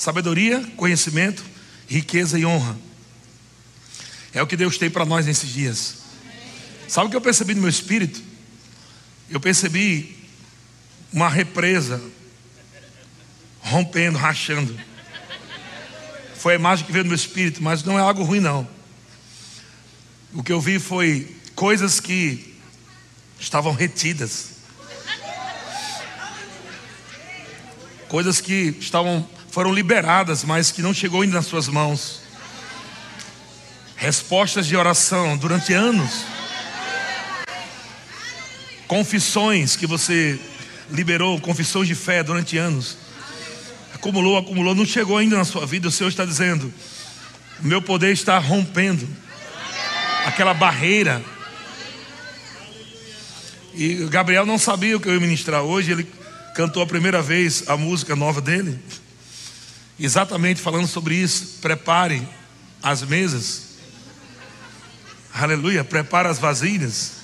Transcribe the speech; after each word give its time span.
sabedoria, 0.00 0.64
conhecimento, 0.78 1.44
riqueza 1.86 2.38
e 2.38 2.46
honra. 2.46 2.74
É 4.32 4.42
o 4.42 4.46
que 4.46 4.56
Deus 4.56 4.78
tem 4.78 4.88
para 4.88 5.04
nós 5.04 5.26
nesses 5.26 5.52
dias. 5.52 5.96
Sabe 6.88 7.08
o 7.08 7.10
que 7.10 7.16
eu 7.16 7.20
percebi 7.20 7.54
no 7.54 7.60
meu 7.60 7.68
espírito? 7.68 8.22
Eu 9.28 9.38
percebi 9.38 10.16
uma 11.12 11.28
represa 11.28 12.02
rompendo, 13.58 14.16
rachando. 14.16 14.74
Foi 16.34 16.54
a 16.54 16.56
imagem 16.56 16.86
que 16.86 16.92
veio 16.92 17.04
no 17.04 17.10
meu 17.10 17.16
espírito, 17.16 17.62
mas 17.62 17.84
não 17.84 17.98
é 17.98 18.00
algo 18.00 18.22
ruim, 18.22 18.40
não. 18.40 18.66
O 20.32 20.42
que 20.42 20.50
eu 20.50 20.62
vi 20.62 20.78
foi 20.78 21.36
coisas 21.54 22.00
que 22.00 22.56
estavam 23.38 23.74
retidas, 23.74 24.52
coisas 28.08 28.40
que 28.40 28.74
estavam 28.80 29.28
foram 29.50 29.72
liberadas, 29.72 30.44
mas 30.44 30.70
que 30.70 30.82
não 30.82 30.94
chegou 30.94 31.22
ainda 31.22 31.36
nas 31.36 31.46
suas 31.46 31.68
mãos. 31.68 32.20
Respostas 33.96 34.66
de 34.66 34.76
oração 34.76 35.36
durante 35.36 35.72
anos. 35.72 36.24
Confissões 38.86 39.76
que 39.76 39.86
você 39.86 40.40
liberou, 40.90 41.40
confissões 41.40 41.86
de 41.86 41.94
fé 41.94 42.22
durante 42.22 42.56
anos 42.56 42.96
acumulou, 44.00 44.38
acumulou, 44.38 44.74
não 44.74 44.86
chegou 44.86 45.18
ainda 45.18 45.36
na 45.36 45.44
sua 45.44 45.66
vida, 45.66 45.88
o 45.88 45.90
Senhor 45.90 46.08
está 46.08 46.24
dizendo: 46.24 46.72
meu 47.60 47.82
poder 47.82 48.12
está 48.12 48.38
rompendo 48.38 49.06
aquela 50.26 50.54
barreira. 50.54 51.22
E 53.74 54.06
Gabriel 54.06 54.44
não 54.44 54.58
sabia 54.58 54.96
o 54.96 55.00
que 55.00 55.08
eu 55.08 55.14
ia 55.14 55.20
ministrar 55.20 55.62
hoje, 55.62 55.92
ele 55.92 56.06
cantou 56.54 56.82
a 56.82 56.86
primeira 56.86 57.22
vez 57.22 57.64
a 57.68 57.76
música 57.76 58.16
nova 58.16 58.40
dele, 58.40 58.78
exatamente 60.00 60.60
falando 60.60 60.86
sobre 60.86 61.14
isso. 61.14 61.58
Prepare 61.60 62.26
as 62.82 63.02
mesas, 63.02 63.62
aleluia, 65.32 65.84
prepare 65.84 66.28
as 66.28 66.38
vasilhas. 66.38 67.20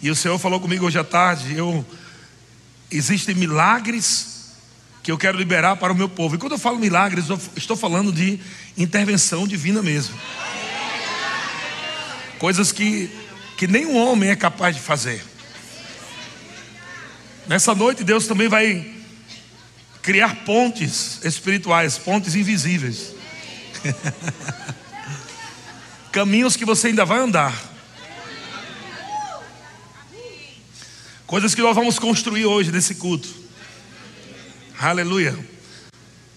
E 0.00 0.10
o 0.10 0.14
Senhor 0.14 0.38
falou 0.38 0.60
comigo 0.60 0.86
hoje 0.86 0.98
à 0.98 1.04
tarde: 1.04 1.54
eu, 1.54 1.84
existem 2.90 3.34
milagres 3.34 4.52
que 5.02 5.10
eu 5.10 5.18
quero 5.18 5.36
liberar 5.36 5.76
para 5.76 5.92
o 5.92 5.96
meu 5.96 6.08
povo. 6.08 6.36
E 6.36 6.38
quando 6.38 6.52
eu 6.52 6.58
falo 6.58 6.78
milagres, 6.78 7.28
eu 7.28 7.40
estou 7.56 7.76
falando 7.76 8.12
de 8.12 8.38
intervenção 8.76 9.48
divina 9.48 9.82
mesmo. 9.82 10.14
Coisas 12.38 12.70
que, 12.70 13.10
que 13.56 13.66
nenhum 13.66 13.96
homem 13.96 14.30
é 14.30 14.36
capaz 14.36 14.76
de 14.76 14.82
fazer. 14.82 15.24
Nessa 17.48 17.74
noite, 17.74 18.04
Deus 18.04 18.26
também 18.26 18.48
vai 18.48 19.01
criar 20.02 20.44
pontes 20.44 21.24
espirituais, 21.24 21.96
pontes 21.96 22.34
invisíveis. 22.34 23.14
Caminhos 26.10 26.56
que 26.56 26.64
você 26.64 26.88
ainda 26.88 27.04
vai 27.04 27.20
andar. 27.20 27.70
Coisas 31.26 31.54
que 31.54 31.62
nós 31.62 31.74
vamos 31.74 31.98
construir 31.98 32.44
hoje 32.44 32.70
nesse 32.70 32.96
culto. 32.96 33.28
Aleluia. 34.78 35.38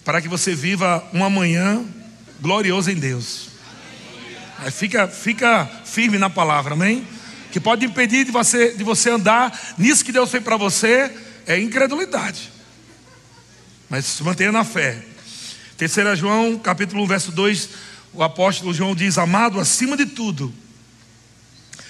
Para 0.06 0.22
que 0.22 0.30
você 0.30 0.54
viva 0.54 1.04
uma 1.12 1.30
manhã 1.30 1.84
gloriosa 2.40 2.92
em 2.92 2.96
Deus. 2.96 3.50
Aí 4.60 4.72
fica, 4.72 5.08
fica 5.08 5.66
firme 5.84 6.18
na 6.18 6.30
palavra, 6.30 6.76
amém? 6.76 7.06
Que 7.52 7.60
pode 7.60 7.86
impedir 7.86 8.24
de 8.24 8.32
você, 8.32 8.74
de 8.74 8.84
você 8.84 9.10
andar 9.10 9.76
nisso 9.78 10.06
que 10.06 10.12
Deus 10.12 10.30
fez 10.30 10.44
para 10.44 10.56
você 10.56 11.12
é 11.46 11.60
incredulidade. 11.60 12.55
Mas 13.90 14.06
se 14.06 14.24
mantenha 14.24 14.52
na 14.52 14.64
fé. 14.64 15.04
Terceira 15.78 16.16
João, 16.16 16.58
capítulo 16.58 17.04
1, 17.04 17.08
verso 17.08 17.32
2, 17.32 17.70
o 18.14 18.24
apóstolo 18.24 18.74
João 18.74 18.96
diz: 18.96 19.18
Amado, 19.18 19.60
acima 19.60 19.96
de 19.98 20.06
tudo, 20.06 20.54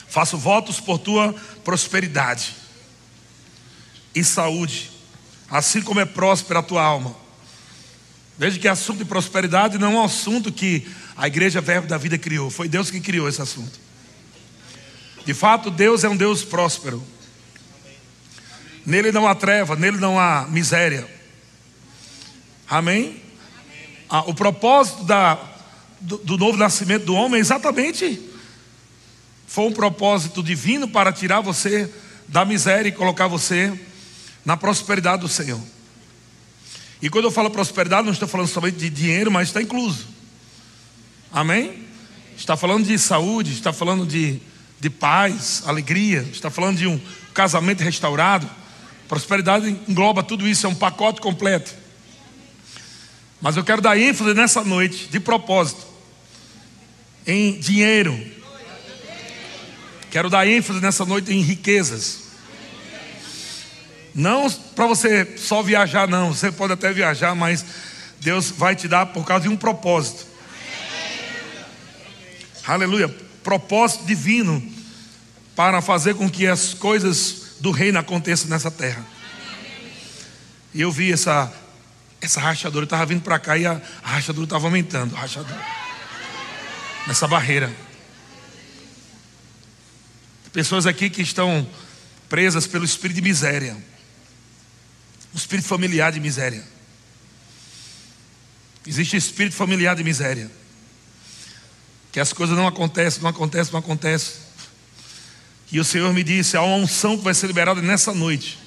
faço 0.07 0.37
votos 0.37 0.79
por 0.79 0.99
tua 0.99 1.33
prosperidade 1.63 2.53
e 4.13 4.23
saúde 4.23 4.95
assim 5.49 5.81
como 5.81 5.99
é 5.99 6.05
próspera 6.05 6.59
a 6.59 6.63
tua 6.63 6.83
alma. 6.83 7.15
Veja 8.37 8.59
que 8.59 8.67
assunto 8.67 8.97
de 8.99 9.05
prosperidade 9.05 9.77
não 9.77 9.93
é 9.93 9.95
um 9.95 10.03
assunto 10.03 10.51
que 10.51 10.87
a 11.15 11.27
igreja 11.27 11.61
Verbo 11.61 11.87
da 11.87 11.97
Vida 11.97 12.17
criou, 12.17 12.49
foi 12.49 12.67
Deus 12.67 12.91
que 12.91 12.99
criou 12.99 13.29
esse 13.29 13.41
assunto. 13.41 13.79
De 15.25 15.33
fato, 15.33 15.71
Deus 15.71 16.03
é 16.03 16.09
um 16.09 16.17
Deus 16.17 16.43
próspero. 16.43 17.03
Nele 18.85 19.11
não 19.11 19.27
há 19.27 19.33
treva, 19.33 19.75
nele 19.75 19.97
não 19.97 20.19
há 20.19 20.45
miséria. 20.47 21.09
Amém? 22.69 23.21
Ah, 24.09 24.21
o 24.21 24.33
propósito 24.33 25.03
da, 25.03 25.39
do, 25.99 26.17
do 26.17 26.37
novo 26.37 26.57
nascimento 26.57 27.05
do 27.05 27.13
homem 27.13 27.37
é 27.37 27.41
exatamente 27.41 28.21
foi 29.47 29.67
um 29.67 29.71
propósito 29.71 30.43
divino 30.43 30.87
para 30.87 31.13
tirar 31.13 31.39
você 31.41 31.89
da 32.27 32.43
miséria 32.43 32.89
e 32.89 32.91
colocar 32.91 33.27
você 33.27 33.73
na 34.43 34.57
prosperidade 34.57 35.21
do 35.21 35.27
Senhor. 35.27 35.61
E 37.01 37.09
quando 37.09 37.25
eu 37.25 37.31
falo 37.31 37.49
prosperidade, 37.49 38.05
não 38.05 38.13
estou 38.13 38.27
falando 38.27 38.47
somente 38.47 38.77
de 38.77 38.89
dinheiro, 38.89 39.31
mas 39.31 39.47
está 39.47 39.61
incluso. 39.61 40.07
Amém? 41.31 41.83
Está 42.37 42.57
falando 42.57 42.85
de 42.85 42.97
saúde, 42.97 43.53
está 43.53 43.71
falando 43.71 44.05
de, 44.05 44.41
de 44.79 44.89
paz, 44.89 45.63
alegria, 45.65 46.27
está 46.31 46.49
falando 46.49 46.77
de 46.77 46.87
um 46.87 46.99
casamento 47.33 47.81
restaurado. 47.81 48.49
Prosperidade 49.07 49.69
engloba 49.87 50.23
tudo 50.23 50.47
isso, 50.47 50.65
é 50.65 50.69
um 50.69 50.75
pacote 50.75 51.21
completo. 51.21 51.73
Mas 53.41 53.57
eu 53.57 53.63
quero 53.63 53.81
dar 53.81 53.97
ênfase 53.97 54.33
nessa 54.33 54.63
noite, 54.63 55.07
de 55.07 55.19
propósito, 55.19 55.85
em 57.27 57.59
dinheiro. 57.59 58.19
Quero 60.09 60.29
dar 60.29 60.47
ênfase 60.47 60.79
nessa 60.79 61.05
noite 61.05 61.33
em 61.33 61.41
riquezas. 61.41 62.25
Não 64.13 64.49
para 64.49 64.87
você 64.87 65.37
só 65.37 65.61
viajar, 65.61 66.07
não. 66.07 66.33
Você 66.33 66.51
pode 66.51 66.71
até 66.71 66.93
viajar, 66.93 67.35
mas 67.35 67.65
Deus 68.21 68.49
vai 68.49 68.75
te 68.75 68.87
dar 68.87 69.07
por 69.07 69.25
causa 69.25 69.43
de 69.43 69.49
um 69.49 69.57
propósito. 69.57 70.25
Aleluia. 72.65 73.09
Propósito 73.43 74.05
divino 74.05 74.63
para 75.55 75.81
fazer 75.81 76.15
com 76.15 76.29
que 76.29 76.47
as 76.47 76.73
coisas 76.73 77.57
do 77.59 77.71
reino 77.71 77.99
aconteçam 77.99 78.49
nessa 78.49 78.71
terra. 78.71 79.05
E 80.73 80.81
eu 80.81 80.91
vi 80.91 81.11
essa, 81.11 81.53
essa 82.21 82.39
rachadura, 82.39 82.85
estava 82.85 83.05
vindo 83.05 83.21
para 83.21 83.37
cá 83.39 83.57
e 83.57 83.65
a, 83.65 83.81
rachadura 84.01 84.45
estava 84.45 84.65
aumentando. 84.65 85.15
Rachadura. 85.15 85.65
Nessa 87.07 87.27
barreira. 87.27 87.71
Pessoas 90.51 90.85
aqui 90.85 91.09
que 91.09 91.21
estão 91.21 91.67
presas 92.29 92.65
pelo 92.65 92.85
espírito 92.85 93.15
de 93.15 93.21
miséria 93.21 93.77
um 95.35 95.37
espírito 95.37 95.67
familiar 95.67 96.13
de 96.13 96.19
miséria. 96.21 96.63
Existe 98.87 99.17
espírito 99.17 99.53
familiar 99.53 99.93
de 99.93 100.01
miséria. 100.01 100.49
Que 102.09 102.21
as 102.21 102.31
coisas 102.31 102.55
não 102.55 102.65
acontecem, 102.65 103.21
não 103.21 103.29
acontecem, 103.29 103.73
não 103.73 103.81
acontecem. 103.81 104.33
E 105.69 105.77
o 105.77 105.83
Senhor 105.83 106.13
me 106.13 106.23
disse: 106.23 106.55
há 106.55 106.61
uma 106.61 106.77
unção 106.77 107.17
que 107.17 107.23
vai 107.25 107.33
ser 107.33 107.47
liberada 107.47 107.81
nessa 107.81 108.13
noite, 108.13 108.57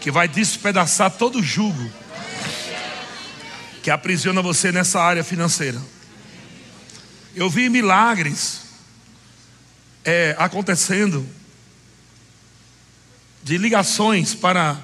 que 0.00 0.12
vai 0.12 0.28
despedaçar 0.28 1.10
todo 1.10 1.40
o 1.40 1.42
jugo 1.42 1.90
que 3.86 3.90
aprisiona 3.92 4.42
você 4.42 4.72
nessa 4.72 5.00
área 5.00 5.22
financeira. 5.22 5.80
Eu 7.36 7.48
vi 7.48 7.68
milagres 7.68 8.62
é, 10.04 10.34
acontecendo 10.40 11.24
de 13.44 13.56
ligações 13.56 14.34
para 14.34 14.76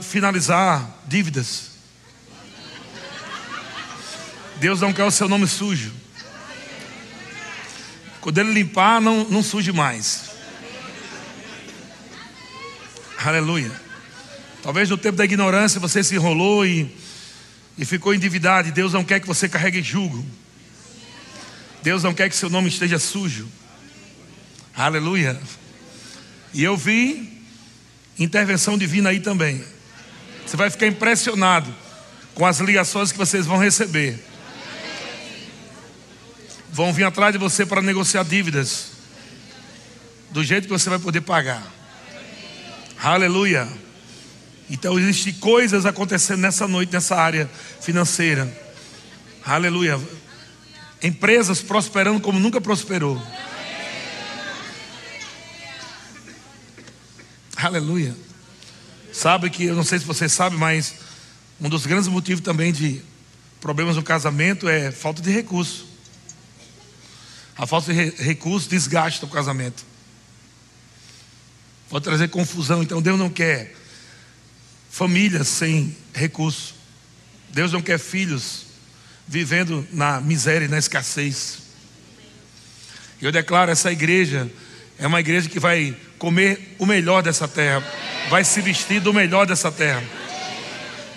finalizar 0.00 1.02
dívidas. 1.06 1.72
Deus 4.56 4.80
não 4.80 4.94
quer 4.94 5.04
o 5.04 5.10
seu 5.10 5.28
nome 5.28 5.46
sujo. 5.46 5.92
Quando 8.22 8.38
ele 8.38 8.54
limpar, 8.54 9.02
não, 9.02 9.24
não 9.24 9.42
suje 9.42 9.70
mais. 9.70 10.30
Aleluia. 13.18 13.70
Talvez 14.62 14.88
no 14.88 14.96
tempo 14.96 15.18
da 15.18 15.26
ignorância 15.26 15.78
você 15.78 16.02
se 16.02 16.14
enrolou 16.14 16.64
e, 16.64 17.01
e 17.76 17.84
ficou 17.84 18.14
endividado. 18.14 18.68
E 18.68 18.72
Deus 18.72 18.92
não 18.92 19.04
quer 19.04 19.20
que 19.20 19.26
você 19.26 19.48
carregue 19.48 19.82
julgo. 19.82 20.24
Deus 21.82 22.02
não 22.02 22.14
quer 22.14 22.28
que 22.28 22.36
seu 22.36 22.48
nome 22.48 22.68
esteja 22.68 22.98
sujo. 22.98 23.48
Aleluia. 24.74 25.40
E 26.54 26.62
eu 26.62 26.76
vi 26.76 27.42
intervenção 28.18 28.78
divina 28.78 29.10
aí 29.10 29.20
também. 29.20 29.64
Você 30.46 30.56
vai 30.56 30.70
ficar 30.70 30.86
impressionado 30.86 31.74
com 32.34 32.46
as 32.46 32.60
ligações 32.60 33.10
que 33.12 33.18
vocês 33.18 33.46
vão 33.46 33.58
receber. 33.58 34.18
Vão 36.70 36.92
vir 36.92 37.04
atrás 37.04 37.32
de 37.32 37.38
você 37.38 37.66
para 37.66 37.82
negociar 37.82 38.24
dívidas. 38.24 38.92
Do 40.30 40.42
jeito 40.42 40.64
que 40.64 40.72
você 40.72 40.88
vai 40.88 40.98
poder 40.98 41.20
pagar. 41.20 41.62
Aleluia. 43.02 43.68
Então 44.72 44.98
existem 44.98 45.34
coisas 45.34 45.84
acontecendo 45.84 46.40
nessa 46.40 46.66
noite, 46.66 46.94
nessa 46.94 47.14
área 47.14 47.48
financeira. 47.82 48.50
Aleluia. 49.44 50.00
Empresas 51.02 51.60
prosperando 51.60 52.22
como 52.22 52.38
nunca 52.40 52.58
prosperou. 52.58 53.20
Aleluia. 57.54 58.16
Sabe 59.12 59.50
que, 59.50 59.64
eu 59.64 59.76
não 59.76 59.84
sei 59.84 59.98
se 59.98 60.06
você 60.06 60.26
sabe, 60.26 60.56
mas 60.56 60.94
um 61.60 61.68
dos 61.68 61.84
grandes 61.84 62.08
motivos 62.08 62.42
também 62.42 62.72
de 62.72 63.02
problemas 63.60 63.96
no 63.96 64.02
casamento 64.02 64.66
é 64.70 64.90
falta 64.90 65.20
de 65.20 65.30
recurso. 65.30 65.86
A 67.58 67.66
falta 67.66 67.92
de 67.92 68.10
recurso 68.22 68.70
desgasta 68.70 69.26
o 69.26 69.28
casamento. 69.28 69.84
Pode 71.90 72.06
trazer 72.06 72.28
confusão. 72.28 72.82
Então 72.82 73.02
Deus 73.02 73.18
não 73.18 73.28
quer 73.28 73.81
famílias 74.92 75.48
sem 75.48 75.96
recurso. 76.12 76.74
Deus 77.48 77.72
não 77.72 77.80
quer 77.80 77.98
filhos 77.98 78.66
vivendo 79.26 79.88
na 79.90 80.20
miséria 80.20 80.66
e 80.66 80.68
na 80.68 80.78
escassez. 80.78 81.62
Eu 83.20 83.32
declaro 83.32 83.70
essa 83.70 83.90
igreja 83.90 84.50
é 84.98 85.06
uma 85.06 85.18
igreja 85.18 85.48
que 85.48 85.58
vai 85.58 85.96
comer 86.18 86.76
o 86.78 86.84
melhor 86.84 87.22
dessa 87.22 87.48
terra, 87.48 87.82
vai 88.28 88.44
se 88.44 88.60
vestir 88.60 89.00
do 89.00 89.12
melhor 89.14 89.46
dessa 89.46 89.72
terra, 89.72 90.04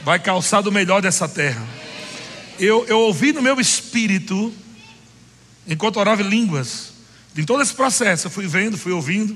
vai 0.04 0.19
calçar 0.19 0.62
do 0.62 0.71
melhor 0.71 1.01
dessa 1.01 1.28
terra. 1.28 1.63
Eu, 2.57 2.86
eu 2.88 3.00
ouvi 3.01 3.33
no 3.33 3.42
meu 3.42 3.60
espírito, 3.60 4.54
enquanto 5.68 5.98
orava 5.98 6.21
em 6.21 6.30
línguas, 6.30 6.94
em 7.38 7.44
todo 7.44 7.62
esse 7.62 7.74
processo, 7.74 8.28
eu 8.28 8.31
fui 8.31 8.48
vendo, 8.48 8.78
fui 8.78 8.94
ouvindo, 8.94 9.36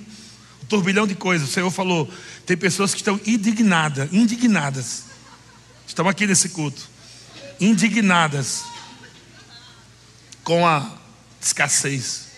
um 0.63 0.65
turbilhão 0.65 1.05
de 1.05 1.13
coisas. 1.13 1.49
O 1.49 1.51
Senhor 1.51 1.69
falou: 1.69 2.09
tem 2.49 2.57
pessoas 2.57 2.91
que 2.93 2.97
estão 2.97 3.21
indignadas, 3.27 4.11
indignadas, 4.11 5.03
estão 5.85 6.09
aqui 6.09 6.25
nesse 6.25 6.49
culto, 6.49 6.81
indignadas 7.59 8.63
com 10.43 10.65
a 10.65 10.97
escassez, 11.39 12.29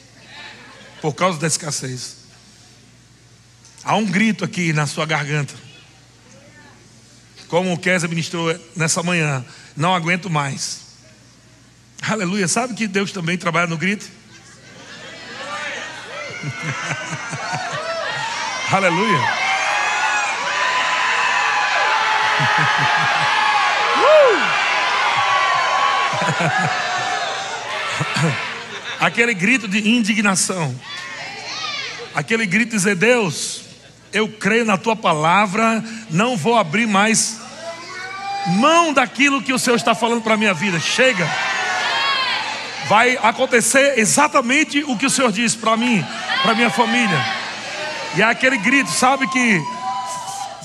por 1.01 1.13
causa 1.13 1.39
da 1.39 1.47
escassez. 1.47 2.17
Há 3.85 3.95
um 3.95 4.05
grito 4.05 4.43
aqui 4.43 4.73
na 4.73 4.85
sua 4.85 5.05
garganta. 5.05 5.53
Como 7.47 7.71
o 7.71 7.77
Kézia 7.77 8.09
ministrou 8.09 8.53
nessa 8.75 9.01
manhã, 9.01 9.45
não 9.77 9.95
aguento 9.95 10.29
mais. 10.29 10.81
Aleluia. 12.01 12.49
Sabe 12.49 12.73
que 12.73 12.85
Deus 12.85 13.13
também 13.13 13.37
trabalha 13.37 13.67
no 13.67 13.77
grito? 13.77 14.09
Aleluia. 18.73 19.40
Aquele 28.99 29.33
grito 29.33 29.67
de 29.67 29.89
indignação. 29.89 30.75
Aquele 32.13 32.45
grito 32.45 32.69
de 32.69 32.75
dizer: 32.77 32.95
Deus, 32.95 33.63
eu 34.13 34.27
creio 34.27 34.65
na 34.65 34.77
tua 34.77 34.95
palavra, 34.95 35.83
não 36.09 36.37
vou 36.37 36.57
abrir 36.57 36.85
mais 36.87 37.39
mão 38.47 38.93
daquilo 38.93 39.41
que 39.41 39.53
o 39.53 39.59
Senhor 39.59 39.75
está 39.75 39.95
falando 39.95 40.21
para 40.21 40.35
a 40.35 40.37
minha 40.37 40.53
vida. 40.53 40.79
Chega. 40.79 41.27
Vai 42.87 43.17
acontecer 43.23 43.97
exatamente 43.97 44.83
o 44.83 44.97
que 44.97 45.05
o 45.05 45.09
Senhor 45.09 45.31
disse 45.31 45.57
para 45.57 45.77
mim, 45.77 46.05
para 46.43 46.53
minha 46.53 46.69
família. 46.69 47.25
E 48.15 48.21
é 48.21 48.25
aquele 48.25 48.57
grito, 48.57 48.91
sabe 48.91 49.27
que 49.27 49.61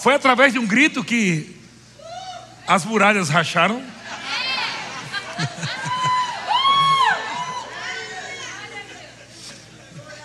foi 0.02 0.14
através 0.14 0.52
de 0.52 0.58
um 0.58 0.66
grito 0.66 1.04
que 1.04 1.55
as 2.66 2.84
muralhas 2.84 3.28
racharam. 3.28 3.82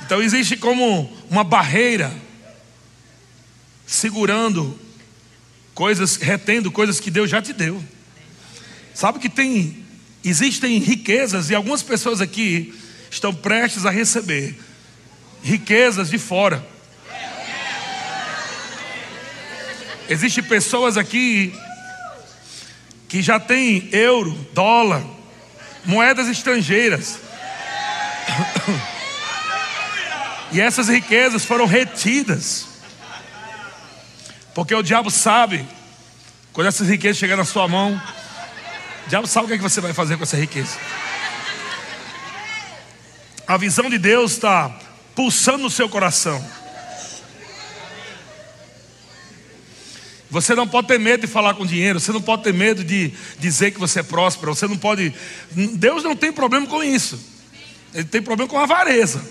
Então 0.04 0.22
existe 0.22 0.58
como 0.58 1.10
uma 1.30 1.42
barreira 1.42 2.14
segurando 3.88 4.78
coisas, 5.74 6.18
retendo 6.18 6.70
coisas 6.70 7.00
que 7.00 7.10
Deus 7.10 7.30
já 7.30 7.42
te 7.42 7.54
deu. 7.54 7.82
Sabe 8.94 9.20
que 9.20 9.30
tem, 9.30 9.86
existem 10.22 10.80
riquezas 10.80 11.50
e 11.50 11.56
algumas 11.56 11.82
pessoas 11.82 12.20
aqui 12.20 12.78
estão 13.10 13.34
prestes 13.34 13.86
a 13.86 13.90
receber 13.90 14.60
riquezas 15.42 16.10
de 16.10 16.18
fora. 16.18 16.62
Existem 20.10 20.44
pessoas 20.44 20.98
aqui 20.98 21.54
que 23.12 23.22
já 23.22 23.38
têm 23.38 23.90
euro, 23.92 24.32
dólar, 24.54 25.04
moedas 25.84 26.30
estrangeiras. 26.30 27.20
E 30.54 30.62
essas 30.62 30.88
riquezas 30.88 31.44
foram 31.44 31.66
retidas. 31.66 32.68
Porque 34.56 34.74
o 34.74 34.82
diabo 34.82 35.12
sabe, 35.12 35.68
quando 36.54 36.68
essas 36.68 36.88
riquezas 36.88 37.18
chegarem 37.18 37.44
na 37.44 37.46
sua 37.46 37.68
mão, 37.68 38.02
o 39.06 39.10
diabo 39.10 39.28
sabe 39.28 39.44
o 39.44 39.48
que, 39.50 39.56
é 39.56 39.58
que 39.58 39.64
você 39.64 39.82
vai 39.82 39.92
fazer 39.92 40.16
com 40.16 40.24
essa 40.24 40.38
riqueza. 40.38 40.78
A 43.46 43.58
visão 43.58 43.90
de 43.90 43.98
Deus 43.98 44.32
está 44.32 44.74
pulsando 45.14 45.64
no 45.64 45.70
seu 45.70 45.90
coração. 45.90 46.42
Você 50.32 50.56
não 50.56 50.66
pode 50.66 50.88
ter 50.88 50.98
medo 50.98 51.22
de 51.22 51.28
falar 51.28 51.56
com 51.56 51.66
dinheiro, 51.66 52.00
você 52.00 52.14
não 52.14 52.22
pode 52.22 52.44
ter 52.44 52.54
medo 52.54 52.86
de 52.86 53.14
dizer 53.38 53.72
que 53.72 53.80
você 53.80 54.00
é 54.00 54.04
próspero, 54.04 54.56
você 54.56 54.66
não 54.66 54.78
pode. 54.78 55.14
Deus 55.74 56.04
não 56.04 56.16
tem 56.16 56.32
problema 56.32 56.66
com 56.66 56.82
isso. 56.82 57.20
Ele 57.94 58.06
tem 58.06 58.22
problema 58.22 58.50
com 58.50 58.58
a 58.58 58.64
avareza. 58.64 59.22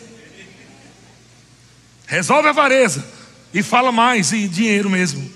Resolve 2.06 2.48
a 2.48 2.50
avareza. 2.50 3.02
E 3.52 3.62
fala 3.62 3.90
mais 3.90 4.30
em 4.34 4.46
dinheiro 4.46 4.90
mesmo. 4.90 5.32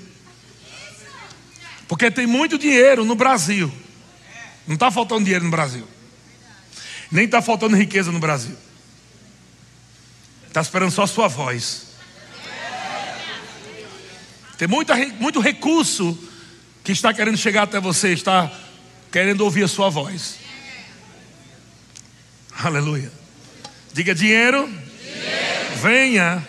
Porque 1.89 2.11
tem 2.11 2.27
muito 2.27 2.59
dinheiro 2.59 3.03
no 3.03 3.15
Brasil. 3.15 3.73
Não 4.67 4.75
está 4.75 4.91
faltando 4.91 5.25
dinheiro 5.25 5.47
no 5.47 5.51
Brasil. 5.51 5.89
Nem 7.11 7.25
está 7.25 7.41
faltando 7.41 7.75
riqueza 7.75 8.13
no 8.13 8.19
Brasil. 8.19 8.57
Está 10.47 10.61
esperando 10.61 10.91
só 10.91 11.05
a 11.05 11.07
sua 11.07 11.27
voz. 11.27 11.94
Tem 14.57 14.69
muita, 14.69 14.95
muito 15.19 15.41
recurso 15.41 16.17
que 16.83 16.93
está 16.93 17.13
querendo 17.13 17.37
chegar 17.37 17.63
até 17.63 17.81
você, 17.81 18.13
está 18.13 18.51
querendo 19.11 19.41
ouvir 19.41 19.65
a 19.65 19.69
sua 19.69 19.91
voz. 19.91 20.37
Aleluia. 22.63 23.11
Diga 23.93 24.15
dinheiro, 24.15 24.67
dinheiro. 24.67 25.77
venha 25.83 26.47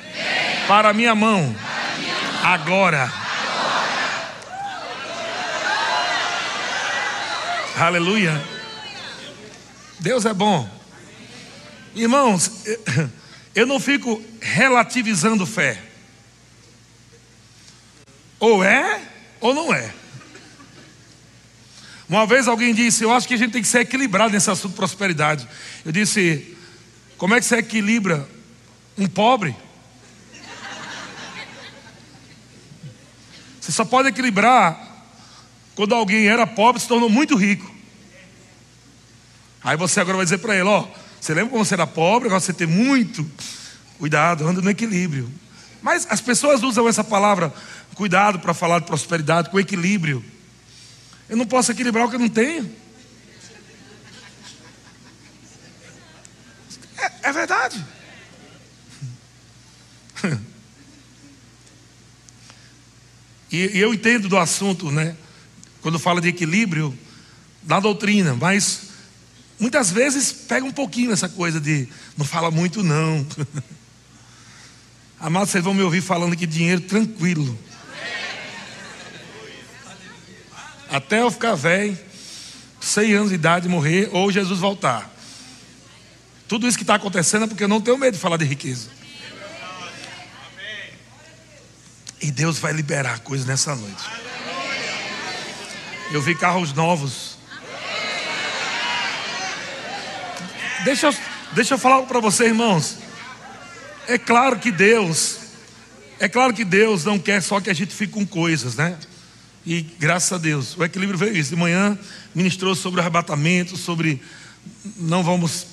para 0.67 0.89
a 0.89 0.93
minha 0.93 1.15
mão. 1.15 1.55
Agora. 2.43 3.11
Aleluia. 7.77 8.41
Deus 9.99 10.25
é 10.25 10.33
bom. 10.33 10.69
Irmãos, 11.95 12.63
eu 13.55 13.65
não 13.65 13.79
fico 13.79 14.23
relativizando 14.39 15.45
fé. 15.45 15.84
Ou 18.39 18.63
é 18.63 19.01
ou 19.39 19.53
não 19.53 19.73
é. 19.73 19.93
Uma 22.07 22.25
vez 22.25 22.47
alguém 22.47 22.73
disse: 22.73 23.03
Eu 23.03 23.11
acho 23.11 23.27
que 23.27 23.33
a 23.33 23.37
gente 23.37 23.51
tem 23.51 23.61
que 23.61 23.67
ser 23.67 23.79
equilibrado 23.79 24.33
nesse 24.33 24.49
assunto 24.49 24.71
de 24.71 24.77
prosperidade. 24.77 25.47
Eu 25.83 25.91
disse: 25.91 26.55
Como 27.17 27.33
é 27.33 27.39
que 27.39 27.45
você 27.45 27.57
equilibra 27.57 28.27
um 28.97 29.07
pobre? 29.07 29.55
Você 33.59 33.71
só 33.71 33.83
pode 33.83 34.09
equilibrar 34.09 34.79
quando 35.73 35.95
alguém 35.95 36.27
era 36.27 36.45
pobre 36.45 36.79
e 36.79 36.81
se 36.81 36.87
tornou 36.87 37.09
muito 37.09 37.35
rico. 37.35 37.73
Aí 39.63 39.75
você 39.75 39.99
agora 39.99 40.17
vai 40.17 40.25
dizer 40.25 40.37
para 40.37 40.53
ele: 40.53 40.65
Ó, 40.65 40.87
você 41.19 41.33
lembra 41.33 41.49
quando 41.49 41.65
você 41.65 41.73
era 41.73 41.87
pobre? 41.87 42.27
Agora 42.27 42.39
você 42.39 42.53
tem 42.53 42.67
muito. 42.67 43.29
Cuidado, 43.97 44.47
anda 44.47 44.61
no 44.61 44.69
equilíbrio. 44.69 45.31
Mas 45.85 46.07
as 46.09 46.19
pessoas 46.19 46.63
usam 46.63 46.89
essa 46.89 47.03
palavra 47.03 47.53
cuidado 47.93 48.39
para 48.39 48.55
falar 48.55 48.79
de 48.79 48.87
prosperidade 48.87 49.51
com 49.51 49.59
equilíbrio. 49.59 50.25
Eu 51.29 51.37
não 51.37 51.45
posso 51.45 51.71
equilibrar 51.71 52.07
o 52.07 52.09
que 52.09 52.15
eu 52.15 52.19
não 52.19 52.27
tenho. 52.27 52.75
É, 56.97 57.29
é 57.29 57.31
verdade. 57.31 57.85
E, 63.51 63.77
e 63.77 63.79
eu 63.79 63.93
entendo 63.93 64.27
do 64.27 64.39
assunto, 64.39 64.91
né? 64.91 65.15
Quando 65.83 65.99
fala 65.99 66.19
de 66.19 66.29
equilíbrio 66.29 66.97
da 67.61 67.79
doutrina, 67.79 68.33
mas 68.33 68.87
muitas 69.59 69.91
vezes 69.91 70.31
pega 70.31 70.65
um 70.65 70.71
pouquinho 70.71 71.11
essa 71.11 71.29
coisa 71.29 71.61
de 71.61 71.87
não 72.17 72.25
fala 72.25 72.49
muito 72.49 72.81
não. 72.81 73.23
Amados, 75.19 75.49
vocês 75.49 75.63
vão 75.63 75.73
me 75.73 75.81
ouvir 75.81 76.01
falando 76.01 76.35
que 76.35 76.45
dinheiro 76.45 76.81
tranquilo. 76.81 77.57
até 80.89 81.21
eu 81.21 81.31
ficar 81.31 81.55
velho, 81.55 81.97
100 82.79 83.13
anos 83.13 83.29
de 83.29 83.35
idade, 83.35 83.67
morrer, 83.67 84.09
ou 84.11 84.31
Jesus 84.31 84.59
voltar. 84.59 85.09
Tudo 86.47 86.67
isso 86.67 86.77
que 86.77 86.83
está 86.83 86.95
acontecendo 86.95 87.45
é 87.45 87.47
porque 87.47 87.63
eu 87.63 87.67
não 87.67 87.81
tenho 87.81 87.97
medo 87.97 88.13
de 88.13 88.19
falar 88.19 88.37
de 88.37 88.45
riqueza. 88.45 88.89
E 92.21 92.31
Deus 92.31 92.57
vai 92.57 92.71
liberar 92.71 93.19
coisas 93.19 93.45
nessa 93.45 93.75
noite. 93.75 94.03
Eu 96.11 96.21
vi 96.21 96.35
carros 96.35 96.71
novos. 96.73 97.37
Deixa 100.83 101.07
eu, 101.07 101.15
deixa 101.53 101.73
eu 101.73 101.77
falar 101.77 102.03
para 102.03 102.19
você, 102.19 102.45
irmãos. 102.45 103.04
É 104.07 104.17
claro 104.17 104.59
que 104.59 104.71
Deus, 104.71 105.37
é 106.19 106.29
claro 106.29 106.53
que 106.53 106.63
Deus 106.63 107.03
não 107.03 107.17
quer 107.17 107.41
só 107.41 107.59
que 107.59 107.69
a 107.69 107.73
gente 107.73 107.93
fique 107.93 108.13
com 108.13 108.25
coisas, 108.25 108.75
né? 108.75 108.97
E 109.65 109.81
graças 109.81 110.31
a 110.31 110.37
Deus, 110.37 110.77
o 110.77 110.83
equilíbrio 110.83 111.17
veio 111.17 111.35
isso. 111.35 111.49
De 111.49 111.55
manhã 111.55 111.97
ministrou 112.33 112.75
sobre 112.75 113.01
arrebatamento, 113.01 113.75
sobre 113.75 114.21
não 114.97 115.23
vamos 115.23 115.65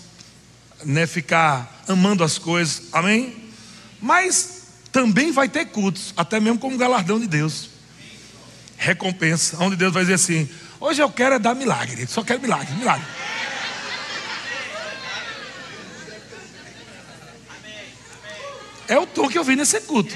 né, 0.84 1.06
ficar 1.06 1.84
amando 1.86 2.24
as 2.24 2.38
coisas, 2.38 2.84
amém? 2.92 3.36
Mas 4.00 4.62
também 4.90 5.30
vai 5.30 5.48
ter 5.48 5.66
cultos, 5.66 6.14
até 6.16 6.40
mesmo 6.40 6.58
como 6.58 6.78
galardão 6.78 7.20
de 7.20 7.26
Deus. 7.26 7.70
Recompensa, 8.78 9.56
onde 9.60 9.76
Deus 9.76 9.92
vai 9.92 10.02
dizer 10.02 10.14
assim: 10.14 10.48
hoje 10.80 11.02
eu 11.02 11.10
quero 11.10 11.34
é 11.34 11.38
dar 11.38 11.54
milagre, 11.54 12.06
só 12.06 12.24
quero 12.24 12.40
milagre, 12.40 12.74
milagre. 12.74 13.06
É 18.92 18.98
o 18.98 19.06
tom 19.06 19.26
que 19.26 19.38
eu 19.38 19.42
vi 19.42 19.56
nesse 19.56 19.80
culto. 19.80 20.14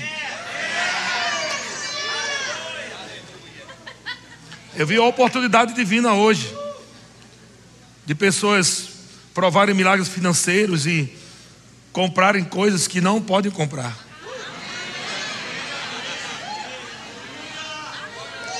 Eu 4.74 4.86
vi 4.86 4.98
a 4.98 5.02
oportunidade 5.02 5.72
divina 5.72 6.12
hoje 6.12 6.54
de 8.04 8.14
pessoas 8.14 8.88
provarem 9.32 9.74
milagres 9.74 10.08
financeiros 10.08 10.84
e 10.84 11.10
comprarem 11.90 12.44
coisas 12.44 12.86
que 12.86 13.00
não 13.00 13.18
podem 13.18 13.50
comprar. 13.50 13.96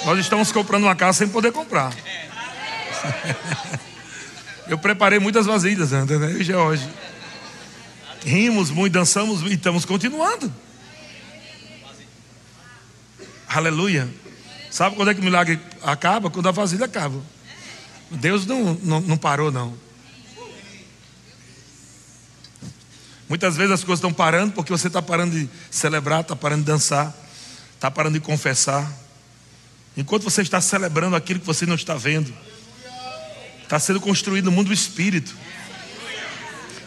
Nós 0.07 0.19
estamos 0.19 0.51
comprando 0.51 0.85
uma 0.85 0.97
casa 0.97 1.19
sem 1.19 1.29
poder 1.29 1.53
comprar. 1.53 1.93
Eu 4.67 4.79
preparei 4.79 5.19
muitas 5.19 5.45
vasilhas, 5.45 5.91
né? 5.91 6.07
Eu 6.09 6.41
e 6.41 6.43
George. 6.43 6.89
Rimos 8.27 8.71
muito, 8.73 8.93
dançamos 8.93 9.43
e 9.43 9.55
estamos 9.55 9.85
continuando. 9.85 10.53
Aleluia. 13.47 14.13
Sabe 14.69 14.97
quando 14.97 15.13
é 15.13 15.15
que 15.15 15.21
o 15.21 15.25
milagre 15.25 15.61
acaba? 15.81 16.29
Quando 16.29 16.49
a 16.49 16.51
vasilha 16.51 16.87
acaba. 16.87 17.23
Deus 18.11 18.45
não, 18.45 18.75
não, 18.83 19.01
não 19.01 19.17
parou, 19.17 19.53
não. 19.53 19.79
Muitas 23.29 23.57
vezes 23.57 23.71
as 23.71 23.85
coisas 23.85 24.01
estão 24.01 24.13
parando 24.13 24.55
porque 24.55 24.73
você 24.73 24.89
está 24.89 25.01
parando 25.01 25.39
de 25.39 25.49
celebrar, 25.71 26.23
está 26.23 26.35
parando 26.35 26.63
de 26.63 26.67
dançar, 26.67 27.17
está 27.75 27.93
parando 27.93 28.19
de 28.19 28.25
confessar. 28.25 28.93
Enquanto 29.97 30.25
você 30.25 30.43
está 30.43 30.61
celebrando 30.61 31.15
aquilo 31.15 31.39
que 31.39 31.47
você 31.47 31.65
não 31.65 31.77
está 31.77 31.95
vendo, 31.95 32.35
está 33.63 33.79
sendo 33.79 34.01
construído 34.01 34.47
no 34.47 34.51
mundo 34.51 34.67
do 34.67 34.75
espírito 34.75 35.33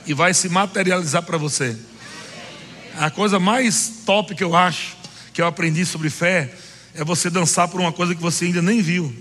e 0.10 0.14
vai 0.16 0.34
se 0.34 0.50
materializar 0.50 1.22
para 1.22 1.38
você. 1.38 1.78
A 2.98 3.12
coisa 3.12 3.40
mais 3.40 4.02
top 4.08 4.34
que 4.34 4.44
eu 4.44 4.56
acho, 4.56 4.98
que 5.32 5.40
eu 5.40 5.46
aprendi 5.46 5.86
sobre 5.86 6.10
fé, 6.10 6.52
é 6.96 7.04
você 7.04 7.30
dançar 7.30 7.68
por 7.68 7.80
uma 7.80 7.94
coisa 7.94 8.16
que 8.16 8.22
você 8.22 8.46
ainda 8.46 8.60
nem 8.60 8.82
viu. 8.82 9.16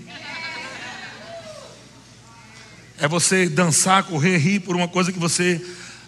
É 2.97 3.07
você 3.07 3.47
dançar, 3.47 4.03
correr, 4.03 4.37
rir 4.37 4.61
por 4.61 4.75
uma 4.75 4.87
coisa 4.87 5.11
que 5.13 5.19
você 5.19 5.63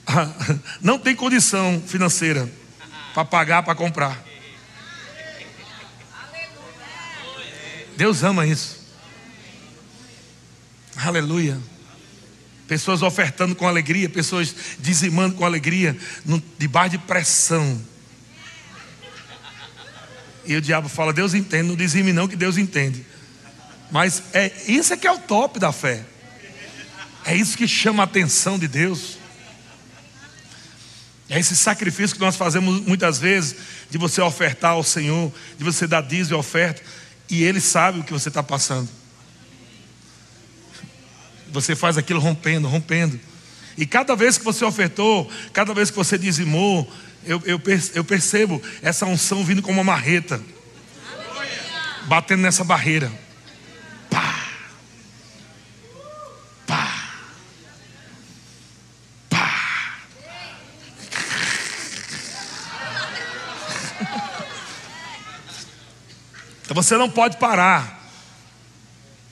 não 0.82 0.98
tem 0.98 1.16
condição 1.16 1.80
financeira 1.86 2.52
para 3.14 3.24
pagar, 3.24 3.62
para 3.62 3.76
comprar. 3.76 4.20
Deus 7.96 8.24
ama 8.24 8.48
isso. 8.48 8.80
Aleluia. 10.98 11.62
Pessoas 12.72 13.02
ofertando 13.02 13.54
com 13.54 13.68
alegria, 13.68 14.08
pessoas 14.08 14.56
dizimando 14.80 15.36
com 15.36 15.44
alegria, 15.44 15.98
debaixo 16.58 16.92
de 16.92 17.00
pressão. 17.00 17.82
E 20.46 20.56
o 20.56 20.62
diabo 20.62 20.88
fala: 20.88 21.12
Deus 21.12 21.34
entende, 21.34 21.68
não 21.68 21.76
dizime 21.76 22.14
não, 22.14 22.30
que 22.30 22.36
Deus 22.38 22.58
entende. 22.58 23.06
Mas 23.92 24.24
é 24.32 24.54
isso 24.70 24.94
é 24.94 24.96
que 24.96 25.06
é 25.06 25.12
o 25.12 25.18
top 25.18 25.60
da 25.60 25.74
fé. 25.74 26.06
É 27.26 27.36
isso 27.36 27.58
que 27.58 27.68
chama 27.68 28.04
a 28.04 28.06
atenção 28.06 28.58
de 28.58 28.70
Deus. 28.70 29.18
É 31.28 31.38
esse 31.38 31.58
sacrifício 31.58 32.16
que 32.16 32.22
nós 32.22 32.38
fazemos 32.38 32.80
muitas 32.88 33.20
vezes, 33.20 33.54
de 33.90 33.98
você 33.98 34.22
ofertar 34.22 34.72
ao 34.72 34.84
Senhor, 34.86 35.30
de 35.58 35.64
você 35.66 35.86
dar 35.86 36.04
dízimo 36.04 36.38
e 36.38 36.40
oferta, 36.40 36.82
e 37.30 37.44
Ele 37.44 37.60
sabe 37.60 38.00
o 38.00 38.04
que 38.06 38.14
você 38.14 38.30
está 38.30 38.42
passando. 38.42 39.01
Você 41.52 41.76
faz 41.76 41.98
aquilo 41.98 42.20
rompendo, 42.20 42.68
rompendo. 42.68 43.20
E 43.78 43.86
cada 43.86 44.16
vez 44.16 44.38
que 44.38 44.44
você 44.44 44.64
ofertou, 44.66 45.30
cada 45.54 45.74
vez 45.74 45.90
que 45.90 45.96
você 45.96 46.18
dizimou, 46.18 46.92
eu, 47.26 47.42
eu, 47.46 47.62
eu 47.94 48.04
percebo 48.04 48.62
essa 48.82 49.06
unção 49.06 49.44
vindo 49.44 49.62
como 49.62 49.80
uma 49.80 49.84
marreta, 49.84 50.42
batendo 52.08 52.42
nessa 52.42 52.64
barreira. 52.64 53.12
Pá, 54.10 54.46
pá, 56.68 57.14
pá. 59.30 59.92
Então 66.64 66.76
você 66.76 66.98
não 66.98 67.10
pode 67.10 67.38
parar 67.38 68.10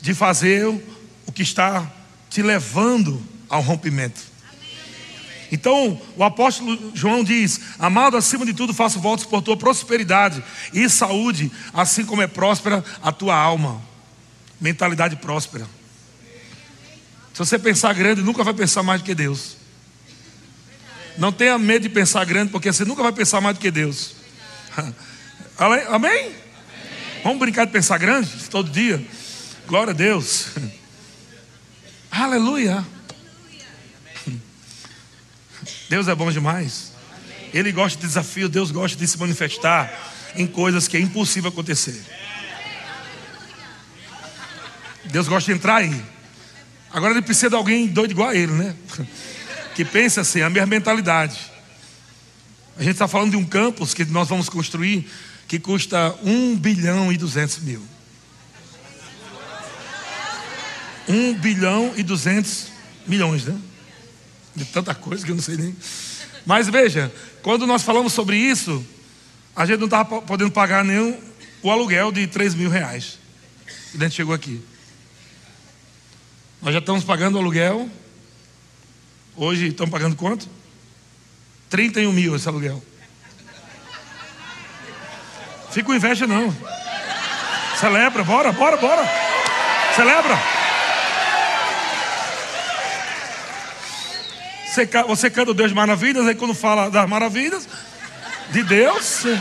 de 0.01 0.13
fazer 0.13 0.65
o 0.65 1.31
que 1.31 1.41
está 1.41 1.91
te 2.29 2.41
levando 2.41 3.21
ao 3.49 3.61
rompimento. 3.61 4.21
Então, 5.51 5.99
o 6.15 6.23
apóstolo 6.23 6.91
João 6.93 7.23
diz: 7.23 7.59
Amado, 7.79 8.15
acima 8.15 8.45
de 8.45 8.53
tudo, 8.53 8.73
faço 8.73 8.99
votos 8.99 9.25
por 9.25 9.41
tua 9.41 9.57
prosperidade 9.57 10.43
e 10.73 10.87
saúde, 10.87 11.51
assim 11.73 12.05
como 12.05 12.21
é 12.21 12.27
próspera 12.27 12.83
a 13.01 13.11
tua 13.11 13.35
alma. 13.35 13.81
Mentalidade 14.61 15.15
próspera. 15.15 15.65
Se 17.33 17.39
você 17.39 17.57
pensar 17.57 17.93
grande, 17.93 18.21
nunca 18.21 18.43
vai 18.43 18.53
pensar 18.53 18.83
mais 18.83 19.01
do 19.01 19.05
que 19.05 19.15
Deus. 19.15 19.57
Não 21.17 21.31
tenha 21.31 21.57
medo 21.57 21.83
de 21.83 21.89
pensar 21.89 22.25
grande, 22.25 22.51
porque 22.51 22.71
você 22.71 22.85
nunca 22.85 23.01
vai 23.01 23.11
pensar 23.11 23.41
mais 23.41 23.55
do 23.55 23.61
que 23.61 23.71
Deus. 23.71 24.15
Amém? 25.57 25.83
Amém? 25.87 26.31
Vamos 27.23 27.39
brincar 27.39 27.65
de 27.65 27.71
pensar 27.71 27.97
grande 27.97 28.29
todo 28.49 28.69
dia? 28.69 29.03
Glória 29.67 29.91
a 29.91 29.95
Deus. 29.95 30.47
Aleluia. 32.11 32.85
Deus 35.89 36.07
é 36.07 36.15
bom 36.15 36.31
demais. 36.31 36.91
Ele 37.53 37.71
gosta 37.71 37.99
de 37.99 38.05
desafio, 38.05 38.47
Deus 38.47 38.71
gosta 38.71 38.97
de 38.97 39.07
se 39.07 39.17
manifestar 39.17 39.91
em 40.35 40.45
coisas 40.45 40.87
que 40.87 40.97
é 40.97 40.99
impossível 40.99 41.49
acontecer. 41.49 41.99
Deus 45.05 45.27
gosta 45.27 45.51
de 45.51 45.57
entrar 45.57 45.77
aí. 45.77 46.03
Agora 46.91 47.13
ele 47.13 47.21
precisa 47.21 47.49
de 47.49 47.55
alguém 47.55 47.87
doido 47.87 48.11
igual 48.11 48.29
a 48.29 48.35
ele, 48.35 48.51
né? 48.51 48.75
Que 49.75 49.83
pensa 49.83 50.21
assim, 50.21 50.41
a 50.41 50.49
mesma 50.49 50.67
mentalidade. 50.67 51.39
A 52.77 52.83
gente 52.83 52.93
está 52.93 53.07
falando 53.07 53.31
de 53.31 53.37
um 53.37 53.45
campus 53.45 53.93
que 53.93 54.05
nós 54.05 54.27
vamos 54.27 54.49
construir 54.49 55.09
que 55.47 55.59
custa 55.59 56.15
1 56.23 56.55
bilhão 56.57 57.11
e 57.11 57.17
200 57.17 57.59
mil. 57.59 57.83
1 61.09 61.33
bilhão 61.33 61.93
e 61.97 62.03
200 62.03 62.67
milhões, 63.07 63.45
né? 63.45 63.59
de 64.55 64.65
tanta 64.65 64.93
coisa 64.93 65.25
que 65.25 65.31
eu 65.31 65.35
não 65.35 65.41
sei 65.41 65.57
nem. 65.57 65.75
Mas 66.45 66.67
veja, 66.67 67.11
quando 67.41 67.65
nós 67.65 67.83
falamos 67.83 68.13
sobre 68.13 68.37
isso, 68.37 68.85
a 69.55 69.65
gente 69.65 69.79
não 69.79 69.85
estava 69.85 70.21
podendo 70.21 70.51
pagar 70.51 70.83
nem 70.83 71.17
o 71.61 71.71
aluguel 71.71 72.11
de 72.11 72.27
3 72.27 72.55
mil 72.55 72.69
reais. 72.69 73.17
E 73.93 73.97
a 73.97 74.03
gente 74.03 74.15
chegou 74.15 74.33
aqui. 74.33 74.61
Nós 76.61 76.73
já 76.73 76.79
estamos 76.79 77.03
pagando 77.03 77.35
o 77.35 77.39
aluguel. 77.39 77.89
Hoje 79.35 79.67
estamos 79.67 79.91
pagando 79.91 80.15
quanto? 80.15 80.47
31 81.69 82.11
mil 82.11 82.35
esse 82.35 82.47
aluguel. 82.47 82.83
Fica 85.71 85.85
com 85.85 85.93
inveja 85.93 86.27
não. 86.27 86.53
Celebra, 87.79 88.23
bora, 88.23 88.51
bora, 88.51 88.75
bora. 88.75 89.03
Celebra. 89.95 90.58
Você, 94.69 94.85
você 95.07 95.29
canta 95.31 95.49
o 95.49 95.53
Deus 95.53 95.69
de 95.69 95.75
maravilhas, 95.75 96.27
aí 96.27 96.35
quando 96.35 96.53
fala 96.53 96.91
das 96.91 97.09
maravilhas 97.09 97.67
de 98.51 98.63
Deus. 98.63 99.03
Você... 99.03 99.39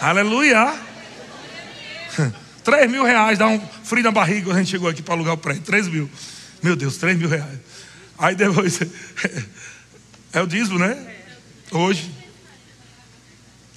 Aleluia. 0.00 0.72
3 2.62 2.90
mil 2.90 3.02
reais, 3.02 3.38
dá 3.38 3.48
um 3.48 3.60
frio 3.82 4.04
na 4.04 4.12
barriga 4.12 4.46
quando 4.46 4.56
a 4.56 4.58
gente 4.60 4.70
chegou 4.70 4.88
aqui 4.88 5.02
para 5.02 5.14
alugar 5.14 5.34
o 5.34 5.38
prédio. 5.38 5.62
3 5.62 5.88
mil. 5.88 6.10
Meu 6.62 6.76
Deus, 6.76 6.96
3 6.96 7.18
mil 7.18 7.28
reais. 7.28 7.58
Aí 8.18 8.34
depois. 8.34 8.80
É 10.32 10.42
o 10.42 10.46
dízimo, 10.46 10.78
né? 10.78 11.14
Hoje. 11.70 12.12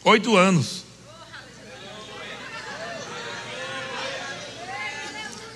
Oito 0.04 0.36
anos. 0.36 0.84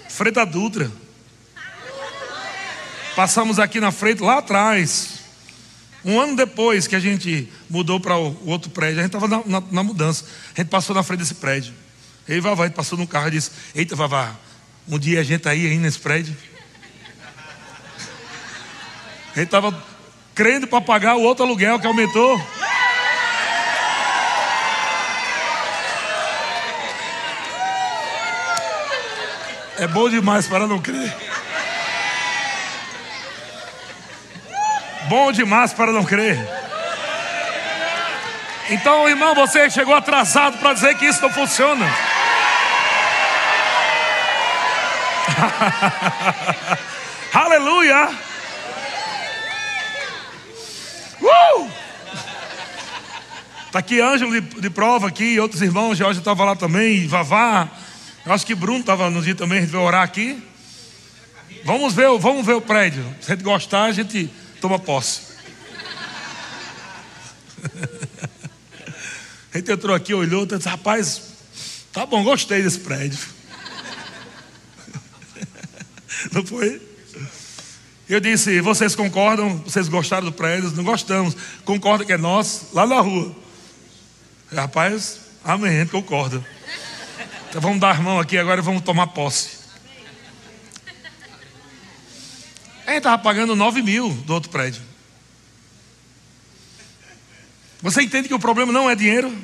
Freta 0.08 0.46
Dutra. 0.46 0.89
Passamos 3.15 3.60
aqui 3.60 3.79
na 3.79 3.91
frente, 3.91 4.24
lá 4.24 4.39
atrás. 4.39 5.20
Um 6.03 6.20
ano 6.20 6.36
depois 6.36 6.88
que 6.88 6.96
a 6.96 7.00
gente 7.00 7.48
mudou 7.70 8.00
para 8.00 8.17
o 8.17 8.36
outro 8.48 8.70
prédio, 8.72 9.00
a 9.00 9.03
gente 9.03 9.15
estava 9.15 9.27
na, 9.27 9.43
na, 9.46 9.63
na, 9.72 9.84
mudança. 9.84 10.25
A 10.55 10.62
gente 10.62 10.70
passou 10.70 10.96
na 10.96 11.03
frente 11.03 11.20
desse 11.20 11.36
prédio. 11.36 11.74
Aí 12.27 12.39
Vavá, 12.39 12.70
passou 12.70 12.98
no 12.98 13.08
carro 13.08 13.27
e 13.27 13.32
disse: 13.32 13.51
Eita, 13.75 13.96
Vavá, 13.96 14.36
um 14.88 14.98
dia 14.98 15.20
a 15.20 15.24
gente 15.24 15.48
aí, 15.48 15.67
aí 15.67 15.77
nesse 15.77 16.00
prédio. 16.00 16.36
A 19.36 19.39
gente 19.39 19.48
estava 19.48 19.84
crendo 20.34 20.67
para 20.67 20.82
pagar 20.82 21.15
o 21.15 21.22
outro 21.22 21.46
aluguel 21.46 21.79
que 21.79 21.88
aumentou. 21.88 22.41
É 29.77 29.88
bom 29.88 30.10
demais 30.10 30.48
para 30.48 30.67
não 30.67 30.79
crer. 30.79 31.33
Bom 35.07 35.31
demais 35.31 35.74
para 35.74 35.91
não 35.91 36.05
crer. 36.05 36.38
Então, 38.69 39.10
irmão, 39.10 39.36
você 39.36 39.69
chegou 39.69 39.93
atrasado 39.93 40.57
para 40.57 40.74
dizer 40.74 40.95
que 40.95 41.05
isso 41.05 41.22
não 41.22 41.29
funciona. 41.29 41.86
Aleluia! 47.33 48.10
Uh! 51.22 51.69
Tá 53.72 53.79
aqui 53.79 54.00
Ângelo 54.00 54.31
de, 54.31 54.62
de, 54.62 54.69
prova 54.69 55.07
aqui, 55.07 55.39
outros 55.39 55.62
irmãos, 55.62 55.98
Jorge 55.98 56.19
estava 56.19 56.45
lá 56.45 56.55
também, 56.55 57.07
Vavá. 57.07 57.67
Eu 58.25 58.31
acho 58.31 58.45
que 58.45 58.55
Bruno 58.55 58.79
estava 58.79 59.10
no 59.10 59.22
dia 59.22 59.36
também, 59.36 59.57
a 59.57 59.62
gente 59.62 59.72
vai 59.72 59.81
orar 59.81 60.03
aqui. 60.03 60.41
Vamos 61.65 61.93
ver, 61.93 62.07
vamos 62.19 62.45
ver 62.45 62.53
o 62.53 62.62
prédio. 62.62 63.03
Se 63.19 63.31
a 63.31 63.36
gente 63.36 63.43
gostar, 63.43 63.83
a 63.83 63.91
gente 63.91 64.31
toma 64.63 64.79
posse. 64.79 65.20
A 69.53 69.58
gente 69.58 69.70
entrou 69.70 69.93
aqui, 69.93 70.13
olhou, 70.13 70.46
disse, 70.46 70.70
rapaz, 70.70 71.22
tá 71.91 72.05
bom, 72.05 72.24
gostei 72.24 72.63
desse 72.63 72.79
prédio. 72.79 73.20
Não 76.32 76.46
foi? 76.46 76.82
Eu 78.08 78.22
disse, 78.22 78.62
vocês 78.62 78.96
concordam? 78.96 79.58
Vocês 79.58 79.89
gostaram 79.89 80.24
do 80.24 80.32
prédio? 80.32 80.72
Não 80.72 80.84
gostamos. 80.86 81.36
Concorda 81.65 82.05
que 82.05 82.13
é 82.13 82.17
nosso? 82.17 82.70
Lá 82.72 82.88
na 82.88 83.01
rua. 83.01 83.36
Rapaz, 84.50 85.20
amém, 85.43 85.86
concorda. 85.88 86.41
Então 87.50 87.60
vamos 87.62 87.82
dar 87.82 87.98
a 87.98 88.01
mão 88.01 88.17
aqui 88.17 88.38
agora 88.38 88.62
e 88.62 88.63
vamos 88.63 88.82
tomar 88.82 89.08
posse. 89.08 89.62
A 92.86 92.92
gente 92.92 92.98
estava 92.98 93.18
pagando 93.18 93.56
9 93.56 93.82
mil 93.82 94.10
do 94.10 94.34
outro 94.34 94.50
prédio. 94.50 94.82
Você 97.82 98.02
entende 98.02 98.28
que 98.28 98.34
o 98.34 98.40
problema 98.40 98.72
não 98.72 98.90
é 98.90 98.96
dinheiro? 98.96 99.36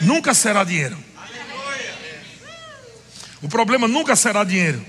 Nunca 0.00 0.34
será 0.34 0.64
dinheiro. 0.64 0.96
O 3.42 3.48
problema 3.48 3.86
nunca 3.86 4.16
será 4.16 4.44
dinheiro. 4.44 4.84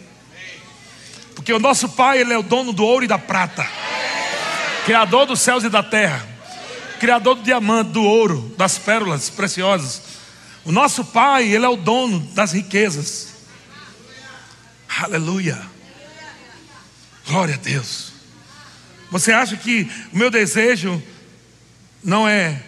Porque 1.35 1.53
o 1.53 1.59
nosso 1.59 1.89
Pai, 1.89 2.19
Ele 2.19 2.33
é 2.33 2.37
o 2.37 2.43
dono 2.43 2.73
do 2.73 2.83
ouro 2.83 3.05
e 3.05 3.07
da 3.07 3.19
prata, 3.19 3.67
Criador 4.85 5.25
dos 5.25 5.39
céus 5.39 5.63
e 5.63 5.69
da 5.69 5.83
terra, 5.83 6.27
Criador 6.99 7.35
do 7.35 7.43
diamante, 7.43 7.91
do 7.91 8.03
ouro, 8.03 8.53
das 8.57 8.77
pérolas 8.77 9.29
preciosas. 9.29 10.01
O 10.65 10.71
nosso 10.71 11.05
Pai, 11.05 11.47
Ele 11.47 11.65
é 11.65 11.69
o 11.69 11.77
dono 11.77 12.19
das 12.33 12.53
riquezas. 12.53 13.35
Aleluia. 14.99 15.76
Glória 17.27 17.55
a 17.55 17.57
Deus. 17.57 18.13
Você 19.11 19.33
acha 19.33 19.57
que 19.57 19.89
o 20.13 20.17
meu 20.17 20.31
desejo 20.31 21.01
não 22.01 22.27
é 22.27 22.63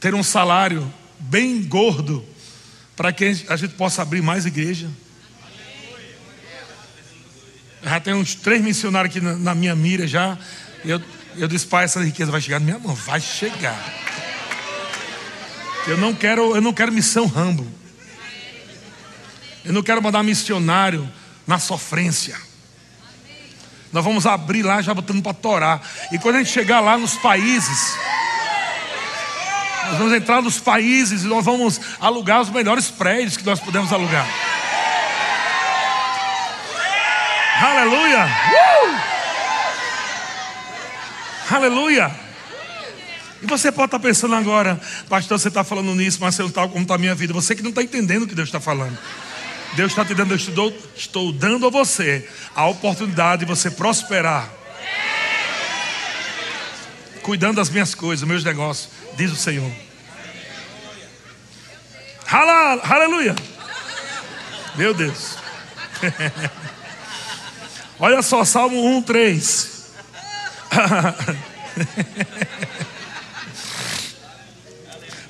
ter 0.00 0.14
um 0.14 0.22
salário 0.22 0.92
bem 1.18 1.62
gordo 1.62 2.24
para 2.96 3.12
que 3.12 3.24
a 3.48 3.56
gente 3.56 3.74
possa 3.74 4.02
abrir 4.02 4.20
mais 4.20 4.46
igreja? 4.46 4.90
Já 7.82 8.00
tem 8.00 8.14
uns 8.14 8.34
três 8.34 8.62
missionários 8.62 9.14
aqui 9.14 9.24
na, 9.24 9.54
minha 9.54 9.76
mira 9.76 10.08
já. 10.08 10.36
Eu, 10.84 11.00
eu 11.36 11.46
disse, 11.46 11.66
pai, 11.66 11.84
essa 11.84 12.02
riqueza 12.02 12.32
vai 12.32 12.40
chegar 12.40 12.58
na 12.58 12.64
minha 12.64 12.78
mão. 12.78 12.94
Vai 12.94 13.20
chegar. 13.20 13.78
Eu 15.86 15.98
não 15.98 16.14
quero, 16.14 16.56
eu 16.56 16.60
não 16.60 16.72
quero 16.72 16.90
missão 16.90 17.26
Rambo. 17.26 17.66
Eu 19.64 19.72
não 19.72 19.82
quero 19.82 20.02
mandar 20.02 20.22
missionário 20.22 21.08
na 21.46 21.58
sofrência. 21.58 22.36
Nós 23.94 24.04
vamos 24.04 24.26
abrir 24.26 24.64
lá 24.64 24.82
já 24.82 24.92
botando 24.92 25.22
para 25.22 25.32
torar. 25.32 25.80
E 26.10 26.18
quando 26.18 26.34
a 26.34 26.38
gente 26.38 26.50
chegar 26.50 26.80
lá 26.80 26.98
nos 26.98 27.14
países, 27.14 27.96
nós 29.86 29.98
vamos 29.98 30.12
entrar 30.14 30.42
nos 30.42 30.58
países 30.58 31.22
e 31.22 31.26
nós 31.28 31.44
vamos 31.44 31.80
alugar 32.00 32.40
os 32.40 32.50
melhores 32.50 32.90
prédios 32.90 33.36
que 33.36 33.46
nós 33.46 33.60
podemos 33.60 33.92
alugar. 33.92 34.26
Aleluia! 37.62 38.26
Uh! 38.26 38.98
Aleluia! 41.54 42.10
E 43.42 43.46
você 43.46 43.70
pode 43.70 43.86
estar 43.86 44.00
pensando 44.00 44.34
agora, 44.34 44.80
pastor, 45.08 45.38
você 45.38 45.46
está 45.46 45.62
falando 45.62 45.94
nisso, 45.94 46.18
mas 46.20 46.34
você 46.34 46.42
não 46.42 46.48
está 46.48 46.66
como 46.66 46.82
está 46.82 46.96
a 46.96 46.98
minha 46.98 47.14
vida. 47.14 47.32
Você 47.32 47.54
que 47.54 47.62
não 47.62 47.70
está 47.70 47.80
entendendo 47.80 48.24
o 48.24 48.26
que 48.26 48.34
Deus 48.34 48.48
está 48.48 48.58
falando. 48.58 48.98
Deus 49.76 49.92
está 49.92 50.04
te 50.04 50.14
dando, 50.14 50.32
eu 50.32 50.36
estou, 50.36 50.72
estou 50.96 51.32
dando 51.32 51.66
a 51.66 51.70
você 51.70 52.28
a 52.54 52.66
oportunidade 52.66 53.40
de 53.40 53.46
você 53.46 53.70
prosperar. 53.70 54.48
Cuidando 57.22 57.56
das 57.56 57.70
minhas 57.70 57.94
coisas, 57.94 58.26
meus 58.26 58.44
negócios, 58.44 58.90
diz 59.16 59.32
o 59.32 59.36
Senhor. 59.36 59.70
Aleluia. 62.28 63.34
Meu 64.76 64.94
Deus. 64.94 65.36
Olha 67.98 68.22
só, 68.22 68.44
Salmo 68.44 68.96
1, 68.98 69.02
3. 69.02 69.84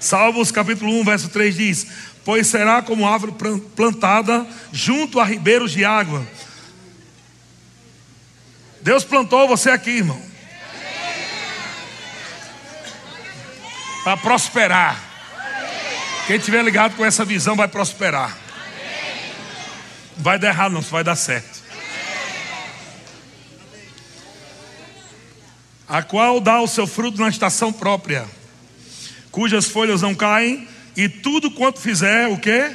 Salmos 0.01 0.51
capítulo 0.51 0.91
1, 1.01 1.05
verso 1.05 1.29
3 1.29 1.57
diz: 1.57 1.87
pois 2.25 2.47
será 2.47 2.81
como 2.81 3.07
árvore 3.07 3.35
plantada 3.77 4.47
junto 4.73 5.21
a 5.21 5.25
ribeiros 5.25 5.73
de 5.73 5.85
água. 5.85 6.27
Deus 8.81 9.05
plantou 9.05 9.47
você 9.47 9.71
aqui, 9.71 9.91
irmão, 9.91 10.21
para 14.03 14.17
prosperar. 14.17 15.03
Quem 16.27 16.39
tiver 16.39 16.63
ligado 16.63 16.97
com 16.97 17.05
essa 17.05 17.25
visão 17.25 17.55
vai 17.55 17.69
prosperar. 17.69 18.37
Não 20.17 20.23
vai 20.23 20.39
dar 20.39 20.49
errado, 20.49 20.73
não, 20.73 20.81
vai 20.81 21.05
dar 21.05 21.17
certo. 21.17 21.63
A 25.87 26.03
qual 26.03 26.41
dá 26.41 26.61
o 26.61 26.67
seu 26.67 26.87
fruto 26.87 27.21
na 27.21 27.29
estação 27.29 27.71
própria, 27.71 28.27
cujas 29.31 29.67
folhas 29.67 30.01
não 30.01 30.15
caem 30.15 30.67
e 30.97 31.09
tudo 31.09 31.51
quanto 31.51 31.81
fizer, 31.81 32.29
o 32.29 32.39
que? 32.39 32.73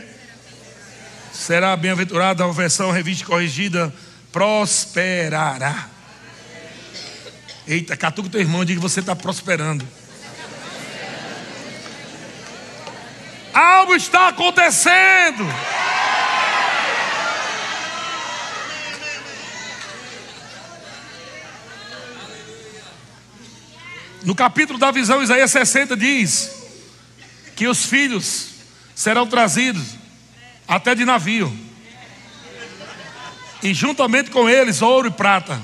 Será 1.31 1.75
bem-aventurado, 1.75 2.43
a 2.43 2.51
versão 2.51 2.91
revista 2.91 3.25
corrigida, 3.25 3.93
prosperará. 4.31 5.87
Eita, 7.67 7.95
catuca 7.95 8.29
teu 8.29 8.41
irmão, 8.41 8.65
diga 8.65 8.79
que 8.79 8.87
você 8.87 8.99
está 8.99 9.15
prosperando. 9.15 9.87
Algo 13.53 13.95
está 13.95 14.27
acontecendo. 14.29 15.47
No 24.23 24.35
capítulo 24.35 24.77
da 24.77 24.91
visão, 24.91 25.23
Isaías 25.23 25.51
60 25.51 25.95
diz: 25.95 26.58
que 27.59 27.67
os 27.67 27.85
filhos 27.85 28.51
serão 28.95 29.27
trazidos 29.27 29.83
até 30.65 30.95
de 30.95 31.03
navio, 31.03 31.53
e 33.61 33.73
juntamente 33.73 34.31
com 34.31 34.49
eles 34.49 34.81
ouro 34.81 35.09
e 35.09 35.11
prata, 35.11 35.61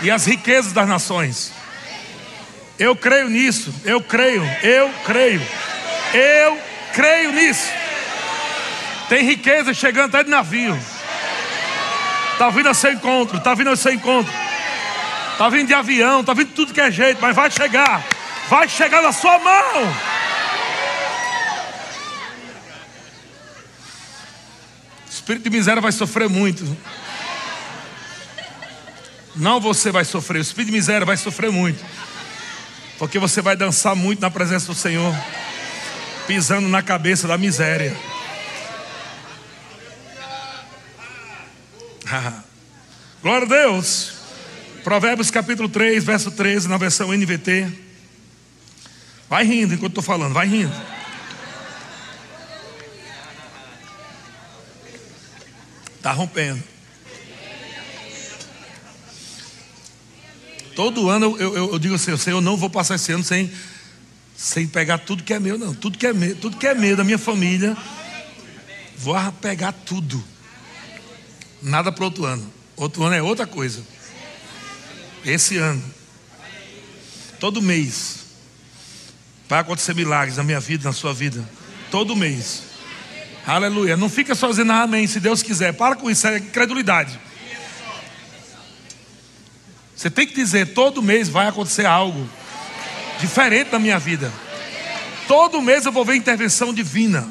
e 0.00 0.12
as 0.12 0.26
riquezas 0.26 0.72
das 0.72 0.88
nações. 0.88 1.50
Eu 2.78 2.94
creio 2.94 3.28
nisso, 3.28 3.74
eu 3.84 4.00
creio, 4.00 4.44
eu 4.62 4.88
creio, 5.04 5.42
eu 6.14 6.62
creio 6.94 7.32
nisso. 7.32 7.68
Tem 9.08 9.24
riqueza 9.24 9.74
chegando 9.74 10.14
até 10.14 10.22
de 10.22 10.30
navio. 10.30 10.78
Está 12.34 12.48
vindo 12.48 12.68
a 12.68 12.74
seu 12.74 12.92
encontro, 12.92 13.38
está 13.38 13.54
vindo 13.54 13.70
a 13.70 13.76
seu 13.76 13.92
encontro. 13.92 14.32
Está 15.32 15.48
vindo 15.48 15.66
de 15.66 15.74
avião, 15.74 16.20
está 16.20 16.32
vindo 16.32 16.46
de 16.46 16.54
tudo 16.54 16.72
que 16.72 16.80
é 16.80 16.92
jeito, 16.92 17.18
mas 17.20 17.34
vai 17.34 17.50
chegar. 17.50 18.04
Vai 18.48 18.68
chegar 18.68 19.02
na 19.02 19.10
sua 19.10 19.36
mão. 19.40 20.15
Espírito 25.26 25.42
de 25.42 25.50
miséria 25.50 25.82
vai 25.82 25.90
sofrer 25.90 26.28
muito. 26.28 26.64
Não 29.34 29.60
você 29.60 29.90
vai 29.90 30.04
sofrer, 30.04 30.38
o 30.38 30.40
espírito 30.40 30.66
de 30.66 30.72
miséria 30.72 31.04
vai 31.04 31.16
sofrer 31.16 31.50
muito. 31.50 31.84
Porque 32.96 33.18
você 33.18 33.42
vai 33.42 33.56
dançar 33.56 33.96
muito 33.96 34.20
na 34.20 34.30
presença 34.30 34.66
do 34.66 34.74
Senhor, 34.74 35.12
pisando 36.28 36.68
na 36.68 36.80
cabeça 36.80 37.26
da 37.26 37.36
miséria. 37.36 37.92
Glória 43.20 43.46
a 43.46 43.50
Deus. 43.50 44.12
Provérbios 44.84 45.28
capítulo 45.28 45.68
3, 45.68 46.04
verso 46.04 46.30
13, 46.30 46.68
na 46.68 46.76
versão 46.76 47.12
NVT. 47.12 47.66
Vai 49.28 49.42
rindo 49.42 49.74
enquanto 49.74 49.90
estou 49.90 50.04
falando, 50.04 50.34
vai 50.34 50.46
rindo. 50.46 50.95
Está 56.06 56.14
rompendo. 56.14 56.62
Todo 60.76 61.10
ano 61.10 61.36
eu, 61.36 61.52
eu, 61.56 61.72
eu 61.72 61.78
digo 61.80 61.96
assim, 61.96 62.16
Senhor, 62.16 62.36
eu 62.36 62.40
não 62.40 62.56
vou 62.56 62.70
passar 62.70 62.94
esse 62.94 63.10
ano 63.10 63.24
sem, 63.24 63.50
sem 64.36 64.68
pegar 64.68 64.98
tudo 64.98 65.24
que 65.24 65.34
é 65.34 65.40
meu, 65.40 65.58
não. 65.58 65.74
Tudo 65.74 65.98
que 65.98 66.06
é 66.06 66.12
meu, 66.12 66.36
tudo 66.36 66.58
que 66.58 66.66
é 66.68 66.74
meu 66.74 66.96
da 66.96 67.02
minha 67.02 67.18
família. 67.18 67.76
Vou 68.96 69.16
pegar 69.40 69.72
tudo. 69.72 70.22
Nada 71.60 71.90
para 71.90 72.04
outro 72.04 72.24
ano. 72.24 72.52
Outro 72.76 73.02
ano 73.02 73.16
é 73.16 73.20
outra 73.20 73.44
coisa. 73.44 73.82
Esse 75.24 75.56
ano. 75.56 75.82
Todo 77.40 77.60
mês. 77.60 78.26
Vai 79.48 79.58
acontecer 79.58 79.92
milagres 79.92 80.36
na 80.36 80.44
minha 80.44 80.60
vida, 80.60 80.84
na 80.84 80.92
sua 80.92 81.12
vida. 81.12 81.44
Todo 81.90 82.14
mês. 82.14 82.65
Aleluia. 83.46 83.96
Não 83.96 84.08
fica 84.08 84.34
só 84.34 84.48
dizendo 84.48 84.72
amém, 84.72 85.06
se 85.06 85.20
Deus 85.20 85.40
quiser. 85.40 85.72
Para 85.72 85.94
com 85.94 86.10
isso, 86.10 86.26
é 86.26 86.38
incredulidade. 86.38 87.18
Você 89.94 90.10
tem 90.10 90.26
que 90.26 90.34
dizer: 90.34 90.74
todo 90.74 91.00
mês 91.00 91.28
vai 91.28 91.46
acontecer 91.46 91.86
algo 91.86 92.28
diferente 93.20 93.70
na 93.70 93.78
minha 93.78 93.98
vida. 93.98 94.32
Todo 95.28 95.62
mês 95.62 95.86
eu 95.86 95.92
vou 95.92 96.04
ver 96.04 96.16
intervenção 96.16 96.74
divina. 96.74 97.28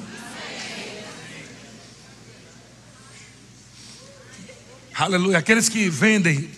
Aleluia. 4.97 5.37
Aqueles 5.37 5.67
que 5.67 5.89
vendem, 5.89 6.49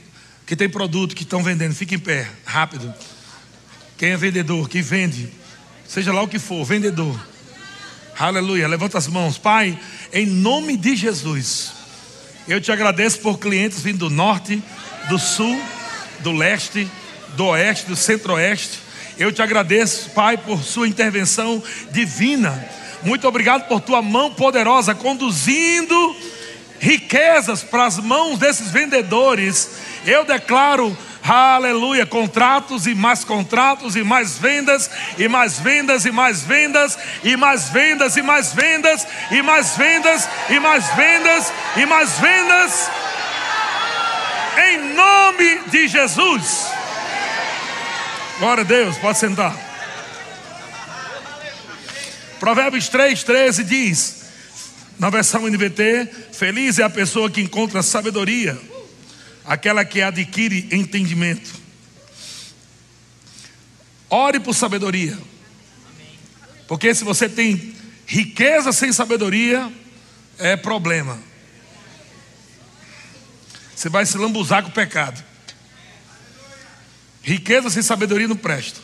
que 0.46 0.56
tem 0.56 0.70
produto, 0.70 1.16
que 1.16 1.24
estão 1.24 1.42
vendendo, 1.42 1.74
fique 1.74 1.96
em 1.96 2.00
pé, 2.00 2.30
rápido. 2.46 2.94
Quem 3.98 4.12
é 4.12 4.18
vendedor, 4.18 4.70
que 4.70 4.80
vende, 4.80 5.34
seja 5.88 6.14
lá 6.14 6.22
o 6.22 6.28
que 6.28 6.38
for, 6.38 6.64
vendedor. 6.64 7.20
Aleluia. 8.20 8.68
Levanta 8.68 8.98
as 8.98 9.08
mãos. 9.08 9.38
Pai, 9.38 9.78
em 10.12 10.26
nome 10.26 10.76
de 10.76 10.96
Jesus, 10.96 11.72
eu 12.48 12.60
te 12.60 12.72
agradeço 12.72 13.20
por 13.20 13.38
clientes 13.38 13.82
vindo 13.82 14.00
do 14.00 14.10
norte, 14.10 14.62
do 15.08 15.20
sul 15.20 15.56
do 16.22 16.32
leste, 16.32 16.90
do 17.36 17.46
oeste, 17.46 17.86
do 17.86 17.96
centro-oeste. 17.96 18.80
Eu 19.20 19.32
te 19.32 19.42
agradeço, 19.44 20.10
Pai, 20.12 20.36
por 20.36 20.64
sua 20.64 20.88
intervenção 20.88 21.62
divina. 21.92 22.68
Muito 23.04 23.28
obrigado 23.28 23.68
por 23.68 23.82
tua 23.82 24.02
mão 24.02 24.34
poderosa 24.34 24.96
conduzindo 24.96 26.16
riquezas 26.80 27.64
para 27.64 27.86
as 27.86 28.00
mãos 28.00 28.40
desses 28.40 28.72
vendedores. 28.72 29.70
Eu 30.06 30.26
declaro 30.26 30.98
Aleluia, 31.28 32.06
contratos 32.06 32.88
e 32.88 32.96
mais 32.96 33.26
contratos 33.26 33.98
e 33.98 34.04
mais 34.04 34.38
vendas 34.38 34.90
e 35.18 35.28
mais 35.28 35.60
vendas 35.60 36.06
e 36.06 36.12
mais 36.12 36.42
vendas 36.42 36.98
e 37.22 37.36
mais 37.36 37.70
vendas 37.70 38.16
e 38.16 38.22
mais 38.22 38.54
vendas 38.54 39.08
e 39.30 39.42
mais 39.42 39.76
vendas 39.76 40.30
e 40.50 40.60
mais 40.60 40.88
vendas 40.96 41.54
e 41.76 41.86
mais 41.86 42.20
vendas 42.20 42.90
em 44.70 44.94
nome 44.96 45.60
de 45.70 45.90
Jesus. 45.90 46.68
Glória 48.40 48.62
a 48.62 48.66
Deus, 48.66 48.98
pode 48.98 49.18
sentar. 49.18 49.54
Provérbios 52.40 52.88
3, 52.88 53.22
13 53.24 53.64
diz, 53.66 54.26
na 54.98 55.10
versão 55.10 55.46
NVT: 55.48 56.10
Feliz 56.32 56.80
é 56.80 56.84
a 56.84 56.90
pessoa 56.90 57.30
que 57.30 57.42
encontra 57.42 57.84
sabedoria, 57.84 58.58
aquela 59.48 59.84
que 59.86 60.02
adquire 60.02 60.68
entendimento. 60.72 61.52
Ore 64.10 64.40
por 64.40 64.54
sabedoria, 64.54 65.18
porque 66.68 66.94
se 66.94 67.04
você 67.04 67.28
tem 67.28 67.74
riqueza 68.06 68.72
sem 68.72 68.92
sabedoria, 68.94 69.72
é 70.38 70.56
problema 70.56 71.28
você 73.78 73.90
vai 73.90 74.08
se 74.08 74.18
lambuzar 74.18 74.64
com 74.64 74.70
o 74.70 74.74
pecado. 74.74 75.24
Riqueza 77.22 77.70
sem 77.70 77.84
sabedoria 77.84 78.28
não 78.28 78.36
presta. 78.36 78.80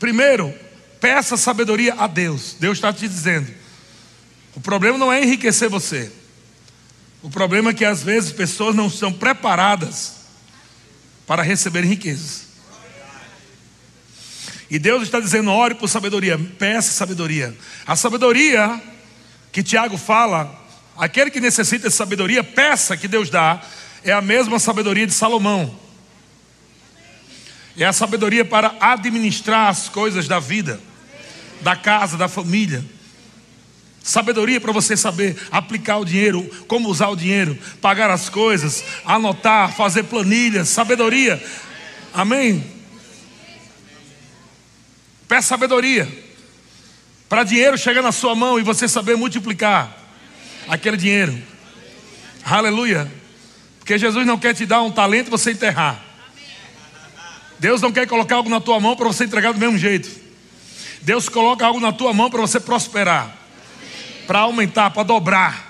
Primeiro, 0.00 0.54
peça 0.98 1.36
sabedoria 1.36 1.92
a 1.92 2.06
Deus. 2.06 2.56
Deus 2.58 2.78
está 2.78 2.90
te 2.90 3.06
dizendo. 3.06 3.52
O 4.54 4.60
problema 4.62 4.96
não 4.96 5.12
é 5.12 5.22
enriquecer 5.22 5.68
você. 5.68 6.10
O 7.26 7.30
problema 7.30 7.70
é 7.70 7.74
que 7.74 7.84
às 7.84 8.04
vezes 8.04 8.30
pessoas 8.30 8.76
não 8.76 8.86
estão 8.86 9.12
preparadas 9.12 10.14
para 11.26 11.42
receber 11.42 11.82
riquezas. 11.84 12.46
E 14.70 14.78
Deus 14.78 15.02
está 15.02 15.18
dizendo: 15.18 15.50
ore 15.50 15.74
por 15.74 15.88
sabedoria, 15.88 16.38
peça 16.38 16.92
sabedoria. 16.92 17.52
A 17.84 17.96
sabedoria 17.96 18.80
que 19.50 19.60
Tiago 19.60 19.98
fala 19.98 20.66
Aquele 20.96 21.30
que 21.30 21.40
necessita 21.40 21.88
de 21.88 21.94
sabedoria, 21.94 22.42
peça 22.42 22.96
que 22.96 23.06
Deus 23.06 23.28
dá, 23.28 23.60
é 24.02 24.12
a 24.12 24.22
mesma 24.22 24.58
sabedoria 24.58 25.06
de 25.06 25.12
Salomão. 25.12 25.78
É 27.76 27.84
a 27.84 27.92
sabedoria 27.92 28.44
para 28.46 28.74
administrar 28.80 29.68
as 29.68 29.90
coisas 29.90 30.26
da 30.26 30.40
vida, 30.40 30.80
da 31.60 31.76
casa, 31.76 32.16
da 32.16 32.28
família. 32.28 32.82
Sabedoria 34.06 34.60
para 34.60 34.70
você 34.70 34.96
saber 34.96 35.36
aplicar 35.50 35.96
o 35.96 36.04
dinheiro, 36.04 36.48
como 36.68 36.88
usar 36.88 37.08
o 37.08 37.16
dinheiro, 37.16 37.58
pagar 37.80 38.08
as 38.08 38.28
coisas, 38.28 38.84
anotar, 39.04 39.74
fazer 39.74 40.04
planilhas. 40.04 40.68
Sabedoria. 40.68 41.44
Amém? 42.14 42.64
Peça 45.26 45.48
sabedoria. 45.48 46.08
Para 47.28 47.42
dinheiro 47.42 47.76
chegar 47.76 48.00
na 48.00 48.12
sua 48.12 48.36
mão 48.36 48.60
e 48.60 48.62
você 48.62 48.86
saber 48.86 49.16
multiplicar 49.16 49.92
aquele 50.68 50.96
dinheiro. 50.96 51.36
Aleluia. 52.44 53.10
Porque 53.80 53.98
Jesus 53.98 54.24
não 54.24 54.38
quer 54.38 54.54
te 54.54 54.64
dar 54.64 54.82
um 54.82 54.90
talento 54.92 55.30
para 55.30 55.36
você 55.38 55.50
enterrar. 55.50 56.00
Deus 57.58 57.82
não 57.82 57.90
quer 57.90 58.06
colocar 58.06 58.36
algo 58.36 58.48
na 58.48 58.60
tua 58.60 58.78
mão 58.78 58.94
para 58.94 59.08
você 59.08 59.24
entregar 59.24 59.52
do 59.52 59.58
mesmo 59.58 59.76
jeito. 59.76 60.08
Deus 61.02 61.28
coloca 61.28 61.66
algo 61.66 61.80
na 61.80 61.92
tua 61.92 62.12
mão 62.12 62.30
para 62.30 62.40
você 62.40 62.60
prosperar, 62.60 63.36
para 64.26 64.40
aumentar, 64.40 64.90
para 64.90 65.02
dobrar. 65.02 65.66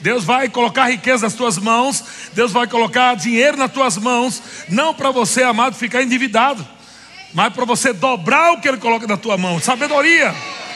Deus 0.00 0.24
vai 0.24 0.48
colocar 0.48 0.88
riqueza 0.88 1.26
nas 1.26 1.34
tuas 1.34 1.58
mãos, 1.58 2.04
Deus 2.32 2.52
vai 2.52 2.66
colocar 2.66 3.16
dinheiro 3.16 3.56
nas 3.56 3.72
tuas 3.72 3.96
mãos, 3.96 4.42
não 4.68 4.94
para 4.94 5.10
você, 5.10 5.42
amado, 5.42 5.74
ficar 5.74 6.02
endividado, 6.02 6.66
mas 7.34 7.52
para 7.52 7.64
você 7.64 7.92
dobrar 7.92 8.52
o 8.52 8.60
que 8.60 8.68
Ele 8.68 8.78
coloca 8.78 9.06
na 9.06 9.16
tua 9.16 9.36
mão. 9.36 9.60
Sabedoria 9.60 10.32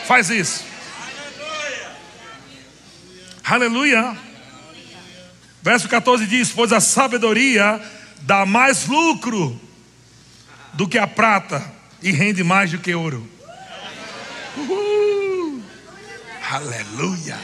faz 0.07 0.29
isso. 0.29 0.65
Aleluia. 3.45 4.17
Verso 5.63 5.89
14 5.89 6.27
diz: 6.27 6.51
Pois 6.51 6.73
a 6.73 6.81
sabedoria 6.81 7.81
dá 8.23 8.45
mais 8.45 8.87
lucro 8.87 9.61
do 10.73 10.89
que 10.89 10.99
a 10.99 11.07
prata 11.07 11.63
e 12.03 12.11
rende 12.11 12.43
mais 12.43 12.71
do 12.71 12.79
que 12.79 12.95
ouro. 12.95 13.29
Uhul. 14.57 15.12
Aleluia. 16.53 17.41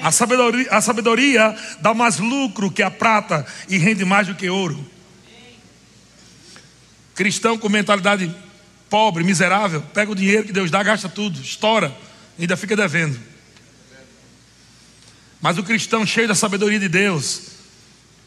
A 0.00 0.12
sabedoria, 0.12 0.70
a 0.70 0.80
sabedoria 0.80 1.56
dá 1.80 1.92
mais 1.92 2.20
lucro 2.20 2.70
que 2.70 2.84
a 2.84 2.90
prata 2.90 3.44
e 3.68 3.78
rende 3.78 4.04
mais 4.04 4.28
do 4.28 4.34
que 4.36 4.48
ouro. 4.48 4.88
Cristão 7.16 7.58
com 7.58 7.68
mentalidade 7.68 8.32
pobre, 8.88 9.24
miserável, 9.24 9.82
pega 9.92 10.12
o 10.12 10.14
dinheiro 10.14 10.44
que 10.44 10.52
Deus 10.52 10.70
dá, 10.70 10.80
gasta 10.84 11.08
tudo, 11.08 11.40
estoura, 11.40 11.92
ainda 12.38 12.56
fica 12.56 12.76
devendo. 12.76 13.18
Mas 15.40 15.58
o 15.58 15.64
cristão 15.64 16.06
cheio 16.06 16.28
da 16.28 16.34
sabedoria 16.36 16.78
de 16.78 16.88
Deus, 16.88 17.42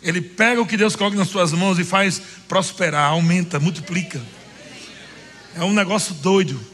ele 0.04 0.20
pega 0.20 0.62
o 0.62 0.68
que 0.68 0.76
Deus 0.76 0.94
coloca 0.94 1.16
nas 1.16 1.30
suas 1.30 1.54
mãos 1.54 1.80
e 1.80 1.86
faz 1.86 2.22
prosperar, 2.50 3.12
aumenta, 3.12 3.62
multiplica. 3.62 4.22
É 5.56 5.64
um 5.64 5.72
negócio 5.72 6.14
doido. 6.16 6.71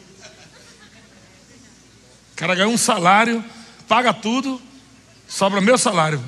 O 2.37 2.39
cara 2.39 2.53
ganha 2.53 2.67
um 2.67 2.77
salário 2.77 3.43
paga 3.87 4.13
tudo, 4.13 4.61
sobra 5.27 5.61
meu 5.61 5.75
salário. 5.75 6.23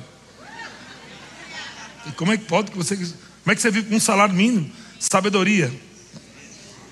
E 2.06 2.12
como 2.12 2.32
é 2.32 2.36
que 2.36 2.44
pode 2.46 2.72
que 2.72 2.76
você. 2.76 2.96
Como 2.96 3.52
é 3.52 3.54
que 3.54 3.62
você 3.62 3.70
vive 3.70 3.88
com 3.88 3.94
um 3.94 4.00
salário 4.00 4.34
mínimo? 4.34 4.70
Sabedoria. 4.98 5.72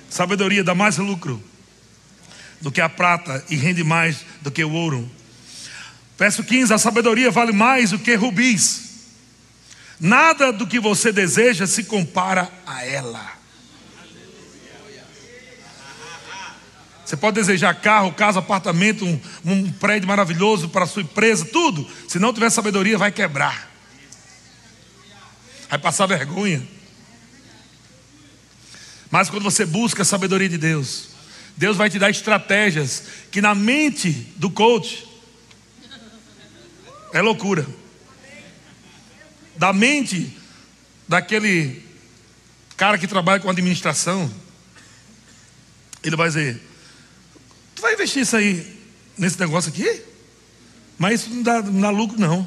Sabedoria 0.08 0.62
dá 0.62 0.72
mais 0.72 0.98
lucro 0.98 1.42
do 2.60 2.70
que 2.70 2.80
a 2.80 2.88
prata 2.88 3.44
e 3.50 3.56
rende 3.56 3.82
mais 3.82 4.24
do 4.40 4.50
que 4.50 4.62
o 4.62 4.72
ouro. 4.72 5.10
Verso 6.16 6.44
15: 6.44 6.72
A 6.72 6.78
sabedoria 6.78 7.30
vale 7.30 7.52
mais 7.52 7.90
do 7.90 7.98
que 7.98 8.14
rubis. 8.14 8.86
Nada 9.98 10.52
do 10.52 10.64
que 10.64 10.78
você 10.78 11.10
deseja 11.10 11.66
se 11.66 11.82
compara 11.82 12.48
a 12.64 12.84
ela. 12.84 13.37
Você 17.08 17.16
pode 17.16 17.36
desejar 17.36 17.72
carro, 17.72 18.12
casa, 18.12 18.38
apartamento, 18.38 19.02
um, 19.02 19.18
um 19.42 19.72
prédio 19.72 20.06
maravilhoso 20.06 20.68
para 20.68 20.84
a 20.84 20.86
sua 20.86 21.00
empresa, 21.00 21.42
tudo. 21.46 21.88
Se 22.06 22.18
não 22.18 22.34
tiver 22.34 22.50
sabedoria, 22.50 22.98
vai 22.98 23.10
quebrar. 23.10 23.72
Vai 25.70 25.78
passar 25.78 26.04
vergonha. 26.04 26.62
Mas 29.10 29.30
quando 29.30 29.42
você 29.42 29.64
busca 29.64 30.02
a 30.02 30.04
sabedoria 30.04 30.50
de 30.50 30.58
Deus, 30.58 31.08
Deus 31.56 31.78
vai 31.78 31.88
te 31.88 31.98
dar 31.98 32.10
estratégias 32.10 33.04
que 33.30 33.40
na 33.40 33.54
mente 33.54 34.10
do 34.36 34.50
coach 34.50 35.08
é 37.14 37.22
loucura. 37.22 37.66
Da 39.56 39.72
mente 39.72 40.36
daquele 41.08 41.82
cara 42.76 42.98
que 42.98 43.06
trabalha 43.06 43.40
com 43.40 43.48
administração, 43.48 44.30
ele 46.02 46.14
vai 46.14 46.28
dizer: 46.28 46.67
Tu 47.78 47.80
vai 47.80 47.94
investir 47.94 48.22
isso 48.22 48.36
aí 48.36 48.76
nesse 49.16 49.38
negócio 49.38 49.70
aqui? 49.70 50.02
Mas 50.98 51.20
isso 51.20 51.30
não 51.30 51.44
dá, 51.44 51.62
não 51.62 51.80
dá 51.80 51.90
lucro, 51.90 52.18
não. 52.18 52.44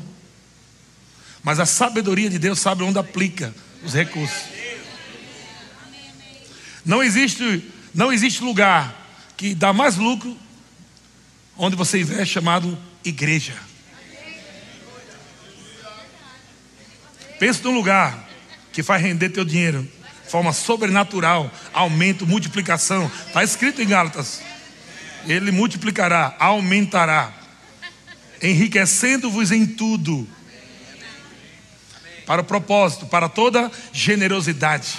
Mas 1.42 1.58
a 1.58 1.66
sabedoria 1.66 2.30
de 2.30 2.38
Deus 2.38 2.60
sabe 2.60 2.84
onde 2.84 3.00
aplica 3.00 3.56
os 3.82 3.94
recursos. 3.94 4.44
Não 6.84 7.02
existe, 7.02 7.64
não 7.94 8.12
existe 8.12 8.44
lugar 8.44 8.94
que 9.38 9.56
dá 9.56 9.72
mais 9.72 9.96
lucro 9.96 10.38
onde 11.56 11.78
você 11.78 12.02
investe 12.02 12.34
chamado 12.34 12.78
igreja. 13.02 13.56
Pensa 17.40 17.64
num 17.64 17.74
lugar 17.74 18.30
que 18.74 18.84
faz 18.84 19.02
render 19.02 19.30
teu 19.30 19.46
dinheiro 19.46 19.90
de 20.26 20.30
forma 20.30 20.52
sobrenatural, 20.52 21.50
aumento, 21.72 22.28
multiplicação. 22.28 23.10
Está 23.28 23.46
escrito 23.46 23.82
em 23.82 23.88
Gálatas. 23.88 24.51
Ele 25.28 25.52
multiplicará, 25.52 26.36
aumentará, 26.40 27.32
enriquecendo-vos 28.42 29.52
em 29.52 29.66
tudo, 29.66 30.28
para 32.26 32.42
o 32.42 32.46
propósito, 32.46 33.06
para 33.06 33.30
toda 33.30 33.72
generosidade. 33.92 34.98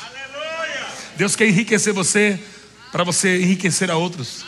Deus 1.16 1.36
quer 1.36 1.48
enriquecer 1.48 1.92
você, 1.92 2.38
para 2.90 3.04
você 3.04 3.40
enriquecer 3.40 3.90
a 3.90 3.96
outros. 3.96 4.44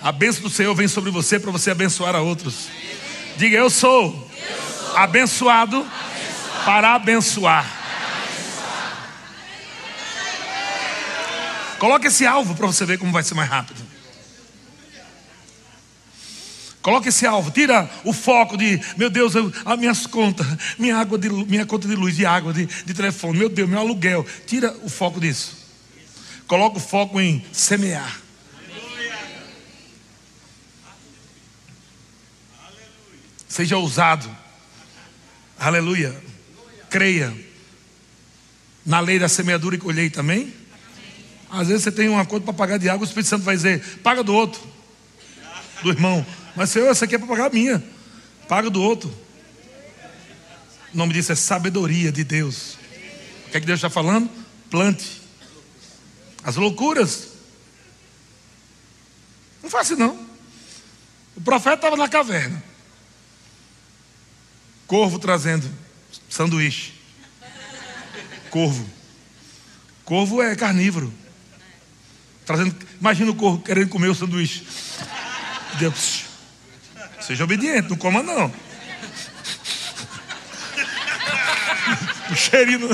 A 0.00 0.12
bênção 0.12 0.42
do 0.42 0.50
Senhor 0.50 0.74
vem 0.74 0.88
sobre 0.88 1.10
você 1.10 1.38
para 1.38 1.50
você 1.50 1.70
abençoar 1.70 2.14
a 2.14 2.20
outros. 2.20 2.68
Diga, 3.36 3.56
eu 3.56 3.68
sou, 3.68 4.30
abençoado, 4.94 5.86
para 6.64 6.94
abençoar. 6.94 7.64
Coloque 11.78 12.06
esse 12.06 12.26
alvo 12.26 12.54
para 12.54 12.66
você 12.66 12.84
ver 12.84 12.98
como 12.98 13.12
vai 13.12 13.22
ser 13.22 13.34
mais 13.34 13.48
rápido. 13.48 13.85
Coloque 16.86 17.08
esse 17.08 17.26
alvo, 17.26 17.50
tira 17.50 17.90
o 18.04 18.12
foco 18.12 18.56
de, 18.56 18.80
meu 18.96 19.10
Deus, 19.10 19.34
eu, 19.34 19.52
as 19.64 19.76
minhas 19.76 20.06
contas, 20.06 20.46
minha, 20.78 20.96
água 20.96 21.18
de, 21.18 21.28
minha 21.28 21.66
conta 21.66 21.88
de 21.88 21.96
luz, 21.96 22.14
de 22.14 22.24
água, 22.24 22.52
de, 22.52 22.64
de 22.64 22.94
telefone, 22.94 23.40
meu 23.40 23.48
Deus, 23.48 23.68
meu 23.68 23.80
aluguel. 23.80 24.24
Tira 24.46 24.72
o 24.84 24.88
foco 24.88 25.18
disso. 25.18 25.66
Coloque 26.46 26.76
o 26.76 26.80
foco 26.80 27.20
em 27.20 27.44
semear. 27.50 28.20
Seja 33.48 33.76
ousado. 33.78 34.30
Aleluia. 35.58 36.16
Creia. 36.88 37.36
Na 38.84 39.00
lei 39.00 39.18
da 39.18 39.28
semeadura 39.28 39.74
e 39.74 39.78
colheita, 39.80 40.18
também. 40.20 40.54
Às 41.50 41.66
vezes 41.66 41.82
você 41.82 41.90
tem 41.90 42.08
uma 42.08 42.24
conta 42.24 42.44
para 42.44 42.54
pagar 42.54 42.78
de 42.78 42.88
água, 42.88 43.04
o 43.04 43.08
Espírito 43.08 43.28
Santo 43.28 43.42
vai 43.42 43.56
dizer: 43.56 43.98
paga 44.04 44.22
do 44.22 44.32
outro, 44.32 44.60
do 45.82 45.90
irmão. 45.90 46.24
Mas 46.56 46.70
Senhor, 46.70 46.88
essa 46.88 47.04
aqui 47.04 47.14
é 47.14 47.18
para 47.18 47.28
pagar 47.28 47.46
a 47.46 47.50
minha. 47.50 47.84
Paga 48.48 48.70
do 48.70 48.82
outro. 48.82 49.14
O 50.92 50.96
nome 50.96 51.12
disso 51.12 51.30
é 51.30 51.34
sabedoria 51.34 52.10
de 52.10 52.24
Deus. 52.24 52.78
O 53.46 53.50
que 53.50 53.58
é 53.58 53.60
que 53.60 53.66
Deus 53.66 53.78
está 53.78 53.90
falando? 53.90 54.30
Plante. 54.70 55.20
As 56.42 56.56
loucuras. 56.56 57.28
Não 59.62 59.78
assim 59.78 59.96
não. 59.96 60.26
O 61.36 61.40
profeta 61.42 61.76
estava 61.76 61.96
na 61.96 62.08
caverna. 62.08 62.62
Corvo 64.86 65.18
trazendo 65.18 65.68
sanduíche. 66.30 66.94
Corvo. 68.48 68.88
Corvo 70.04 70.40
é 70.40 70.54
carnívoro. 70.56 71.12
Trazendo, 72.46 72.76
imagina 73.00 73.30
o 73.32 73.34
corvo 73.34 73.60
querendo 73.60 73.88
comer 73.88 74.08
o 74.08 74.14
sanduíche. 74.14 74.64
Deus. 75.78 76.25
Seja 77.26 77.42
obediente, 77.42 77.90
não 77.90 77.96
coma 77.96 78.22
não. 78.22 78.52
o 82.30 82.36
cheirinho 82.36 82.88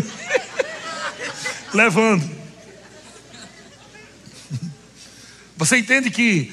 levando. 1.74 2.42
Você 5.54 5.76
entende 5.76 6.10
que 6.10 6.50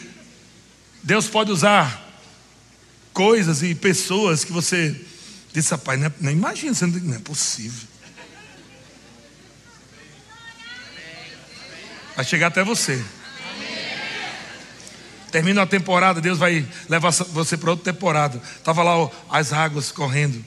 Deus 1.01 1.27
pode 1.27 1.53
usar 1.53 2.05
coisas 3.13 3.63
e 3.63 3.73
pessoas 3.73 4.43
que 4.43 4.51
você 4.51 4.99
disse, 5.53 5.71
rapaz, 5.71 5.97
não, 5.97 6.07
é, 6.07 6.13
não 6.19 6.31
imagina, 6.31 6.75
não 7.01 7.15
é 7.15 7.19
possível. 7.19 7.87
Vai 12.13 12.25
chegar 12.25 12.47
até 12.47 12.61
você. 12.61 13.01
Termina 15.31 15.61
a 15.61 15.67
temporada, 15.67 16.19
Deus 16.19 16.39
vai 16.39 16.67
levar 16.87 17.11
você 17.11 17.55
para 17.55 17.71
outra 17.71 17.93
temporada. 17.93 18.41
Estava 18.57 18.81
lá 18.83 18.97
ó, 18.97 19.11
as 19.29 19.53
águas 19.53 19.91
correndo. 19.91 20.37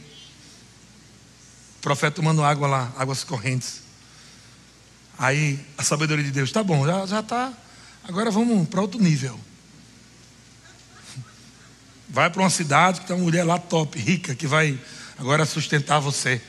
O 1.77 1.81
profeta 1.81 2.17
tomando 2.17 2.43
água 2.43 2.67
lá, 2.67 2.93
águas 2.97 3.25
correntes. 3.25 3.83
Aí 5.19 5.59
a 5.79 5.83
sabedoria 5.83 6.25
de 6.25 6.31
Deus, 6.31 6.51
tá 6.51 6.63
bom, 6.63 6.85
já 6.87 7.07
já 7.07 7.23
tá. 7.23 7.53
Agora 8.05 8.31
vamos 8.31 8.69
para 8.69 8.81
outro 8.81 9.01
nível. 9.01 9.39
Vai 12.09 12.29
para 12.29 12.43
uma 12.43 12.51
cidade 12.51 13.01
que 13.01 13.07
tem 13.07 13.15
uma 13.15 13.23
mulher 13.23 13.45
lá 13.45 13.59
top, 13.59 13.99
rica, 13.99 14.35
que 14.35 14.47
vai 14.47 14.79
agora 15.19 15.47
sustentar 15.47 16.01
você. 16.01 16.41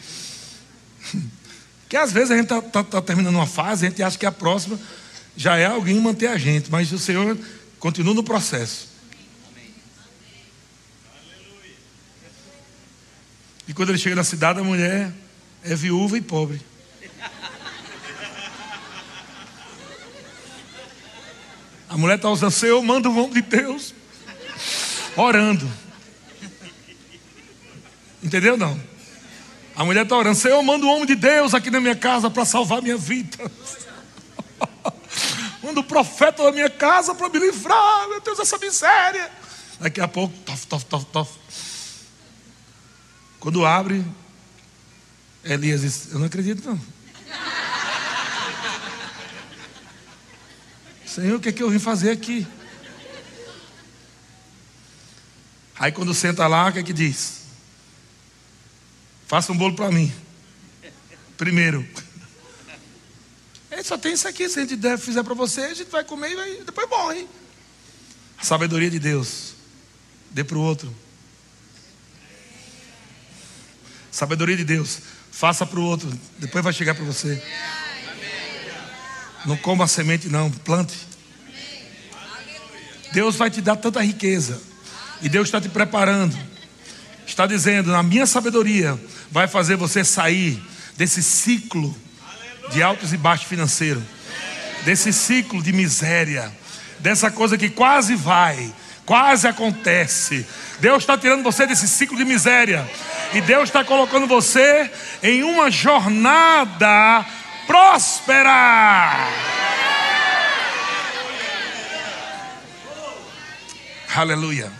Que 1.89 1.97
às 1.97 2.11
vezes 2.11 2.31
a 2.31 2.35
gente 2.35 2.45
está 2.45 2.59
tá, 2.59 2.83
tá 2.83 3.01
terminando 3.03 3.35
uma 3.35 3.45
fase, 3.45 3.85
a 3.85 3.89
gente 3.89 4.01
acha 4.01 4.17
que 4.17 4.25
a 4.25 4.31
próxima 4.31 4.79
já 5.37 5.57
é 5.57 5.67
alguém 5.67 5.99
manter 5.99 6.25
a 6.25 6.39
gente, 6.39 6.71
mas 6.71 6.91
o 6.91 6.97
Senhor 6.97 7.37
Continua 7.83 8.13
no 8.13 8.23
processo. 8.23 8.87
E 13.67 13.73
quando 13.73 13.89
ele 13.89 13.97
chega 13.97 14.15
na 14.15 14.23
cidade, 14.23 14.61
a 14.61 14.63
mulher 14.63 15.11
é 15.61 15.75
viúva 15.75 16.17
e 16.17 16.21
pobre. 16.21 16.61
A 21.89 21.97
mulher 21.97 22.15
está 22.15 22.29
usando, 22.29 22.51
Senhor, 22.51 22.81
manda 22.81 23.09
o 23.09 23.13
nome 23.13 23.33
de 23.33 23.41
Deus. 23.41 23.93
Orando. 25.17 25.69
Entendeu 28.23 28.55
não? 28.55 28.81
A 29.75 29.83
mulher 29.83 30.03
está 30.03 30.15
orando, 30.15 30.39
Senhor, 30.39 30.63
manda 30.63 30.85
o 30.85 30.89
homem 30.89 31.05
de 31.05 31.15
Deus 31.15 31.53
aqui 31.53 31.69
na 31.69 31.81
minha 31.81 31.97
casa 31.97 32.29
para 32.29 32.45
salvar 32.45 32.81
minha 32.81 32.95
vida. 32.95 33.51
Manda 35.63 35.79
o 35.79 35.83
profeta 35.83 36.43
da 36.43 36.51
minha 36.51 36.69
casa 36.69 37.15
para 37.15 37.29
me 37.29 37.39
livrar, 37.39 38.09
meu 38.09 38.19
Deus, 38.19 38.37
dessa 38.37 38.57
miséria. 38.57 39.31
Daqui 39.79 40.01
a 40.01 40.07
pouco, 40.07 40.37
tof, 40.39 40.67
tof, 40.67 40.85
tof, 40.85 41.05
tof. 41.05 41.31
Quando 43.39 43.65
abre, 43.65 44.05
Elias 45.43 45.81
diz: 45.81 46.11
Eu 46.11 46.19
não 46.19 46.25
acredito, 46.25 46.67
não. 46.67 46.79
Senhor, 51.05 51.37
o 51.37 51.39
que 51.39 51.49
é 51.49 51.51
que 51.51 51.63
eu 51.63 51.69
vim 51.69 51.79
fazer 51.79 52.11
aqui? 52.11 52.45
Aí 55.79 55.91
quando 55.91 56.13
senta 56.13 56.47
lá, 56.47 56.69
o 56.69 56.73
que 56.73 56.79
é 56.79 56.83
que 56.83 56.93
diz? 56.93 57.43
Faça 59.27 59.51
um 59.51 59.57
bolo 59.57 59.75
para 59.75 59.91
mim. 59.91 60.13
Primeiro. 61.37 61.87
Ele 63.83 63.89
só 63.89 63.97
tem 63.97 64.13
isso 64.13 64.25
aqui. 64.29 64.47
Se 64.47 64.59
a 64.59 64.61
gente 64.61 64.77
der, 64.77 64.97
fizer 64.97 65.21
para 65.23 65.33
você, 65.33 65.59
a 65.59 65.73
gente 65.73 65.91
vai 65.91 66.05
comer 66.05 66.31
e 66.31 66.35
vai, 66.35 66.55
depois 66.65 66.89
morre. 66.89 67.27
A 68.37 68.43
sabedoria 68.45 68.89
de 68.89 68.97
Deus 68.97 69.55
dê 70.31 70.41
para 70.41 70.57
o 70.57 70.61
outro. 70.61 70.95
Sabedoria 74.09 74.55
de 74.55 74.63
Deus, 74.63 74.99
faça 75.31 75.65
para 75.65 75.79
o 75.79 75.83
outro, 75.83 76.09
depois 76.37 76.63
vai 76.63 76.71
chegar 76.71 76.95
para 76.95 77.03
você. 77.03 77.43
Não 79.45 79.57
coma 79.57 79.83
a 79.83 79.87
semente, 79.87 80.29
não, 80.29 80.49
plante. 80.49 80.95
Deus 83.11 83.35
vai 83.35 83.51
te 83.51 83.59
dar 83.59 83.75
tanta 83.75 84.01
riqueza, 84.01 84.61
e 85.21 85.27
Deus 85.27 85.49
está 85.49 85.59
te 85.59 85.67
preparando, 85.67 86.37
está 87.27 87.45
dizendo: 87.45 87.91
na 87.91 88.01
minha 88.01 88.25
sabedoria, 88.25 88.97
vai 89.29 89.47
fazer 89.47 89.75
você 89.75 90.05
sair 90.05 90.63
desse 90.95 91.21
ciclo 91.21 91.93
de 92.69 92.81
altos 92.81 93.13
e 93.13 93.17
baixos 93.17 93.47
financeiro, 93.47 94.03
desse 94.83 95.13
ciclo 95.13 95.61
de 95.61 95.71
miséria, 95.71 96.51
dessa 96.99 97.29
coisa 97.29 97.57
que 97.57 97.69
quase 97.69 98.15
vai, 98.15 98.73
quase 99.05 99.47
acontece. 99.47 100.45
Deus 100.79 101.03
está 101.03 101.17
tirando 101.17 101.43
você 101.43 101.65
desse 101.65 101.87
ciclo 101.87 102.17
de 102.17 102.25
miséria 102.25 102.89
e 103.33 103.41
Deus 103.41 103.69
está 103.69 103.83
colocando 103.83 104.27
você 104.27 104.91
em 105.21 105.43
uma 105.43 105.69
jornada 105.69 107.25
próspera. 107.65 109.27
Aleluia. 114.15 114.71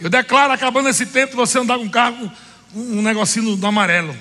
Eu 0.00 0.08
declaro, 0.08 0.52
acabando 0.52 0.88
esse 0.88 1.06
tempo, 1.06 1.34
você 1.34 1.58
andar 1.58 1.76
com 1.76 1.84
um 1.84 1.88
carro, 1.88 2.30
um 2.72 3.02
negocinho 3.02 3.56
do 3.56 3.66
amarelo. 3.66 4.16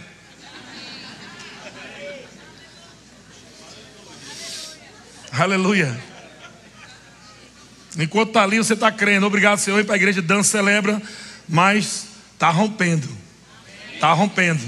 Aleluia. 5.31 5.97
Enquanto 7.97 8.29
está 8.29 8.43
ali, 8.43 8.57
você 8.57 8.73
está 8.73 8.91
crendo. 8.91 9.25
Obrigado, 9.25 9.57
Senhor. 9.57 9.79
Ir 9.79 9.83
para 9.83 9.95
a 9.95 9.97
igreja, 9.97 10.21
dança, 10.21 10.51
celebra. 10.51 11.01
Mas 11.47 12.07
está 12.33 12.49
rompendo. 12.49 13.07
Está 13.93 14.13
rompendo. 14.13 14.63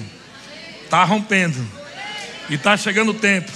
Está 0.84 1.04
rompendo. 1.04 1.68
E 2.50 2.56
está 2.56 2.76
chegando 2.76 3.12
o 3.12 3.14
tempo 3.14 3.52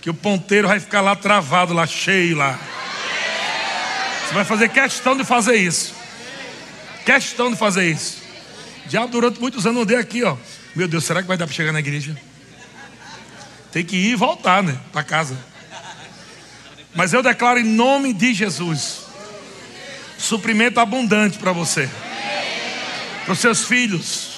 que 0.00 0.10
o 0.10 0.14
ponteiro 0.14 0.68
vai 0.68 0.78
ficar 0.78 1.00
lá 1.00 1.16
travado, 1.16 1.72
lá 1.72 1.86
cheio 1.86 2.36
lá. 2.36 2.58
Você 4.26 4.34
vai 4.34 4.44
fazer 4.44 4.68
questão 4.68 5.16
de 5.16 5.24
fazer 5.24 5.56
isso. 5.56 5.94
Questão 7.06 7.50
de 7.50 7.56
fazer 7.56 7.90
isso. 7.90 8.18
Já 8.88 9.06
durante 9.06 9.40
muitos 9.40 9.66
anos 9.66 9.82
andei 9.82 9.96
aqui, 9.96 10.22
ó. 10.22 10.36
Meu 10.74 10.88
Deus, 10.88 11.04
será 11.04 11.22
que 11.22 11.28
vai 11.28 11.38
dar 11.38 11.46
para 11.46 11.54
chegar 11.54 11.72
na 11.72 11.78
igreja? 11.78 12.14
Tem 13.72 13.84
que 13.84 13.96
ir 13.96 14.10
e 14.10 14.14
voltar, 14.14 14.62
né? 14.62 14.78
Para 14.92 15.02
casa. 15.02 15.38
Mas 16.94 17.12
eu 17.12 17.22
declaro 17.22 17.58
em 17.58 17.64
nome 17.64 18.12
de 18.12 18.32
Jesus 18.32 19.04
suprimento 20.16 20.80
abundante 20.80 21.38
para 21.38 21.52
você, 21.52 21.90
para 23.24 23.32
os 23.32 23.38
seus 23.38 23.64
filhos, 23.64 24.34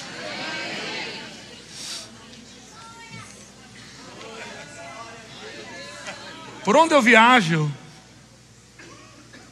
Por 6.67 6.75
onde 6.75 6.93
eu 6.93 7.01
viajo, 7.01 7.73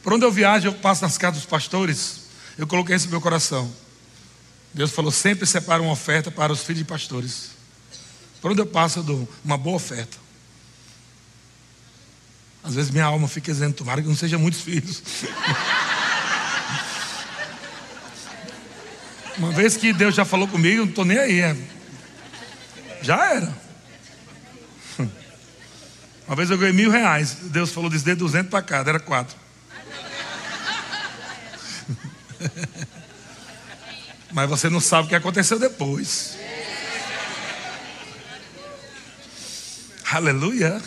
por 0.02 0.12
onde 0.12 0.26
eu 0.26 0.30
viajo, 0.30 0.68
eu 0.68 0.74
passo 0.74 1.00
nas 1.00 1.16
casas 1.16 1.38
dos 1.38 1.46
pastores, 1.46 2.26
eu 2.58 2.66
coloquei 2.66 2.94
isso 2.94 3.06
no 3.06 3.12
meu 3.12 3.22
coração. 3.22 3.72
Deus 4.74 4.90
falou: 4.90 5.10
sempre 5.10 5.46
separa 5.46 5.82
uma 5.82 5.92
oferta 5.92 6.30
para 6.30 6.52
os 6.52 6.62
filhos 6.62 6.80
de 6.80 6.84
pastores. 6.84 7.52
Por 8.38 8.50
onde 8.50 8.60
eu 8.60 8.66
passo, 8.66 8.98
eu 8.98 9.02
dou 9.02 9.28
uma 9.42 9.56
boa 9.56 9.76
oferta. 9.76 10.18
Às 12.66 12.74
vezes 12.74 12.90
minha 12.90 13.04
alma 13.04 13.28
fica 13.28 13.52
dizendo: 13.52 13.74
tomara 13.74 14.02
que 14.02 14.08
não 14.08 14.16
seja 14.16 14.36
muitos 14.36 14.60
filhos. 14.60 15.00
uma 19.38 19.52
vez 19.52 19.76
que 19.76 19.92
Deus 19.92 20.16
já 20.16 20.24
falou 20.24 20.48
comigo, 20.48 20.82
não 20.82 20.88
estou 20.88 21.04
nem 21.04 21.16
aí. 21.18 21.40
É. 21.40 21.56
Já 23.02 23.34
era. 23.34 23.66
Uma 26.26 26.34
vez 26.34 26.50
eu 26.50 26.58
ganhei 26.58 26.74
mil 26.74 26.90
reais. 26.90 27.36
Deus 27.42 27.70
falou, 27.70 27.88
dê 27.88 28.16
200 28.16 28.50
para 28.50 28.60
cada, 28.60 28.90
era 28.90 28.98
quatro. 28.98 29.36
Mas 34.32 34.50
você 34.50 34.68
não 34.68 34.80
sabe 34.80 35.06
o 35.06 35.08
que 35.08 35.14
aconteceu 35.14 35.56
depois. 35.56 36.36
Aleluia. 40.10 40.82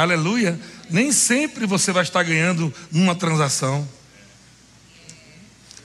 Aleluia. 0.00 0.58
Nem 0.90 1.12
sempre 1.12 1.66
você 1.66 1.92
vai 1.92 2.02
estar 2.02 2.22
ganhando 2.22 2.72
numa 2.90 3.14
transação. 3.14 3.88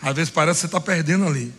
Às 0.01 0.15
vezes 0.15 0.29
parece 0.29 0.57
que 0.57 0.61
você 0.61 0.65
está 0.67 0.79
perdendo 0.81 1.25
ali. 1.27 1.53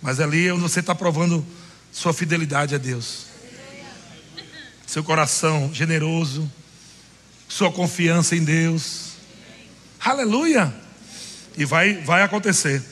Mas 0.00 0.20
ali 0.20 0.46
é 0.46 0.52
onde 0.52 0.62
você 0.62 0.80
está 0.80 0.94
provando 0.94 1.44
sua 1.92 2.12
fidelidade 2.12 2.74
a 2.74 2.78
Deus 2.78 3.28
seu 4.88 5.04
coração 5.04 5.70
generoso, 5.72 6.50
sua 7.46 7.70
confiança 7.70 8.34
em 8.34 8.42
Deus. 8.42 9.10
Aleluia! 10.00 10.74
E 11.58 11.64
vai, 11.66 11.94
vai 11.98 12.22
acontecer. 12.22 12.82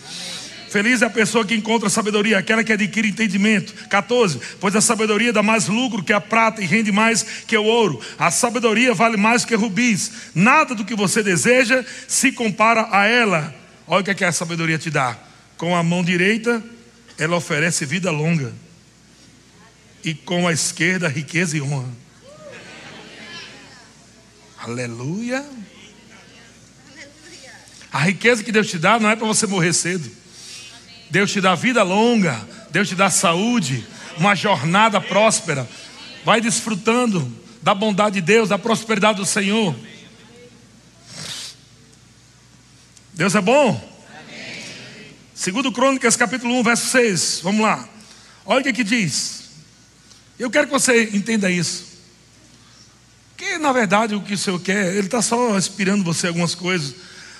Feliz 0.76 1.00
é 1.00 1.06
a 1.06 1.10
pessoa 1.10 1.42
que 1.42 1.54
encontra 1.54 1.88
sabedoria, 1.88 2.36
aquela 2.36 2.62
que 2.62 2.70
adquire 2.70 3.08
entendimento. 3.08 3.72
14. 3.88 4.38
Pois 4.60 4.76
a 4.76 4.82
sabedoria 4.82 5.32
dá 5.32 5.42
mais 5.42 5.68
lucro 5.68 6.02
que 6.02 6.12
a 6.12 6.20
prata 6.20 6.60
e 6.60 6.66
rende 6.66 6.92
mais 6.92 7.22
que 7.22 7.56
o 7.56 7.64
ouro. 7.64 7.98
A 8.18 8.30
sabedoria 8.30 8.92
vale 8.92 9.16
mais 9.16 9.42
que 9.42 9.54
rubis. 9.54 10.12
Nada 10.34 10.74
do 10.74 10.84
que 10.84 10.94
você 10.94 11.22
deseja 11.22 11.82
se 12.06 12.30
compara 12.30 12.88
a 12.90 13.06
ela. 13.06 13.54
Olha 13.86 14.02
o 14.02 14.04
que, 14.04 14.10
é 14.10 14.14
que 14.14 14.22
a 14.22 14.30
sabedoria 14.30 14.76
te 14.76 14.90
dá. 14.90 15.18
Com 15.56 15.74
a 15.74 15.82
mão 15.82 16.04
direita, 16.04 16.62
ela 17.16 17.36
oferece 17.36 17.86
vida 17.86 18.10
longa 18.10 18.52
e 20.04 20.12
com 20.12 20.46
a 20.46 20.52
esquerda 20.52 21.08
riqueza 21.08 21.56
e 21.56 21.62
honra. 21.62 21.88
Aleluia. 24.58 25.42
A 27.90 28.00
riqueza 28.00 28.44
que 28.44 28.52
Deus 28.52 28.68
te 28.68 28.78
dá 28.78 29.00
não 29.00 29.08
é 29.08 29.16
para 29.16 29.26
você 29.26 29.46
morrer 29.46 29.72
cedo. 29.72 30.25
Deus 31.11 31.31
te 31.31 31.40
dá 31.40 31.55
vida 31.55 31.83
longa, 31.83 32.47
Deus 32.71 32.88
te 32.88 32.95
dá 32.95 33.09
saúde, 33.11 33.87
uma 34.16 34.35
jornada 34.35 35.01
próspera. 35.01 35.69
Vai 36.25 36.40
desfrutando 36.40 37.33
da 37.62 37.75
bondade 37.75 38.16
de 38.16 38.21
Deus, 38.21 38.49
da 38.49 38.59
prosperidade 38.59 39.19
do 39.19 39.27
Senhor. 39.27 39.75
Deus 43.14 43.35
é 43.35 43.40
bom. 43.40 43.97
Segundo 45.35 45.73
Crônicas, 45.73 46.16
capítulo 46.16 46.55
1, 46.61 46.62
verso 46.62 46.87
6. 46.88 47.40
Vamos 47.42 47.62
lá. 47.62 47.88
Olha 48.45 48.61
o 48.61 48.64
que, 48.64 48.73
que 48.73 48.85
diz. 48.85 49.45
Eu 50.38 50.51
quero 50.51 50.66
que 50.66 50.73
você 50.73 51.11
entenda 51.12 51.51
isso. 51.51 51.87
Que 53.37 53.59
na 53.59 53.73
verdade 53.73 54.14
o 54.14 54.21
que 54.21 54.35
o 54.35 54.38
Senhor 54.38 54.61
quer, 54.61 54.95
Ele 54.95 55.07
está 55.07 55.21
só 55.21 55.57
inspirando 55.57 56.05
você 56.05 56.29
algumas 56.29 56.55
coisas, 56.55 56.95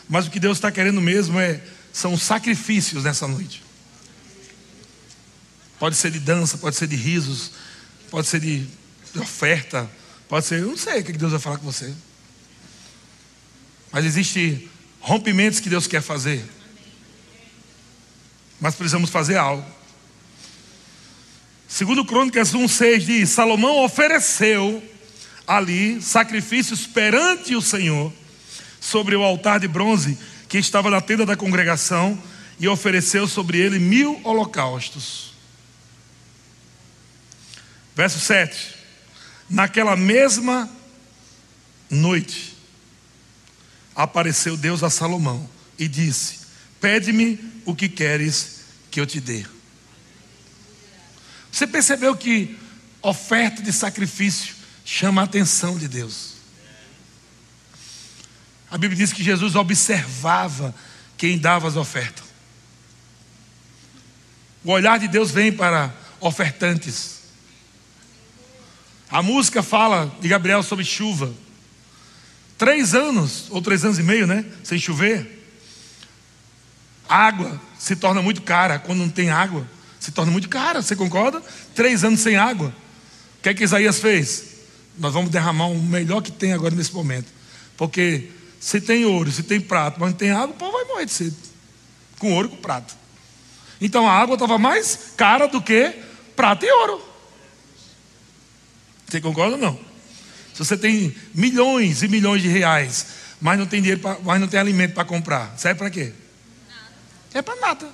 mas 0.09 0.27
o 0.27 0.31
que 0.31 0.39
Deus 0.39 0.59
está 0.59 0.71
querendo 0.71 1.01
mesmo 1.01 1.39
é 1.39 1.61
são 1.97 2.15
sacrifícios 2.15 3.05
nessa 3.05 3.27
noite. 3.27 3.65
Pode 5.79 5.97
ser 5.97 6.11
de 6.11 6.19
dança, 6.19 6.59
pode 6.59 6.77
ser 6.77 6.87
de 6.87 6.95
risos, 6.95 7.53
pode 8.11 8.29
ser 8.29 8.39
de, 8.39 8.67
oferta, 9.19 9.91
pode 10.29 10.45
ser, 10.45 10.61
eu 10.61 10.67
não 10.69 10.77
sei 10.77 11.01
o 11.01 11.05
que 11.05 11.13
Deus 11.13 11.33
vai 11.33 11.41
falar 11.41 11.57
com 11.57 11.65
você. 11.65 11.91
Mas 13.91 14.05
existe 14.05 14.69
rompimentos 15.01 15.59
que 15.59 15.71
Deus 15.71 15.87
quer 15.87 16.03
fazer. 16.03 16.45
Mas 18.61 18.75
precisamos 18.75 19.09
fazer 19.09 19.39
algo. 19.39 19.65
Segundo 21.67 22.05
Crônicas 22.05 22.53
1,6 22.53 22.99
diz: 22.99 23.31
Salomão 23.31 23.83
ofereceu 23.83 24.87
ali 25.47 26.03
sacrifícios 26.03 26.87
perante 26.87 27.57
o 27.57 27.63
Senhor 27.63 28.13
sobre 28.79 29.17
o 29.17 29.23
altar 29.23 29.59
de 29.61 29.67
bronze 29.67 30.19
que 30.57 30.67
estava 30.69 30.91
na 30.91 31.01
tenda 31.01 31.27
da 31.27 31.37
congregação 31.37 32.21
e 32.59 32.67
ofereceu 32.67 33.29
sobre 33.29 33.59
ele 33.59 33.79
mil 33.79 34.21
holocaustos. 34.25 35.35
Verso 37.95 38.19
7: 38.19 38.75
Naquela 39.51 39.97
mesma 39.97 40.69
noite 41.91 42.57
apareceu 43.95 44.57
Deus 44.57 44.83
a 44.83 44.89
Salomão 44.89 45.49
e 45.79 45.87
disse: 45.87 46.39
Pede-me 46.81 47.39
o 47.65 47.75
que 47.75 47.89
queres 47.89 48.61
que 48.91 49.01
eu 49.01 49.07
te 49.07 49.21
dê. 49.21 49.45
Você 51.53 51.67
percebeu 51.67 52.17
que 52.17 52.59
oferta 53.03 53.63
de 53.63 53.73
sacrifício 53.73 54.55
chama 54.85 55.21
a 55.21 55.25
atenção 55.25 55.77
de 55.77 55.87
Deus? 55.87 56.36
A 58.71 58.77
Bíblia 58.77 58.97
diz 58.97 59.13
que 59.13 59.23
Jesus 59.23 59.55
observava 59.55 60.75
quem 61.17 61.39
dava 61.39 61.69
as 61.69 61.77
ofertas. 61.77 62.25
O 64.65 64.73
olhar 64.73 64.99
de 64.99 65.07
Deus 65.07 65.31
vem 65.31 65.53
para 65.53 65.95
ofertantes. 66.21 67.21
A 69.09 69.23
música 69.23 69.63
fala 69.63 70.13
de 70.21 70.29
Gabriel 70.29 70.63
sobre 70.63 70.85
chuva. 70.85 71.33
Três 72.59 72.95
anos, 72.95 73.47
ou 73.51 73.63
três 73.63 73.85
anos 73.85 73.99
e 73.99 74.03
meio, 74.03 74.27
né? 74.27 74.45
Sem 74.65 74.79
chover. 74.79 75.35
Água 77.09 77.61
se 77.79 77.95
torna 77.95 78.21
muito 78.21 78.43
cara 78.43 78.79
quando 78.79 78.99
não 78.99 79.09
tem 79.09 79.31
água. 79.31 79.67
Se 80.01 80.11
torna 80.11 80.33
muito 80.33 80.49
cara, 80.49 80.83
você 80.83 80.97
concorda? 80.97 81.41
Três 81.75 82.03
anos 82.03 82.21
sem 82.21 82.37
água. 82.37 82.75
O 83.39 83.43
que 83.43 83.51
é 83.51 83.55
que 83.55 83.63
Isaías 83.63 84.01
fez? 84.01 84.57
Nós 84.99 85.13
vamos 85.13 85.31
derramar 85.31 85.67
o 85.67 85.81
melhor 85.81 86.21
que 86.21 86.33
tem 86.33 86.53
agora 86.53 86.75
nesse 86.75 86.93
momento. 86.93 87.27
Porque 87.77 88.31
se 88.61 88.81
tem 88.81 89.05
ouro, 89.05 89.31
se 89.31 89.43
tem 89.43 89.61
prato, 89.61 90.01
mas 90.01 90.11
não 90.11 90.17
tem 90.17 90.31
água, 90.31 90.49
o 90.49 90.55
povo 90.55 90.73
vai 90.73 90.85
morrer 90.85 91.07
de 91.07 91.13
sede. 91.13 91.37
Com 92.19 92.33
ouro 92.33 92.49
e 92.49 92.51
com 92.51 92.57
prato. 92.57 92.97
Então 93.81 94.09
a 94.09 94.13
água 94.13 94.35
estava 94.35 94.59
mais 94.59 95.13
cara 95.17 95.47
do 95.47 95.61
que 95.61 95.95
prata 96.35 96.65
e 96.65 96.71
ouro. 96.71 97.03
Você 99.07 99.21
concorda 99.21 99.55
ou 99.55 99.61
não? 99.61 99.79
Se 100.53 100.65
você 100.65 100.77
tem 100.77 101.15
milhões 101.35 102.03
e 102.03 102.09
milhões 102.09 102.43
de 102.43 102.49
reais, 102.49 103.07
mas 103.41 103.59
não 103.59 103.67
tem 103.67 103.81
dinheiro, 103.81 104.01
pra, 104.01 104.19
mas 104.25 104.41
não 104.41 104.49
tem 104.49 104.59
alimento 104.59 104.95
para 104.95 105.05
comprar, 105.05 105.55
serve 105.59 105.79
para 105.79 105.91
quê? 105.91 106.13
É 107.35 107.43
para 107.43 107.61
nada. 107.61 107.89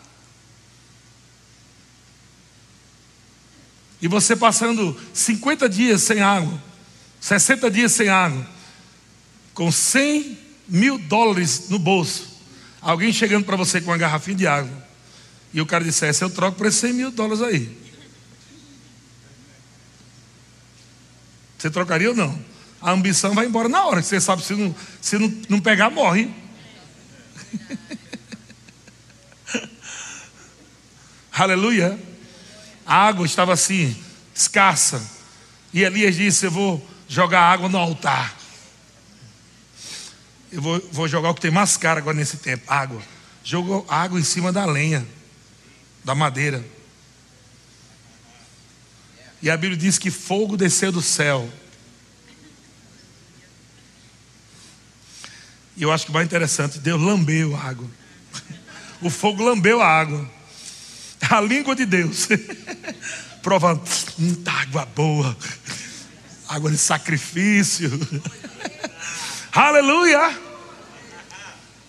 E 4.01 4.09
você 4.09 4.35
passando 4.35 4.99
50 5.13 5.69
dias 5.69 6.03
sem 6.03 6.21
água, 6.21 6.61
60 7.21 7.71
dias 7.71 7.93
sem 7.93 8.09
água, 8.09 8.47
com 9.55 9.71
100 9.71 10.39
mil 10.69 10.99
dólares 10.99 11.69
no 11.69 11.79
bolso, 11.79 12.41
alguém 12.81 13.13
chegando 13.13 13.45
para 13.45 13.57
você 13.57 13.81
com 13.81 13.91
uma 13.91 13.99
garrafinha 13.99 14.37
de 14.37 14.47
água, 14.47 14.87
e 15.53 15.61
o 15.61 15.67
cara 15.67 15.85
dissesse: 15.85 16.23
Eu 16.23 16.31
troco 16.31 16.57
por 16.57 16.67
esses 16.67 16.81
100 16.81 16.93
mil 16.93 17.11
dólares 17.11 17.43
aí. 17.43 17.83
Você 21.59 21.71
trocaria 21.71 22.11
ou 22.11 22.17
não? 22.17 22.39
A 22.81 22.91
ambição 22.91 23.35
vai 23.35 23.47
embora 23.47 23.69
na 23.69 23.85
hora, 23.85 24.03
você 24.03 24.21
sabe, 24.21 24.43
se 24.43 24.55
não, 24.55 24.75
se 25.01 25.17
não, 25.17 25.33
não 25.49 25.61
pegar, 25.61 25.91
morre. 25.91 26.29
Aleluia. 31.33 31.99
A 32.85 33.07
água 33.07 33.25
estava 33.25 33.53
assim, 33.53 33.97
escassa. 34.35 35.01
E 35.73 35.83
Elias 35.83 36.17
disse: 36.17 36.47
Eu 36.47 36.51
vou 36.51 36.89
jogar 37.09 37.43
água 37.43 37.69
no 37.69 37.79
altar. 37.79 38.42
Eu 40.53 40.61
vou, 40.61 40.89
vou 40.93 41.09
jogar 41.09 41.31
o 41.31 41.35
que 41.35 41.41
tem 41.41 41.51
mais 41.51 41.79
caro 41.79 41.99
agora 41.99 42.15
nesse 42.15 42.37
tempo: 42.37 42.71
água. 42.71 43.03
Jogou 43.43 43.87
água 43.89 44.21
em 44.21 44.23
cima 44.23 44.53
da 44.53 44.67
lenha, 44.67 45.05
da 46.05 46.15
madeira. 46.15 46.63
E 49.41 49.51
a 49.51 49.57
Bíblia 49.57 49.77
diz 49.77 49.99
que 49.99 50.11
fogo 50.11 50.57
desceu 50.57 50.93
do 50.93 51.03
céu. 51.03 51.51
E 55.77 55.83
eu 55.83 55.91
acho 55.91 56.05
que 56.05 56.11
o 56.11 56.15
mais 56.15 56.27
interessante, 56.27 56.79
Deus 56.79 57.01
lambeu 57.01 57.57
a 57.57 57.61
água. 57.61 57.91
O 59.01 59.11
fogo 59.11 59.43
lambeu 59.43 59.81
a 59.81 59.87
água. 59.87 60.31
A 61.29 61.41
língua 61.41 61.75
de 61.75 61.87
Deus. 61.87 62.29
Provando, 63.43 63.83
muita 64.19 64.53
água 64.53 64.87
boa. 64.87 65.37
Água 66.47 66.71
de 66.71 66.79
sacrifício. 66.79 67.91
Aleluia! 69.53 70.39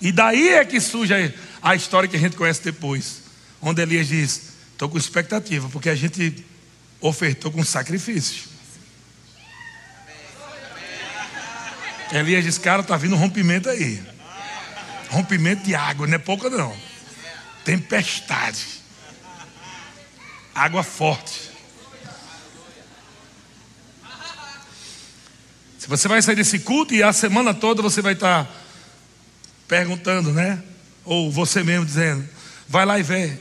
E 0.02 0.12
daí 0.12 0.50
é 0.50 0.66
que 0.66 0.82
surge 0.82 1.14
a 1.62 1.76
história 1.76 2.10
que 2.10 2.18
a 2.18 2.20
gente 2.20 2.36
conhece 2.36 2.62
depois. 2.62 3.24
Onde 3.62 3.82
Elias 3.82 4.10
diz: 4.10 4.54
Estou 4.74 4.90
com 4.90 4.98
expectativa, 4.98 5.70
porque 5.70 5.90
a 5.90 5.96
gente 5.96 6.46
ofertou 7.00 7.50
com 7.52 7.64
sacrifício. 7.64 8.44
Elias 12.12 12.44
diz: 12.44 12.58
Cara, 12.58 12.82
está 12.82 12.98
vindo 12.98 13.16
um 13.16 13.18
rompimento 13.18 13.70
aí. 13.70 14.04
Rompimento 15.10 15.64
de 15.64 15.74
água, 15.74 16.06
não 16.06 16.16
é 16.16 16.20
pouca 16.20 16.50
não. 16.50 16.76
Tempestade. 17.64 18.84
Água 20.54 20.84
forte. 20.84 21.53
Se 25.84 25.90
você 25.90 26.08
vai 26.08 26.22
sair 26.22 26.38
desse 26.38 26.60
culto 26.60 26.94
e 26.94 27.04
a 27.04 27.12
semana 27.12 27.54
toda 27.54 27.82
você 27.82 28.02
vai 28.02 28.14
estar 28.14 28.50
perguntando, 29.68 30.32
né? 30.32 30.64
Ou 31.04 31.30
você 31.30 31.62
mesmo 31.62 31.86
dizendo, 31.86 32.26
vai 32.70 32.86
lá 32.86 32.98
e 32.98 33.04
vê. 33.04 33.38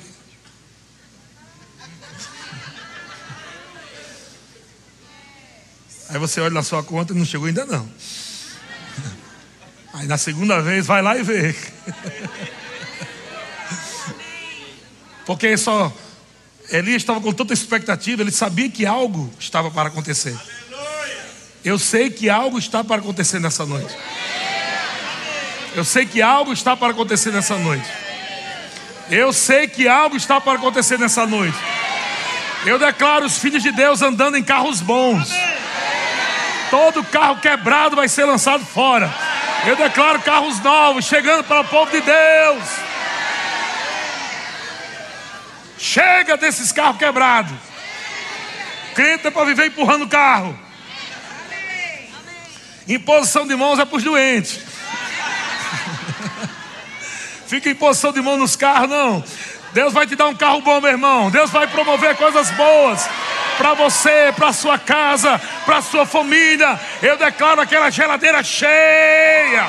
Aí 6.09 6.19
você 6.19 6.41
olha 6.41 6.53
na 6.53 6.65
sua 6.65 6.83
conta 6.83 7.13
e 7.13 7.17
não 7.17 7.25
chegou 7.25 7.47
ainda 7.47 7.65
não. 7.65 7.89
Aí 9.95 10.09
na 10.09 10.19
segunda 10.19 10.61
vez, 10.61 10.85
vai 10.85 11.01
lá 11.01 11.17
e 11.17 11.23
vê. 11.23 11.55
Porque 15.25 15.57
só 15.57 15.97
Elias 16.71 17.03
estava 17.03 17.21
com 17.21 17.33
tanta 17.33 17.53
expectativa, 17.53 18.21
ele 18.21 18.33
sabia 18.33 18.69
que 18.69 18.85
algo 18.85 19.33
estava 19.39 19.71
para 19.71 19.91
acontecer. 19.91 20.37
Eu 21.65 21.79
sei 21.79 22.11
que 22.11 22.29
algo 22.29 22.59
está 22.59 22.83
para 22.83 22.97
acontecer 22.97 23.39
nessa 23.39 23.65
noite. 23.65 23.95
Eu 25.75 25.85
sei 25.85 26.05
que 26.05 26.21
algo 26.21 26.53
está 26.53 26.77
para 26.77 26.91
acontecer 26.93 27.33
nessa 27.33 27.57
noite. 27.57 27.89
Eu 29.09 29.33
sei 29.33 29.69
que 29.69 29.87
algo 29.87 30.17
está 30.17 30.41
para 30.41 30.59
acontecer 30.59 30.99
nessa 30.99 31.27
noite. 31.27 31.57
Eu 32.67 32.79
declaro 32.79 33.27
os 33.27 33.39
filhos 33.39 33.63
de 33.63 33.73
Deus 33.73 34.03
andando 34.03 34.37
em 34.37 34.43
carros 34.43 34.81
bons. 34.81 35.33
Todo 36.71 37.05
carro 37.05 37.37
quebrado 37.37 37.97
vai 37.97 38.09
ser 38.09 38.25
lançado 38.25 38.65
fora. 38.65 39.13
Eu 39.67 39.77
declaro 39.77 40.21
carros 40.23 40.59
novos 40.61 41.05
chegando 41.05 41.45
para 41.45 41.61
o 41.61 41.65
povo 41.65 41.91
de 41.91 42.01
Deus. 42.01 42.65
Chega 45.79 46.37
desses 46.37 46.73
carros 46.73 46.97
quebrados. 46.97 47.57
Crente 48.95 49.27
é 49.27 49.31
para 49.31 49.45
viver 49.45 49.67
empurrando 49.67 50.09
carro. 50.09 50.59
Imposição 52.89 53.47
de 53.47 53.55
mãos 53.55 53.79
é 53.79 53.85
para 53.85 53.97
os 53.97 54.03
doentes. 54.03 54.61
Fica 57.47 57.69
em 57.71 57.75
posição 57.75 58.13
de 58.13 58.21
mão 58.23 58.37
nos 58.37 58.57
carros, 58.57 58.89
não. 58.89 59.25
Deus 59.73 59.93
vai 59.93 60.07
te 60.07 60.17
dar 60.17 60.29
um 60.29 60.35
carro 60.35 60.61
bom, 60.61 60.81
meu 60.81 60.91
irmão. 60.91 61.31
Deus 61.31 61.51
vai 61.51 61.67
promover 61.67 62.17
coisas 62.17 62.51
boas 62.53 63.09
para 63.57 63.75
você, 63.75 64.33
para 64.35 64.53
sua 64.53 64.79
casa, 64.79 65.41
para 65.65 65.83
sua 65.83 66.07
família. 66.07 66.81
Eu 67.03 67.17
declaro 67.17 67.61
aquela 67.61 67.91
geladeira 67.91 68.43
cheia. 68.43 69.67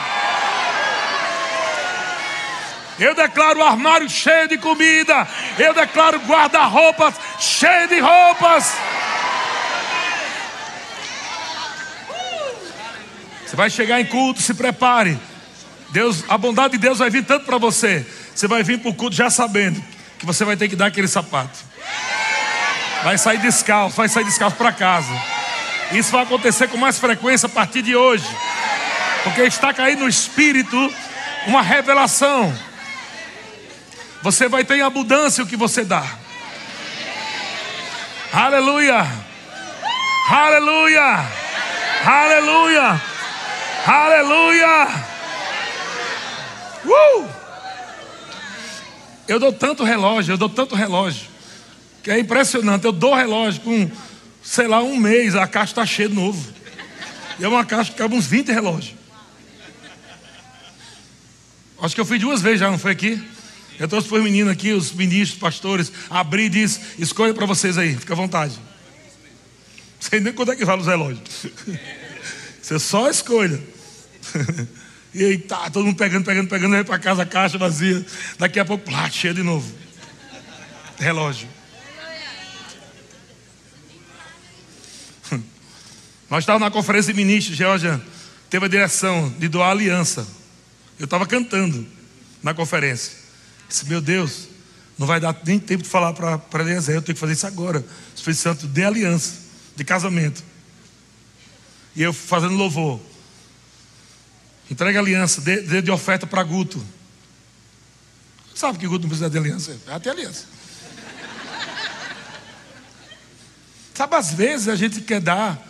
Eu 2.99 3.16
declaro 3.16 3.59
o 3.59 3.64
armário 3.64 4.09
cheio 4.09 4.47
de 4.47 4.57
comida. 4.57 5.28
Eu 5.57 5.74
declaro 5.74 6.20
guarda-roupas 6.20 7.16
cheio 7.39 7.88
de 7.88 7.99
roupas. 7.99 8.76
Você 13.53 13.57
vai 13.57 13.69
chegar 13.69 14.01
em 14.01 14.05
culto, 14.05 14.41
se 14.41 14.51
prepare. 14.55 15.15
Deus, 15.89 16.23
a 16.27 16.39
bondade 16.39 16.71
de 16.71 16.79
Deus 16.79 16.97
vai 16.97 17.11
vir 17.11 17.23
tanto 17.23 17.45
para 17.45 17.59
você. 17.59 18.03
Você 18.33 18.47
vai 18.47 18.63
vir 18.63 18.79
para 18.79 18.89
o 18.89 18.95
culto 18.95 19.15
já 19.15 19.29
sabendo 19.29 19.79
que 20.17 20.25
você 20.25 20.43
vai 20.43 20.57
ter 20.57 20.67
que 20.67 20.75
dar 20.75 20.87
aquele 20.87 21.07
sapato. 21.07 21.59
Vai 23.03 23.15
sair 23.15 23.37
descalço, 23.37 23.95
vai 23.95 24.09
sair 24.09 24.23
descalço 24.23 24.57
para 24.57 24.71
casa. 24.71 25.13
Isso 25.91 26.11
vai 26.11 26.23
acontecer 26.23 26.67
com 26.67 26.77
mais 26.77 26.97
frequência 26.97 27.45
a 27.45 27.49
partir 27.49 27.83
de 27.83 27.95
hoje. 27.95 28.25
Porque 29.23 29.43
está 29.43 29.71
caindo 29.71 29.99
no 29.99 30.09
espírito 30.09 30.91
uma 31.45 31.61
revelação. 31.61 32.51
Você 34.23 34.47
vai 34.47 34.63
ter 34.63 34.77
em 34.77 34.81
abundância 34.81 35.43
o 35.43 35.47
que 35.47 35.55
você 35.55 35.85
dá. 35.85 36.03
Aleluia! 38.33 39.05
Aleluia! 40.27 41.27
Aleluia! 42.03 43.12
Aleluia! 43.86 44.88
Uh! 46.86 47.29
Eu 49.27 49.39
dou 49.39 49.51
tanto 49.51 49.84
relógio, 49.84 50.34
eu 50.34 50.38
dou 50.38 50.49
tanto 50.49 50.73
relógio, 50.73 51.27
que 52.01 52.09
é 52.09 52.19
impressionante. 52.19 52.86
Eu 52.86 52.93
dou 52.93 53.13
relógio 53.13 53.61
com, 53.61 53.91
sei 54.41 54.67
lá, 54.67 54.81
um 54.81 54.95
mês, 54.95 55.36
a 55.36 55.45
caixa 55.47 55.71
está 55.71 55.86
cheia 55.86 56.07
de 56.07 56.15
novo. 56.15 56.53
E 57.38 57.43
é 57.43 57.47
uma 57.47 57.65
caixa 57.65 57.91
que 57.91 57.97
cabe 57.97 58.15
uns 58.15 58.25
20 58.25 58.51
relógios. 58.51 58.95
Acho 61.81 61.95
que 61.95 61.99
eu 61.99 62.05
fui 62.05 62.17
duas 62.17 62.41
vezes 62.41 62.61
já, 62.61 62.71
não 62.71 62.79
foi 62.79 62.91
aqui? 62.91 63.21
Eu 63.77 63.88
trouxe 63.89 64.07
para 64.07 64.17
os 64.17 64.23
meninos 64.23 64.53
aqui, 64.53 64.71
os 64.71 64.93
ministros, 64.93 65.38
pastores, 65.38 65.91
abri 66.09 66.43
e 66.43 66.49
disse: 66.49 66.79
escolha 66.97 67.34
para 67.34 67.45
vocês 67.45 67.77
aí, 67.77 67.95
fica 67.95 68.13
à 68.13 68.15
vontade. 68.15 68.53
Não 68.53 70.09
sei 70.09 70.21
nem 70.21 70.31
quanto 70.31 70.53
é 70.53 70.55
que 70.55 70.63
vale 70.63 70.81
os 70.81 70.88
relógios. 70.88 71.21
Você 72.61 72.79
só 72.79 73.09
escolha. 73.09 73.72
e 75.13 75.38
tá, 75.38 75.69
todo 75.69 75.86
mundo 75.86 75.97
pegando, 75.97 76.25
pegando, 76.25 76.47
pegando, 76.49 76.75
aí 76.75 76.84
para 76.84 76.99
casa 76.99 77.25
caixa 77.25 77.57
vazia. 77.57 78.05
Daqui 78.38 78.59
a 78.59 78.65
pouco, 78.65 78.86
plá, 78.86 79.09
cheia 79.09 79.34
de 79.34 79.43
novo. 79.43 79.71
Relógio. 80.97 81.47
Nós 86.29 86.43
estávamos 86.43 86.67
na 86.67 86.71
conferência 86.71 87.13
de 87.13 87.17
ministros, 87.19 87.57
Georgia 87.57 88.01
teve 88.53 88.67
a 88.67 88.69
direção 88.69 89.34
de 89.39 89.47
doar 89.47 89.71
aliança. 89.71 90.27
Eu 90.99 91.05
estava 91.05 91.25
cantando 91.25 91.88
na 92.43 92.53
conferência. 92.53 93.13
Disse, 93.67 93.89
meu 93.89 93.99
Deus, 93.99 94.47
não 94.95 95.07
vai 95.07 95.19
dar 95.19 95.36
nem 95.43 95.57
tempo 95.57 95.81
de 95.81 95.89
falar 95.89 96.13
para 96.13 96.61
Eliezer, 96.61 96.93
eu 96.93 97.01
tenho 97.01 97.15
que 97.15 97.19
fazer 97.19 97.34
isso 97.34 97.47
agora. 97.47 97.79
O 97.79 98.15
Espírito 98.15 98.39
Santo 98.39 98.67
de 98.67 98.84
aliança, 98.84 99.38
de 99.75 99.84
casamento. 99.84 100.43
E 101.95 102.03
eu 102.03 102.13
fazendo 102.13 102.53
louvor. 102.53 103.01
Entrega 104.70 104.99
aliança, 104.99 105.41
dê, 105.41 105.61
dê 105.61 105.82
de 105.82 105.91
oferta 105.91 106.26
para 106.26 106.41
Guto. 106.43 106.84
Sabe 108.55 108.78
que 108.78 108.88
Guto 108.88 109.01
não 109.01 109.09
precisa 109.09 109.30
de 109.30 109.38
aliança? 109.38 109.78
É 109.88 109.93
até 109.93 110.09
aliança. 110.09 110.45
Sabe, 113.93 114.16
às 114.16 114.34
vezes 114.34 114.68
a 114.68 114.76
gente 114.76 115.01
quer 115.01 115.22
dar 115.22 115.61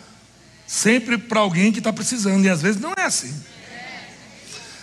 sempre 0.66 1.18
para 1.18 1.40
alguém 1.40 1.70
que 1.72 1.78
está 1.78 1.92
precisando, 1.92 2.44
e 2.44 2.48
às 2.48 2.62
vezes 2.62 2.80
não 2.80 2.94
é 2.96 3.04
assim. 3.04 3.34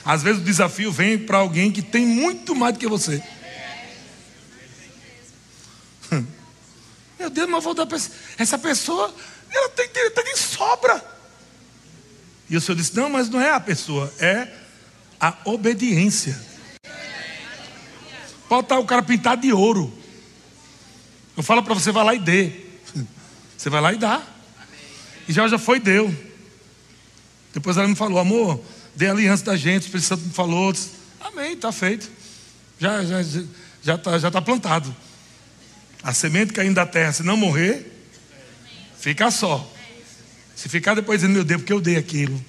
Às 0.04 0.24
vezes 0.24 0.42
o 0.42 0.46
desafio 0.46 0.92
vem 0.92 1.18
para 1.18 1.38
alguém 1.38 1.72
que 1.72 1.82
tem 1.82 2.06
muito 2.06 2.56
mais 2.56 2.74
do 2.74 2.80
que 2.80 2.88
você. 2.88 3.24
Meu 7.20 7.30
Deus, 7.30 7.50
mas 7.50 7.64
vou 7.64 7.74
dar 7.74 7.86
para 7.86 8.00
essa 8.38 8.58
pessoa, 8.58 9.14
ela 9.50 9.70
tem, 9.70 9.88
tem, 9.90 10.10
tem 10.10 10.36
sobra. 10.36 11.11
E 12.52 12.58
o 12.58 12.60
Senhor 12.60 12.76
disse: 12.76 12.94
Não, 12.98 13.10
mas 13.10 13.30
não 13.30 13.40
é 13.40 13.50
a 13.50 13.60
pessoa, 13.62 14.14
é 14.20 14.50
a 15.18 15.34
obediência. 15.46 16.38
Pode 18.50 18.66
estar 18.66 18.78
o 18.78 18.86
cara 18.86 19.02
pintado 19.02 19.42
de 19.42 19.54
ouro. 19.54 19.98
Eu 21.38 21.42
falo 21.42 21.64
para 21.64 21.74
você, 21.74 21.94
vai 21.94 22.04
lá 22.04 22.14
e 22.14 22.20
dê. 22.20 22.52
Você 23.58 23.70
vai 23.70 23.80
lá 23.80 23.94
e 23.94 23.98
dá. 23.98 24.22
E 25.30 25.32
já 25.32 25.48
já 25.48 25.58
foi 25.58 25.80
deu. 25.80 26.14
Depois 27.54 27.78
ela 27.78 27.88
me 27.88 27.96
falou, 27.96 28.20
amor, 28.20 28.62
dê 28.96 29.08
a 29.08 29.12
aliança 29.12 29.46
da 29.46 29.56
gente, 29.56 29.84
o 29.84 29.86
Espírito 29.86 30.08
Santo 30.08 30.24
me 30.24 30.34
falou. 30.34 30.74
Disse, 30.74 30.90
Amém, 31.22 31.54
está 31.54 31.72
feito. 31.72 32.12
Já 32.78 33.06
já 33.06 33.24
já 33.82 33.96
está 33.96 34.20
já 34.20 34.30
tá 34.30 34.42
plantado. 34.42 34.94
A 36.04 36.14
semente 36.14 36.52
caindo 36.52 36.76
da 36.76 36.86
terra, 36.86 37.14
se 37.14 37.24
não 37.24 37.38
morrer, 37.38 37.90
fica 39.00 39.32
só. 39.32 39.72
Se 40.62 40.70
ficar 40.70 40.94
depois 40.94 41.22
dizendo, 41.22 41.34
meu 41.34 41.44
Deus, 41.44 41.62
porque 41.62 41.74
eu 41.74 41.82
dei 41.82 41.98
aquilo. 41.98 42.40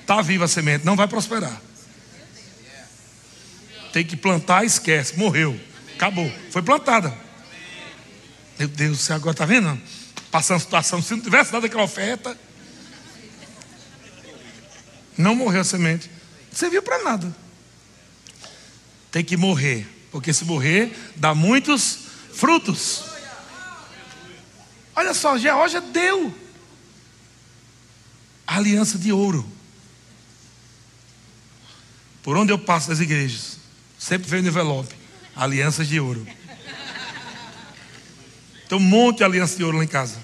Está 0.00 0.20
viva 0.20 0.46
a 0.46 0.48
semente, 0.48 0.84
não 0.84 0.96
vai 0.96 1.06
prosperar. 1.06 1.62
Tem 3.92 4.04
que 4.04 4.16
plantar, 4.16 4.64
esquece, 4.64 5.16
morreu. 5.16 5.58
Acabou. 5.94 6.28
Foi 6.50 6.62
plantada. 6.62 7.16
Meu 8.58 8.66
Deus, 8.66 9.02
você 9.02 9.12
agora 9.12 9.30
está 9.30 9.46
vendo? 9.46 9.80
passando 10.32 10.58
situação, 10.58 11.00
se 11.00 11.12
não 11.12 11.20
tivesse 11.20 11.52
dado 11.52 11.66
aquela 11.66 11.84
oferta, 11.84 12.36
não 15.16 15.36
morreu 15.36 15.60
a 15.60 15.64
semente. 15.64 16.10
Não 16.50 16.58
serviu 16.58 16.82
para 16.82 17.04
nada. 17.04 17.36
Tem 19.12 19.24
que 19.24 19.36
morrer, 19.36 19.86
porque 20.10 20.32
se 20.32 20.44
morrer, 20.44 20.92
dá 21.14 21.36
muitos 21.36 22.00
frutos. 22.32 23.04
Olha 24.96 25.14
só, 25.14 25.38
Geórgia 25.38 25.80
deu 25.80 26.34
a 28.46 28.56
aliança 28.56 28.98
de 28.98 29.12
ouro. 29.12 29.46
Por 32.22 32.36
onde 32.36 32.52
eu 32.52 32.58
passo 32.58 32.88
das 32.88 33.00
igrejas, 33.00 33.58
sempre 33.98 34.28
veio 34.28 34.42
no 34.42 34.48
envelope, 34.48 34.94
alianças 35.36 35.86
de 35.88 36.00
ouro. 36.00 36.26
Tem 38.68 38.78
um 38.78 38.80
monte 38.80 39.18
de 39.18 39.24
aliança 39.24 39.56
de 39.56 39.64
ouro 39.64 39.76
lá 39.78 39.84
em 39.84 39.88
casa. 39.88 40.18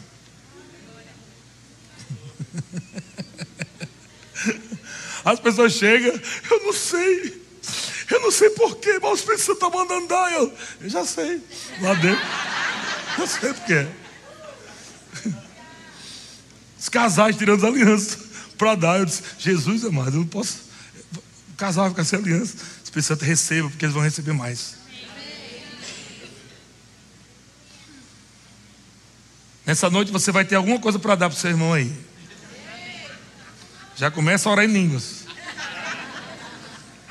As 5.24 5.38
pessoas 5.38 5.72
chegam, 5.74 6.18
eu 6.50 6.64
não 6.64 6.72
sei, 6.72 7.44
eu 8.10 8.20
não 8.20 8.30
sei 8.30 8.50
porquê, 8.50 8.98
mas 9.00 9.10
o 9.10 9.14
Espírito 9.14 9.42
Santo 9.42 9.64
está 9.64 9.68
mandando 9.70 10.08
dar. 10.08 10.32
Eu, 10.32 10.52
eu 10.80 10.88
já 10.88 11.04
sei, 11.04 11.42
lá 11.80 11.94
dentro, 11.94 12.24
eu 13.18 13.26
sei 13.26 13.52
porquê. 13.52 13.86
Os 16.80 16.88
casais 16.88 17.36
tirando 17.36 17.58
as 17.58 17.64
alianças 17.64 18.18
para 18.56 18.74
dar. 18.74 18.98
Eu 18.98 19.04
disse, 19.04 19.22
Jesus 19.38 19.84
amado, 19.84 20.16
eu 20.16 20.20
não 20.20 20.26
posso. 20.26 20.70
O 21.52 21.56
casal 21.56 21.84
vai 21.84 21.90
ficar 21.90 22.04
sem 22.04 22.18
aliança. 22.18 22.56
O 22.56 22.84
Espírito 22.84 23.06
Santo 23.06 23.24
receba, 23.24 23.68
porque 23.68 23.84
eles 23.84 23.94
vão 23.94 24.02
receber 24.02 24.32
mais. 24.32 24.80
Nessa 29.66 29.90
noite 29.90 30.10
você 30.10 30.32
vai 30.32 30.44
ter 30.44 30.54
alguma 30.56 30.80
coisa 30.80 30.98
para 30.98 31.14
dar 31.14 31.28
para 31.28 31.36
o 31.36 31.38
seu 31.38 31.50
irmão 31.50 31.74
aí. 31.74 31.92
Já 33.94 34.10
começa 34.10 34.48
a 34.48 34.52
orar 34.52 34.64
em 34.64 34.72
línguas. 34.72 35.26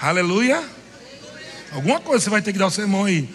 Aleluia. 0.01 0.67
Alguma 1.71 2.01
coisa 2.01 2.23
você 2.23 2.29
vai 2.31 2.41
ter 2.41 2.51
que 2.51 2.57
dar 2.57 2.65
ao 2.65 2.71
seu 2.71 2.85
irmão 2.85 3.05
aí. 3.05 3.33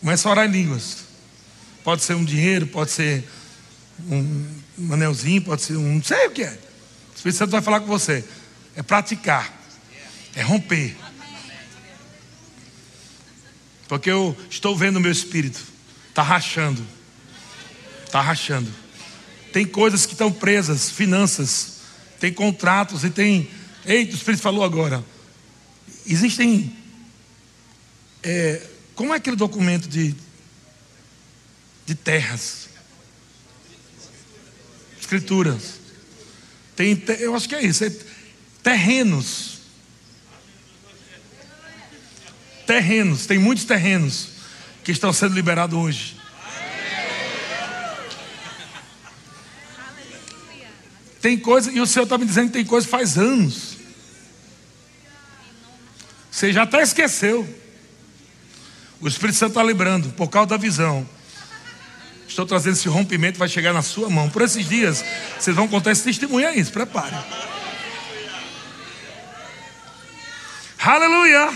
Começa 0.00 0.28
a 0.28 0.32
orar 0.32 0.46
em 0.46 0.50
línguas. 0.50 1.04
Pode 1.84 2.02
ser 2.02 2.14
um 2.14 2.24
dinheiro, 2.24 2.66
pode 2.66 2.90
ser 2.90 3.24
um, 4.06 4.92
anelzinho, 4.92 5.42
pode 5.42 5.62
ser 5.62 5.76
um. 5.76 5.94
Não 5.94 6.02
sei 6.02 6.26
o 6.26 6.30
que 6.30 6.42
é. 6.42 6.50
O 6.50 7.16
Espírito 7.16 7.38
Santo 7.38 7.50
vai 7.50 7.62
falar 7.62 7.80
com 7.80 7.86
você. 7.86 8.24
É 8.76 8.82
praticar. 8.82 9.52
É 10.34 10.42
romper. 10.42 10.96
Porque 13.88 14.10
eu 14.10 14.36
estou 14.50 14.76
vendo 14.76 14.96
o 14.96 15.00
meu 15.00 15.10
espírito. 15.10 15.60
Está 16.10 16.22
rachando. 16.22 16.86
Está 18.04 18.20
rachando. 18.20 18.72
Tem 19.52 19.66
coisas 19.66 20.04
que 20.04 20.12
estão 20.12 20.30
presas, 20.30 20.90
finanças, 20.90 21.78
tem 22.20 22.32
contratos 22.32 23.02
e 23.04 23.10
tem. 23.10 23.48
Eita, 23.84 24.12
o 24.12 24.16
Espírito 24.16 24.42
falou 24.42 24.62
agora. 24.62 25.04
Existem. 26.06 26.76
É, 28.22 28.62
como 28.94 29.14
é 29.14 29.16
aquele 29.16 29.36
documento 29.36 29.88
de, 29.88 30.14
de 31.86 31.94
terras? 31.94 32.68
Escrituras. 35.08 35.80
Tem, 36.76 37.02
eu 37.20 37.34
acho 37.34 37.48
que 37.48 37.54
é 37.54 37.64
isso. 37.64 37.82
É 37.82 37.90
terrenos. 38.62 39.60
Terrenos. 42.66 43.24
Tem 43.24 43.38
muitos 43.38 43.64
terrenos 43.64 44.28
que 44.84 44.92
estão 44.92 45.10
sendo 45.10 45.34
liberados 45.34 45.78
hoje. 45.78 46.20
Tem 51.22 51.38
coisa, 51.38 51.72
e 51.72 51.80
o 51.80 51.86
Senhor 51.86 52.04
está 52.04 52.18
me 52.18 52.26
dizendo 52.26 52.48
que 52.48 52.52
tem 52.52 52.64
coisa 52.66 52.86
faz 52.86 53.16
anos. 53.16 53.78
Você 56.30 56.52
já 56.52 56.64
até 56.64 56.82
esqueceu. 56.82 57.48
O 59.00 59.08
Espírito 59.08 59.38
Santo 59.38 59.52
está 59.52 59.62
lembrando, 59.62 60.10
por 60.10 60.28
causa 60.28 60.50
da 60.50 60.58
visão. 60.58 61.08
Estou 62.28 62.44
trazendo 62.44 62.74
esse 62.74 62.88
rompimento, 62.88 63.38
vai 63.38 63.48
chegar 63.48 63.72
na 63.72 63.82
sua 63.82 64.10
mão. 64.10 64.28
Por 64.28 64.42
esses 64.42 64.68
dias, 64.68 65.04
vocês 65.38 65.56
vão 65.56 65.66
contar 65.66 65.92
esse 65.92 66.04
testemunho 66.04 66.46
aí, 66.46 66.62
se 66.62 66.70
prepare. 66.70 67.16
Aleluia! 70.78 71.50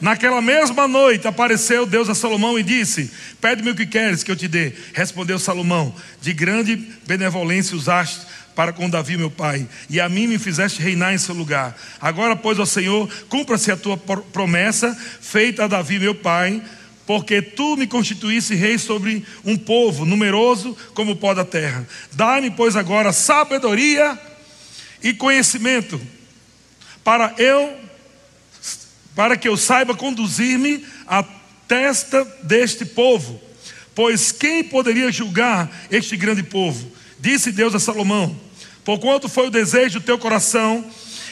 Naquela 0.00 0.40
mesma 0.40 0.88
noite 0.88 1.28
apareceu 1.28 1.84
Deus 1.84 2.08
a 2.08 2.14
Salomão 2.14 2.58
e 2.58 2.62
disse: 2.62 3.12
Pede-me 3.40 3.70
o 3.70 3.74
que 3.74 3.84
queres 3.84 4.22
que 4.22 4.30
eu 4.30 4.36
te 4.36 4.48
dê. 4.48 4.72
Respondeu 4.94 5.38
Salomão: 5.38 5.94
De 6.22 6.32
grande 6.32 6.76
benevolência 7.06 7.76
usaste 7.76 8.26
para 8.54 8.72
com 8.72 8.88
Davi, 8.88 9.16
meu 9.16 9.30
pai, 9.30 9.68
e 9.88 10.00
a 10.00 10.08
mim 10.08 10.26
me 10.26 10.38
fizeste 10.38 10.82
reinar 10.82 11.12
em 11.12 11.18
seu 11.18 11.34
lugar. 11.34 11.76
Agora, 12.00 12.34
pois, 12.34 12.58
ó 12.58 12.64
Senhor, 12.64 13.08
cumpra-se 13.28 13.70
a 13.70 13.76
tua 13.76 13.96
promessa 13.96 14.96
feita 15.20 15.64
a 15.64 15.68
Davi, 15.68 15.98
meu 15.98 16.14
pai, 16.14 16.62
porque 17.10 17.42
tu 17.42 17.76
me 17.76 17.88
constituísse 17.88 18.54
rei 18.54 18.78
sobre 18.78 19.26
um 19.44 19.56
povo 19.56 20.04
numeroso 20.04 20.76
como 20.94 21.10
o 21.10 21.16
pó 21.16 21.34
da 21.34 21.44
terra. 21.44 21.84
Dá-me, 22.12 22.52
pois, 22.52 22.76
agora 22.76 23.12
sabedoria 23.12 24.16
e 25.02 25.12
conhecimento 25.12 26.00
para 27.02 27.34
eu 27.36 27.76
para 29.12 29.36
que 29.36 29.48
eu 29.48 29.56
saiba 29.56 29.92
conduzir-me 29.96 30.86
à 31.04 31.24
testa 31.66 32.24
deste 32.44 32.84
povo. 32.84 33.40
Pois 33.92 34.30
quem 34.30 34.62
poderia 34.62 35.10
julgar 35.10 35.68
este 35.90 36.16
grande 36.16 36.44
povo? 36.44 36.92
Disse 37.18 37.50
Deus 37.50 37.74
a 37.74 37.80
Salomão: 37.80 38.38
Porquanto 38.84 39.28
foi 39.28 39.48
o 39.48 39.50
desejo 39.50 39.98
do 39.98 40.06
teu 40.06 40.16
coração, 40.16 40.88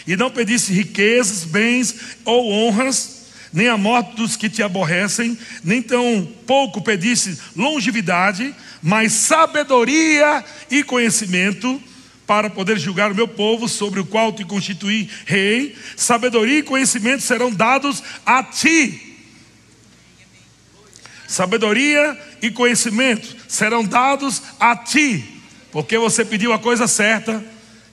e 0.08 0.16
não 0.16 0.28
pedisse 0.28 0.72
riquezas, 0.72 1.44
bens 1.44 1.94
ou 2.24 2.50
honras, 2.50 3.17
nem 3.52 3.68
a 3.68 3.76
morte 3.76 4.16
dos 4.16 4.36
que 4.36 4.48
te 4.48 4.62
aborrecem, 4.62 5.38
nem 5.64 5.80
tão 5.82 6.28
pouco 6.46 6.80
pedisse 6.80 7.38
longevidade, 7.56 8.54
mas 8.82 9.12
sabedoria 9.12 10.44
e 10.70 10.82
conhecimento, 10.82 11.82
para 12.26 12.50
poder 12.50 12.78
julgar 12.78 13.10
o 13.10 13.14
meu 13.14 13.26
povo, 13.26 13.68
sobre 13.68 14.00
o 14.00 14.06
qual 14.06 14.32
te 14.32 14.44
constituí 14.44 15.08
rei. 15.24 15.74
Sabedoria 15.96 16.58
e 16.58 16.62
conhecimento 16.62 17.22
serão 17.22 17.50
dados 17.50 18.02
a 18.26 18.42
ti. 18.42 19.16
Sabedoria 21.26 22.18
e 22.42 22.50
conhecimento 22.50 23.34
serão 23.48 23.82
dados 23.82 24.42
a 24.60 24.76
ti 24.76 25.38
porque 25.70 25.98
você 25.98 26.24
pediu 26.24 26.52
a 26.52 26.58
coisa 26.58 26.86
certa, 26.86 27.44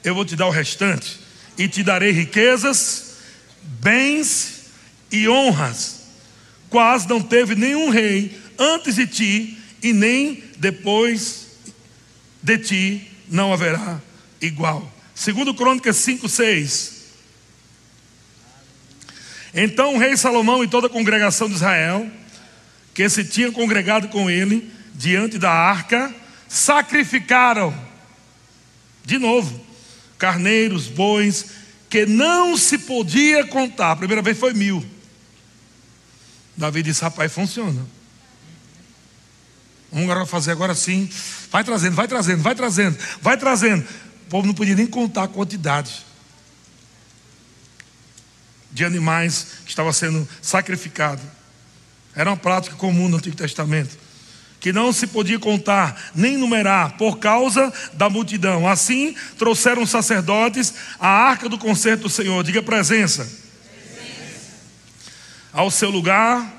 eu 0.03 0.15
vou 0.15 0.25
te 0.25 0.35
dar 0.35 0.47
o 0.47 0.51
restante. 0.51 1.19
E 1.57 1.67
te 1.67 1.83
darei 1.83 2.11
riquezas, 2.11 3.17
bens 3.61 4.54
e 5.11 5.27
honras, 5.27 6.01
quase 6.69 7.07
não 7.07 7.21
teve 7.21 7.55
nenhum 7.55 7.89
rei 7.89 8.37
antes 8.57 8.95
de 8.95 9.07
ti, 9.07 9.57
e 9.81 9.93
nem 9.93 10.43
depois 10.57 11.47
de 12.41 12.57
ti 12.57 13.11
não 13.29 13.53
haverá 13.53 14.01
igual. 14.41 14.91
Segundo 15.13 15.53
Crônicas 15.53 15.95
5, 15.97 16.27
6. 16.27 16.95
Então 19.53 19.95
o 19.95 19.97
rei 19.97 20.17
Salomão 20.17 20.63
e 20.63 20.67
toda 20.67 20.87
a 20.87 20.89
congregação 20.89 21.47
de 21.47 21.55
Israel, 21.55 22.09
que 22.93 23.07
se 23.07 23.23
tinha 23.23 23.51
congregado 23.51 24.09
com 24.09 24.29
ele 24.29 24.69
diante 24.93 25.37
da 25.37 25.51
arca, 25.51 26.13
sacrificaram, 26.47 27.73
de 29.05 29.17
novo, 29.17 29.65
carneiros, 30.17 30.87
bois, 30.87 31.45
que 31.89 32.05
não 32.05 32.57
se 32.57 32.79
podia 32.79 33.45
contar. 33.45 33.91
A 33.91 33.95
primeira 33.95 34.21
vez 34.21 34.37
foi 34.37 34.53
mil. 34.53 34.83
Davi 36.57 36.81
disse: 36.81 37.01
Rapaz, 37.01 37.31
funciona. 37.31 37.85
Vamos 39.91 40.09
agora 40.09 40.25
fazer 40.25 40.51
agora 40.51 40.75
sim. 40.75 41.09
Vai 41.51 41.63
trazendo, 41.63 41.95
vai 41.95 42.07
trazendo, 42.07 42.41
vai 42.41 42.55
trazendo, 42.55 42.97
vai 43.21 43.37
trazendo. 43.37 43.85
O 44.25 44.29
povo 44.29 44.47
não 44.47 44.53
podia 44.53 44.75
nem 44.75 44.87
contar 44.87 45.23
a 45.23 45.27
quantidade 45.27 46.05
de 48.71 48.83
animais 48.83 49.47
que 49.63 49.69
estava 49.69 49.93
sendo 49.93 50.27
sacrificado. 50.41 51.21
Era 52.13 52.29
uma 52.29 52.37
prática 52.37 52.75
comum 52.75 53.07
no 53.07 53.17
Antigo 53.17 53.35
Testamento, 53.35 53.97
que 54.59 54.73
não 54.73 54.91
se 54.91 55.07
podia 55.07 55.39
contar 55.39 56.11
nem 56.13 56.37
numerar 56.37 56.97
por 56.97 57.17
causa 57.17 57.71
da 57.93 58.09
multidão. 58.09 58.67
Assim, 58.67 59.15
trouxeram 59.37 59.83
os 59.83 59.89
sacerdotes 59.89 60.73
a 60.99 61.07
arca 61.07 61.47
do 61.47 61.57
concerto 61.57 62.03
do 62.03 62.09
Senhor, 62.09 62.43
diga 62.43 62.61
presença, 62.61 63.23
presença. 63.23 63.44
Ao 65.55 65.71
seu 65.71 65.89
lugar, 65.89 66.53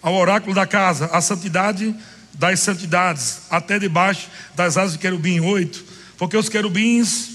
ao 0.00 0.14
oráculo 0.14 0.54
da 0.54 0.64
casa, 0.64 1.06
a 1.06 1.20
santidade 1.20 1.94
das 2.32 2.60
santidades, 2.60 3.40
até 3.50 3.76
debaixo 3.76 4.28
das 4.54 4.76
asas 4.76 4.92
de 4.92 4.98
querubim. 5.00 5.40
Oito, 5.40 5.84
porque 6.16 6.36
os 6.36 6.48
querubins 6.48 7.28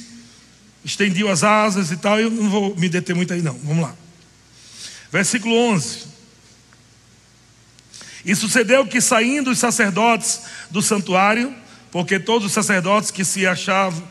estendiam 0.85 1.29
as 1.29 1.43
asas 1.43 1.91
e 1.91 1.97
tal, 1.97 2.17
eu 2.17 2.31
não 2.31 2.49
vou 2.49 2.75
me 2.77 2.87
deter 2.87 3.13
muito 3.13 3.33
aí 3.33 3.41
não, 3.41 3.53
vamos 3.55 3.83
lá. 3.83 3.93
Versículo 5.11 5.53
11. 5.53 6.05
E 8.23 8.33
sucedeu 8.33 8.87
que 8.87 9.01
saindo 9.01 9.51
os 9.51 9.59
sacerdotes 9.59 10.43
do 10.71 10.81
santuário, 10.81 11.53
porque 11.91 12.19
todos 12.19 12.47
os 12.47 12.53
sacerdotes 12.53 13.11
que 13.11 13.25
se 13.25 13.45
achavam, 13.45 14.07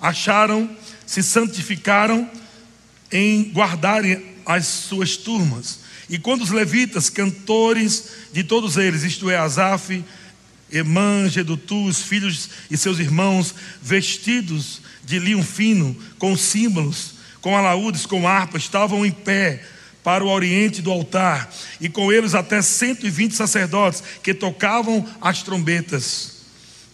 acharam, 0.00 0.70
se 1.06 1.22
santificaram 1.22 2.30
em 3.10 3.50
guardarem 3.52 4.36
as 4.44 4.66
suas 4.66 5.16
turmas. 5.16 5.85
E 6.08 6.18
quando 6.18 6.42
os 6.42 6.50
levitas, 6.50 7.10
cantores 7.10 8.10
de 8.32 8.44
todos 8.44 8.76
eles, 8.76 9.02
isto 9.02 9.28
é, 9.28 9.36
Asaf, 9.36 10.04
Emã, 10.70 11.28
Gedutu, 11.28 11.84
os 11.86 12.02
filhos 12.02 12.48
e 12.70 12.76
seus 12.76 12.98
irmãos, 12.98 13.54
vestidos 13.82 14.80
de 15.04 15.18
linho 15.18 15.42
fino, 15.42 15.96
com 16.18 16.36
símbolos, 16.36 17.14
com 17.40 17.56
alaúdes, 17.56 18.06
com 18.06 18.26
harpa, 18.26 18.56
estavam 18.56 19.06
em 19.06 19.12
pé 19.12 19.64
para 20.02 20.24
o 20.24 20.28
oriente 20.28 20.80
do 20.80 20.92
altar, 20.92 21.52
e 21.80 21.88
com 21.88 22.12
eles 22.12 22.32
até 22.32 22.62
120 22.62 23.32
sacerdotes 23.32 24.02
que 24.22 24.32
tocavam 24.32 25.04
as 25.20 25.42
trombetas. 25.42 26.36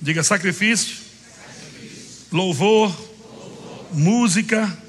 Diga 0.00 0.22
sacrifício, 0.22 0.96
sacrifício. 0.96 2.26
Louvor, 2.32 2.88
louvor, 2.88 3.88
música. 3.92 4.81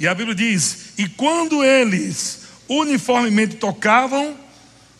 E 0.00 0.08
a 0.08 0.14
Bíblia 0.14 0.34
diz: 0.34 0.94
E 0.96 1.06
quando 1.06 1.62
eles 1.62 2.40
uniformemente 2.66 3.56
tocavam 3.56 4.34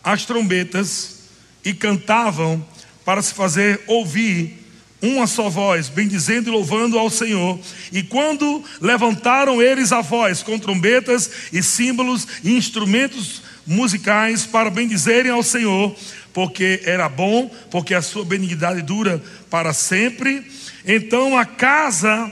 as 0.03 0.25
trombetas 0.25 1.21
e 1.65 1.73
cantavam 1.73 2.63
para 3.03 3.21
se 3.23 3.33
fazer 3.33 3.81
ouvir 3.87 4.59
uma 5.01 5.25
só 5.25 5.49
voz, 5.49 5.89
bendizendo 5.89 6.49
e 6.49 6.51
louvando 6.51 6.99
ao 6.99 7.09
Senhor. 7.09 7.59
E 7.91 8.03
quando 8.03 8.63
levantaram 8.79 9.59
eles 9.59 9.91
a 9.91 10.01
voz 10.01 10.43
com 10.43 10.59
trombetas 10.59 11.31
e 11.51 11.63
símbolos 11.63 12.27
e 12.43 12.55
instrumentos 12.55 13.41
musicais 13.65 14.45
para 14.45 14.69
bendizerem 14.69 15.31
ao 15.31 15.41
Senhor, 15.41 15.95
porque 16.31 16.81
era 16.85 17.09
bom, 17.09 17.49
porque 17.71 17.95
a 17.95 18.01
sua 18.03 18.23
benignidade 18.23 18.83
dura 18.83 19.21
para 19.49 19.73
sempre, 19.73 20.45
então 20.85 21.35
a 21.35 21.45
casa 21.45 22.31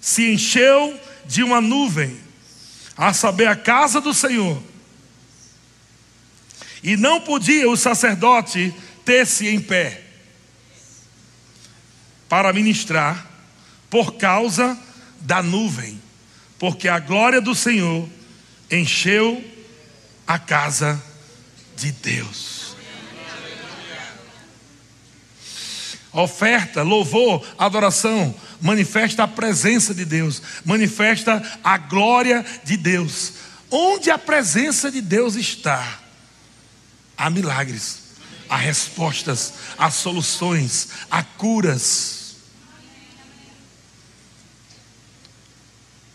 se 0.00 0.32
encheu 0.32 0.98
de 1.32 1.42
uma 1.42 1.62
nuvem, 1.62 2.20
a 2.94 3.14
saber, 3.14 3.46
a 3.46 3.56
casa 3.56 4.02
do 4.02 4.12
Senhor. 4.12 4.62
E 6.82 6.94
não 6.94 7.22
podia 7.22 7.70
o 7.70 7.76
sacerdote 7.76 8.74
ter-se 9.02 9.48
em 9.48 9.58
pé 9.58 10.02
para 12.28 12.52
ministrar 12.52 13.26
por 13.88 14.16
causa 14.16 14.78
da 15.20 15.42
nuvem, 15.42 15.98
porque 16.58 16.86
a 16.86 16.98
glória 16.98 17.40
do 17.40 17.54
Senhor 17.54 18.06
encheu 18.70 19.42
a 20.26 20.38
casa 20.38 21.02
de 21.76 21.92
Deus. 21.92 22.51
Oferta, 26.12 26.82
louvor, 26.82 27.42
adoração, 27.56 28.34
manifesta 28.60 29.22
a 29.22 29.28
presença 29.28 29.94
de 29.94 30.04
Deus, 30.04 30.42
manifesta 30.64 31.42
a 31.64 31.78
glória 31.78 32.44
de 32.64 32.76
Deus. 32.76 33.32
Onde 33.70 34.10
a 34.10 34.18
presença 34.18 34.90
de 34.90 35.00
Deus 35.00 35.36
está, 35.36 36.00
há 37.16 37.30
milagres, 37.30 38.00
há 38.46 38.56
respostas, 38.56 39.54
há 39.78 39.90
soluções, 39.90 40.88
há 41.10 41.22
curas. 41.22 42.36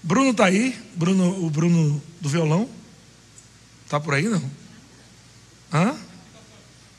Bruno 0.04 0.30
está 0.30 0.46
aí? 0.46 0.80
Bruno, 0.96 1.44
o 1.44 1.50
Bruno 1.50 2.02
do 2.22 2.30
violão? 2.30 2.70
Está 3.84 4.00
por 4.00 4.14
aí 4.14 4.30
não? 4.30 4.52
Hã? 5.74 5.98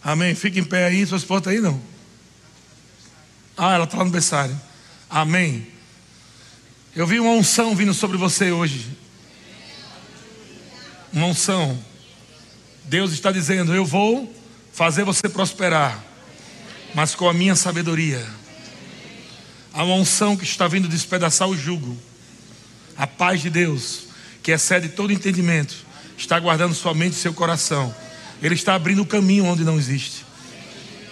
Amém. 0.03 0.35
Fica 0.35 0.59
em 0.59 0.65
pé 0.65 0.87
aí, 0.87 1.07
sua 1.07 1.19
esposa 1.19 1.41
está 1.41 1.51
aí 1.51 1.61
não? 1.61 1.81
Ah, 3.59 3.75
ela 3.75 3.85
está 3.85 3.97
lá 3.99 4.05
no 4.05 4.11
berçário. 4.13 4.59
Amém. 5.11 5.67
Eu 6.95 7.09
vi 7.09 7.19
uma 7.19 7.33
unção 7.33 7.75
vindo 7.75 7.93
sobre 7.93 8.17
você 8.17 8.53
hoje. 8.53 8.87
Uma 11.13 11.27
unção. 11.27 11.77
Deus 12.85 13.11
está 13.11 13.33
dizendo: 13.33 13.75
Eu 13.75 13.85
vou 13.85 14.33
fazer 14.73 15.03
você 15.03 15.29
prosperar, 15.29 16.01
mas 16.95 17.17
com 17.17 17.29
a 17.29 17.35
minha 17.35 17.57
sabedoria. 17.57 18.25
Há 19.73 19.83
uma 19.83 19.97
unção 19.97 20.37
que 20.37 20.45
está 20.45 20.69
vindo 20.69 20.87
despedaçar 20.87 21.49
o 21.49 21.57
jugo. 21.57 21.99
A 22.97 23.09
paz 23.09 23.41
de 23.43 23.51
Deus, 23.51 24.05
que 24.41 24.53
excede 24.53 24.89
todo 24.89 25.13
entendimento, 25.13 25.75
está 26.17 26.39
guardando 26.39 26.75
sua 26.75 26.95
mente 26.95 27.15
e 27.15 27.17
seu 27.17 27.35
coração. 27.35 27.93
Ele 28.41 28.55
está 28.55 28.77
abrindo 28.77 29.03
o 29.03 29.07
caminho 29.07 29.47
onde 29.47 29.65
não 29.65 29.77
existe. 29.79 30.25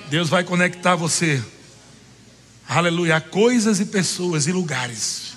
Deus 0.09 0.28
vai 0.28 0.44
conectar 0.44 0.94
você, 0.94 1.42
aleluia, 2.69 3.21
coisas 3.21 3.81
e 3.81 3.87
pessoas 3.87 4.47
e 4.47 4.53
lugares. 4.53 5.35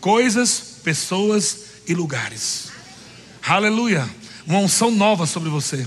Coisas, 0.00 0.78
pessoas 0.82 1.58
e 1.86 1.94
lugares. 1.94 2.70
Aleluia. 3.46 4.08
Uma 4.46 4.58
unção 4.58 4.90
nova 4.90 5.26
sobre 5.26 5.48
você. 5.48 5.86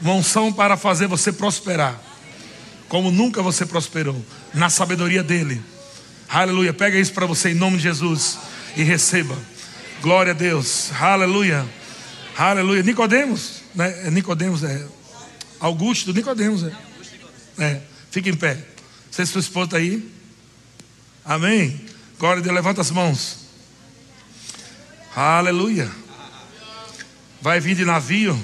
Uma 0.00 0.14
unção 0.14 0.52
para 0.52 0.76
fazer 0.76 1.06
você 1.06 1.32
prosperar. 1.32 2.00
Como 2.88 3.10
nunca 3.10 3.42
você 3.42 3.64
prosperou. 3.66 4.24
Na 4.52 4.68
sabedoria 4.68 5.22
dEle 5.22 5.62
Aleluia. 6.28 6.72
Pega 6.72 6.98
isso 6.98 7.12
para 7.12 7.26
você 7.26 7.50
em 7.50 7.54
nome 7.54 7.76
de 7.76 7.82
Jesus 7.84 8.38
e 8.76 8.82
receba. 8.82 9.36
Glória 10.00 10.32
a 10.32 10.34
Deus. 10.34 10.90
Aleluia. 10.98 11.66
Aleluia. 12.36 12.82
Nicodemos, 12.82 13.62
né? 13.74 14.10
Nicodemos 14.10 14.64
é 14.64 14.86
Augusto 15.60 16.12
Nicodemos 16.12 16.64
é. 16.64 16.72
É. 17.58 17.80
Fica 18.10 18.28
em 18.28 18.34
pé. 18.34 18.71
Você 19.12 19.26
sua 19.26 19.40
esposa 19.42 19.76
aí? 19.76 20.10
Amém. 21.22 21.78
Glória 22.18 22.40
a 22.40 22.42
Deus. 22.42 22.54
Levanta 22.54 22.80
as 22.80 22.90
mãos. 22.90 23.40
Aleluia. 25.14 25.92
Vai 27.38 27.60
vir 27.60 27.76
de 27.76 27.84
navio. 27.84 28.42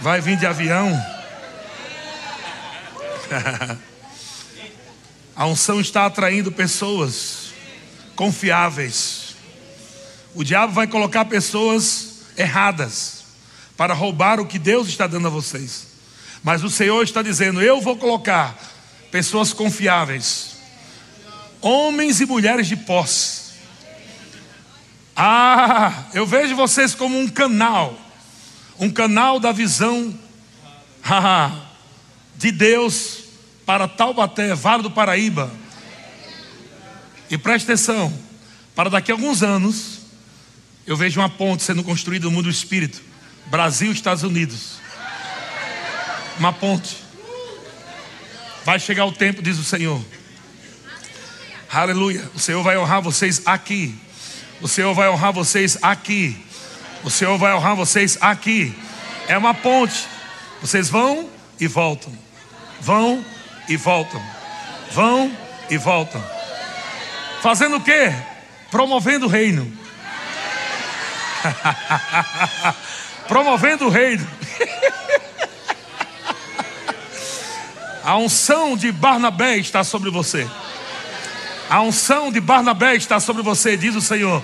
Vai 0.00 0.20
vir 0.20 0.36
de 0.36 0.46
avião. 0.46 0.88
A 5.34 5.46
unção 5.46 5.80
está 5.80 6.06
atraindo 6.06 6.52
pessoas 6.52 7.52
confiáveis. 8.14 9.34
O 10.36 10.44
diabo 10.44 10.72
vai 10.72 10.86
colocar 10.86 11.24
pessoas 11.24 12.26
erradas 12.36 13.24
para 13.76 13.92
roubar 13.92 14.38
o 14.38 14.46
que 14.46 14.58
Deus 14.58 14.86
está 14.86 15.08
dando 15.08 15.26
a 15.26 15.30
vocês. 15.30 15.89
Mas 16.42 16.64
o 16.64 16.70
Senhor 16.70 17.02
está 17.02 17.22
dizendo: 17.22 17.60
Eu 17.60 17.80
vou 17.80 17.96
colocar 17.96 18.56
pessoas 19.10 19.52
confiáveis, 19.52 20.56
homens 21.60 22.20
e 22.20 22.26
mulheres 22.26 22.66
de 22.68 22.76
posse, 22.76 23.50
Ah, 25.14 26.04
eu 26.14 26.24
vejo 26.26 26.54
vocês 26.54 26.94
como 26.94 27.18
um 27.18 27.28
canal, 27.28 27.98
um 28.78 28.88
canal 28.88 29.38
da 29.38 29.52
visão 29.52 30.14
de 32.36 32.50
Deus 32.50 33.24
para 33.66 33.86
Taubaté, 33.86 34.54
Vale 34.54 34.82
do 34.82 34.90
Paraíba. 34.90 35.50
E 37.28 37.36
preste 37.36 37.64
atenção, 37.64 38.12
para 38.74 38.88
daqui 38.90 39.12
a 39.12 39.14
alguns 39.14 39.42
anos, 39.42 40.00
eu 40.86 40.96
vejo 40.96 41.20
uma 41.20 41.28
ponte 41.28 41.62
sendo 41.62 41.84
construída 41.84 42.24
no 42.24 42.32
mundo 42.32 42.44
do 42.44 42.50
espírito 42.50 43.00
Brasil, 43.46 43.92
Estados 43.92 44.22
Unidos. 44.22 44.79
Uma 46.40 46.54
ponte. 46.54 46.96
Vai 48.64 48.80
chegar 48.80 49.04
o 49.04 49.12
tempo, 49.12 49.42
diz 49.42 49.58
o 49.58 49.62
Senhor. 49.62 50.02
Aleluia. 51.70 52.30
O 52.34 52.38
Senhor 52.38 52.62
vai 52.62 52.78
honrar 52.78 53.02
vocês 53.02 53.42
aqui. 53.44 53.94
O 54.58 54.66
Senhor 54.66 54.94
vai 54.94 55.10
honrar 55.10 55.34
vocês 55.34 55.76
aqui. 55.82 56.42
O 57.04 57.10
Senhor 57.10 57.36
vai 57.36 57.54
honrar 57.54 57.76
vocês 57.76 58.16
aqui. 58.22 58.74
É 59.28 59.36
uma 59.36 59.52
ponte. 59.52 60.08
Vocês 60.62 60.88
vão 60.88 61.28
e 61.60 61.66
voltam. 61.66 62.10
Vão 62.80 63.22
e 63.68 63.76
voltam. 63.76 64.22
Vão 64.92 65.30
e 65.68 65.76
voltam. 65.76 66.24
Fazendo 67.42 67.76
o 67.76 67.82
quê? 67.82 68.14
Promovendo 68.70 69.26
o 69.26 69.28
reino. 69.28 69.70
Promovendo 73.28 73.88
o 73.88 73.90
reino. 73.90 74.26
A 78.04 78.16
unção 78.16 78.76
de 78.76 78.90
Barnabé 78.90 79.56
está 79.58 79.84
sobre 79.84 80.10
você. 80.10 80.48
A 81.68 81.80
unção 81.82 82.32
de 82.32 82.40
Barnabé 82.40 82.96
está 82.96 83.20
sobre 83.20 83.42
você, 83.42 83.76
diz 83.76 83.94
o 83.94 84.00
Senhor. 84.00 84.42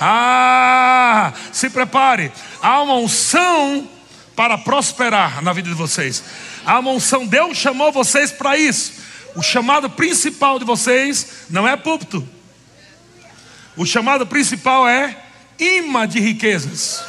Ah, 0.00 1.32
se 1.52 1.70
prepare. 1.70 2.32
Há 2.60 2.82
uma 2.82 2.96
unção 2.96 3.88
para 4.34 4.58
prosperar 4.58 5.42
na 5.42 5.52
vida 5.52 5.68
de 5.68 5.74
vocês. 5.74 6.24
Há 6.66 6.78
uma 6.78 6.90
unção. 6.90 7.26
Deus 7.26 7.56
chamou 7.56 7.92
vocês 7.92 8.32
para 8.32 8.56
isso. 8.56 8.92
O 9.36 9.42
chamado 9.42 9.90
principal 9.90 10.58
de 10.58 10.64
vocês 10.64 11.46
não 11.50 11.68
é 11.68 11.76
púlpito. 11.76 12.26
O 13.76 13.84
chamado 13.84 14.26
principal 14.26 14.88
é 14.88 15.16
imã 15.58 16.08
de 16.08 16.20
riquezas. 16.20 17.04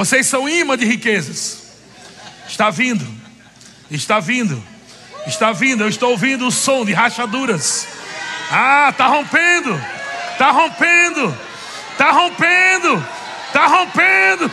Vocês 0.00 0.26
são 0.26 0.48
imã 0.48 0.78
de 0.78 0.86
riquezas. 0.86 1.74
Está 2.48 2.70
vindo, 2.70 3.06
está 3.90 4.18
vindo, 4.18 4.64
está 5.26 5.52
vindo. 5.52 5.84
Eu 5.84 5.90
estou 5.90 6.12
ouvindo 6.12 6.46
o 6.46 6.50
som 6.50 6.86
de 6.86 6.94
rachaduras. 6.94 7.86
Ah, 8.50 8.88
está 8.90 9.08
rompendo, 9.08 9.78
está 10.32 10.52
rompendo, 10.52 11.38
está 11.92 12.12
rompendo, 12.12 13.06
está 13.46 13.66
rompendo. 13.66 14.46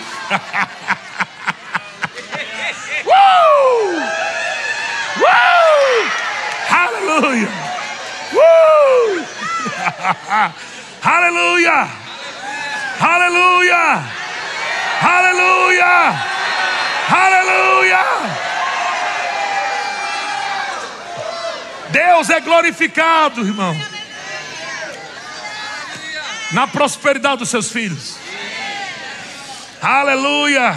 uh! 3.08 4.00
Uh! 5.22 6.12
Aleluia! 6.70 7.50
Uh! 8.34 9.26
Aleluia! 11.08 11.88
Aleluia! 13.00 14.27
Aleluia! 15.02 16.26
Aleluia! 17.10 18.00
Deus 21.90 22.30
é 22.30 22.40
glorificado, 22.40 23.42
irmão. 23.42 23.80
Na 26.52 26.68
prosperidade 26.68 27.38
dos 27.38 27.50
seus 27.50 27.72
filhos. 27.72 28.18
Aleluia! 29.82 30.76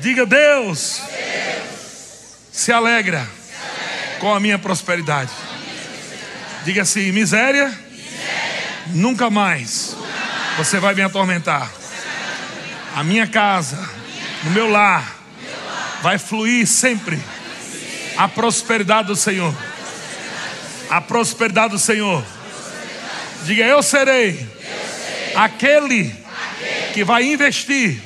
Diga 0.00 0.24
Deus, 0.24 1.02
se 2.52 2.70
alegra 2.70 3.28
com 4.20 4.32
a 4.32 4.38
minha 4.38 4.58
prosperidade. 4.58 5.30
Diga 6.64 6.82
assim: 6.82 7.10
miséria, 7.10 7.76
nunca 8.88 9.28
mais 9.28 9.96
você 10.56 10.78
vai 10.78 10.94
me 10.94 11.02
atormentar. 11.02 11.77
A 12.98 13.04
minha 13.04 13.28
casa, 13.28 13.78
no 14.42 14.50
meu 14.50 14.68
lar, 14.68 15.18
vai 16.02 16.18
fluir 16.18 16.66
sempre 16.66 17.16
a 18.16 18.26
prosperidade 18.26 19.06
do 19.06 19.14
Senhor. 19.14 19.54
A 20.90 21.00
prosperidade 21.00 21.74
do 21.74 21.78
Senhor. 21.78 22.24
Diga: 23.44 23.62
Eu 23.62 23.84
serei 23.84 24.44
aquele 25.36 26.12
que 26.92 27.04
vai 27.04 27.22
investir 27.22 28.02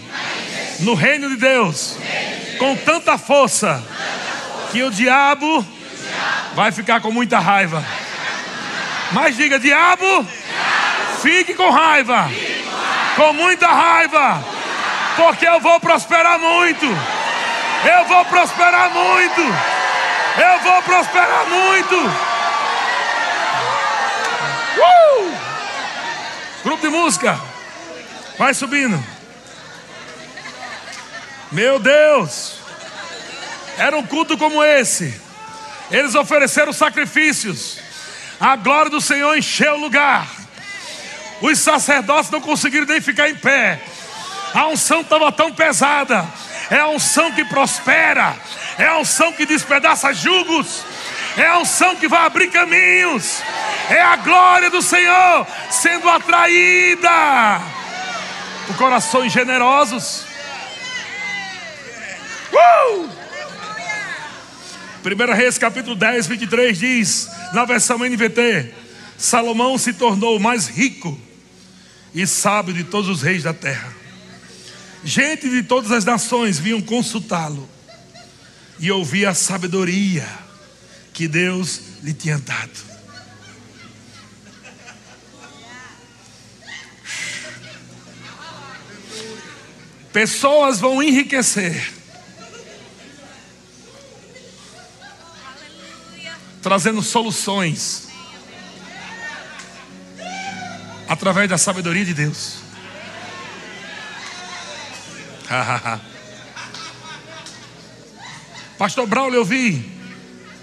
no 0.81 0.93
reino 0.93 1.31
de 1.31 1.37
Deus 1.37 1.97
com 2.59 2.77
tanta 2.77 3.17
força 3.17 3.83
que 4.73 4.83
o 4.83 4.91
diabo 4.91 5.67
vai 6.55 6.71
ficar 6.71 7.01
com 7.01 7.11
muita 7.11 7.39
raiva. 7.39 7.83
Mas 9.13 9.39
diga: 9.39 9.59
diabo, 9.59 10.29
fique 11.23 11.55
com 11.55 11.71
raiva, 11.71 12.31
com 13.17 13.33
muita 13.33 13.69
raiva, 13.69 14.52
porque 15.17 15.47
eu 15.47 15.61
vou 15.61 15.79
prosperar 15.81 16.39
muito. 16.39 16.87
Eu 16.87 18.05
vou 18.07 18.25
prosperar 18.27 18.91
muito. 18.91 19.41
Eu 20.39 20.61
vou 20.61 20.83
prosperar 20.83 21.47
muito. 21.47 21.97
Uh! 24.79 25.35
Grupo 26.65 26.83
de 26.83 26.89
música, 26.89 27.39
vai 28.39 28.55
subindo. 28.55 29.03
Meu 31.51 31.79
Deus, 31.79 32.55
era 33.77 33.97
um 33.97 34.07
culto 34.07 34.39
como 34.39 34.65
esse. 34.65 35.21
Eles 35.91 36.15
ofereceram 36.15 36.73
sacrifícios. 36.73 37.79
A 38.41 38.57
glória 38.57 38.91
do 38.91 39.01
Senhor 39.01 39.37
encheu 39.37 39.75
o 39.75 39.81
lugar. 39.81 40.27
Os 41.43 41.59
sacerdotes 41.59 42.31
não 42.31 42.41
conseguiram 42.41 42.87
nem 42.87 43.01
ficar 43.01 43.29
em 43.29 43.35
pé. 43.35 43.81
A 44.55 44.69
unção 44.69 45.01
estava 45.01 45.33
tão 45.33 45.53
pesada. 45.53 46.27
É 46.71 46.79
a 46.79 46.89
unção 46.89 47.33
que 47.33 47.45
prospera. 47.45 48.37
É 48.79 48.87
a 48.87 48.99
unção 48.99 49.33
que 49.33 49.47
despedaça 49.47 50.13
jugos. 50.13 50.85
É 51.37 51.47
a 51.47 51.59
unção 51.59 51.97
que 51.97 52.09
vai 52.09 52.27
abrir 52.27 52.51
caminhos. 52.51 53.43
É 53.89 54.01
a 54.01 54.17
glória 54.17 54.71
do 54.71 54.83
Senhor 54.83 55.47
sendo 55.71 56.09
atraída 56.09 57.61
por 58.67 58.77
corações 58.77 59.33
generosos. 59.33 60.25
Uh! 62.53 63.09
1 65.05 65.35
Reis 65.35 65.59
capítulo 65.59 65.97
10, 65.97 66.27
23 66.27 66.79
diz, 66.79 67.29
na 67.53 67.65
versão 67.65 67.99
NVT: 67.99 68.73
Salomão 69.17 69.77
se 69.79 69.93
tornou 69.95 70.37
o 70.37 70.41
mais 70.41 70.69
rico 70.69 71.19
e 72.15 72.27
sábio 72.27 72.75
de 72.75 72.85
todos 72.85 73.09
os 73.09 73.23
reis 73.23 73.43
da 73.43 73.55
terra. 73.55 74.02
Gente 75.05 75.49
de 75.49 75.63
todas 75.63 75.91
as 75.91 76.05
nações 76.05 76.59
vinham 76.59 76.81
consultá-lo 76.81 77.69
e 78.79 78.91
ouvir 78.91 79.27
a 79.27 79.35
sabedoria 79.35 80.29
que 81.13 81.27
Deus 81.27 81.81
lhe 82.03 82.15
tinha 82.15 82.39
dado. 82.39 82.93
Pessoas 90.13 90.79
vão 90.79 91.03
enriquecer 91.03 92.03
trazendo 96.63 97.03
soluções 97.03 98.09
através 101.09 101.49
da 101.49 101.59
sabedoria 101.59 102.05
de 102.05 102.15
Deus. 102.15 102.72
Pastor 108.79 109.07
Braulio, 109.07 109.39
eu 109.41 109.45
vi 109.45 109.91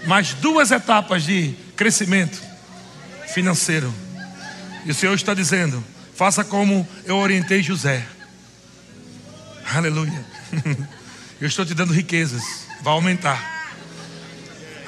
mais 0.06 0.34
duas 0.34 0.70
etapas 0.70 1.24
de 1.24 1.54
crescimento 1.76 2.40
financeiro. 3.32 3.92
E 4.84 4.90
o 4.90 4.94
Senhor 4.94 5.14
está 5.14 5.34
dizendo: 5.34 5.82
faça 6.14 6.44
como 6.44 6.88
eu 7.04 7.16
orientei 7.16 7.62
José. 7.62 8.06
Aleluia. 9.72 10.24
Eu 11.40 11.46
estou 11.46 11.64
te 11.64 11.72
dando 11.72 11.94
riquezas, 11.94 12.66
vai 12.82 12.92
aumentar. 12.92 13.40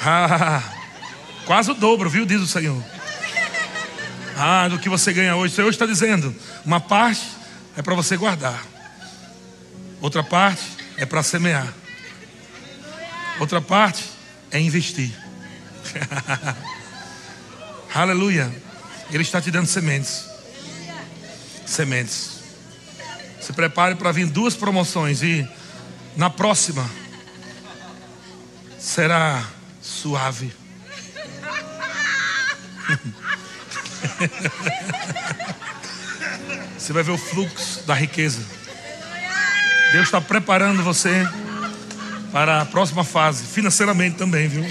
Quase 1.46 1.70
o 1.70 1.74
dobro, 1.74 2.10
viu? 2.10 2.26
Diz 2.26 2.42
o 2.42 2.46
Senhor. 2.46 2.84
Ah, 4.36 4.68
do 4.68 4.78
que 4.78 4.90
você 4.90 5.14
ganha 5.14 5.34
hoje. 5.34 5.54
O 5.54 5.56
Senhor 5.56 5.70
está 5.70 5.86
dizendo: 5.86 6.34
uma 6.62 6.78
parte 6.78 7.26
é 7.74 7.80
para 7.80 7.94
você 7.94 8.18
guardar, 8.18 8.62
outra 10.02 10.22
parte 10.22 10.62
é 10.98 11.06
para 11.06 11.22
semear, 11.22 11.72
outra 13.40 13.62
parte 13.62 14.04
é 14.50 14.60
investir. 14.60 15.10
Aleluia. 17.94 18.50
Ele 19.10 19.22
está 19.22 19.40
te 19.40 19.50
dando 19.50 19.66
sementes. 19.66 20.24
Sementes. 21.66 22.42
Se 23.40 23.52
prepare 23.52 23.94
para 23.94 24.12
vir 24.12 24.26
duas 24.26 24.54
promoções 24.54 25.22
e 25.22 25.48
na 26.16 26.30
próxima 26.30 26.88
será 28.78 29.44
suave. 29.82 30.52
Você 36.78 36.92
vai 36.92 37.02
ver 37.02 37.12
o 37.12 37.18
fluxo 37.18 37.82
da 37.84 37.94
riqueza. 37.94 38.61
Deus 39.92 40.06
está 40.06 40.20
preparando 40.22 40.82
você 40.82 41.28
para 42.32 42.62
a 42.62 42.64
próxima 42.64 43.04
fase, 43.04 43.44
financeiramente 43.44 44.16
também, 44.16 44.48
viu? 44.48 44.64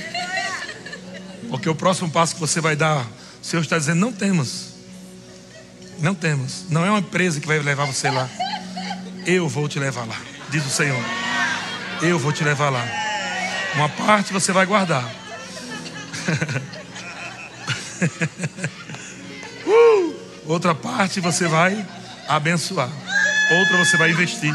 Porque 1.48 1.70
o 1.70 1.76
próximo 1.76 2.10
passo 2.10 2.34
que 2.34 2.40
você 2.40 2.60
vai 2.60 2.76
dar, 2.76 3.06
o 3.06 3.46
Senhor 3.46 3.62
está 3.62 3.78
dizendo: 3.78 4.00
não 4.00 4.12
temos. 4.12 4.72
Não 6.00 6.16
temos. 6.16 6.66
Não 6.70 6.84
é 6.84 6.90
uma 6.90 6.98
empresa 6.98 7.40
que 7.40 7.46
vai 7.46 7.60
levar 7.60 7.86
você 7.86 8.10
lá. 8.10 8.28
Eu 9.24 9.48
vou 9.48 9.70
te 9.70 9.78
levar 9.78 10.08
lá, 10.08 10.18
diz 10.50 10.66
o 10.66 10.70
Senhor. 10.72 11.00
Eu 12.02 12.18
vou 12.18 12.34
te 12.34 12.44
levar 12.44 12.72
lá. 12.72 12.84
Uma 13.76 13.90
parte 13.90 14.34
você 14.34 14.52
vai 14.52 14.66
guardar. 14.66 15.04
uh! 19.68 20.16
Outra 20.48 20.74
parte 20.74 21.20
você 21.20 21.48
vai 21.48 21.86
abençoar. 22.28 22.90
Outra 23.52 23.78
você 23.78 23.98
vai 23.98 24.10
investir. 24.10 24.52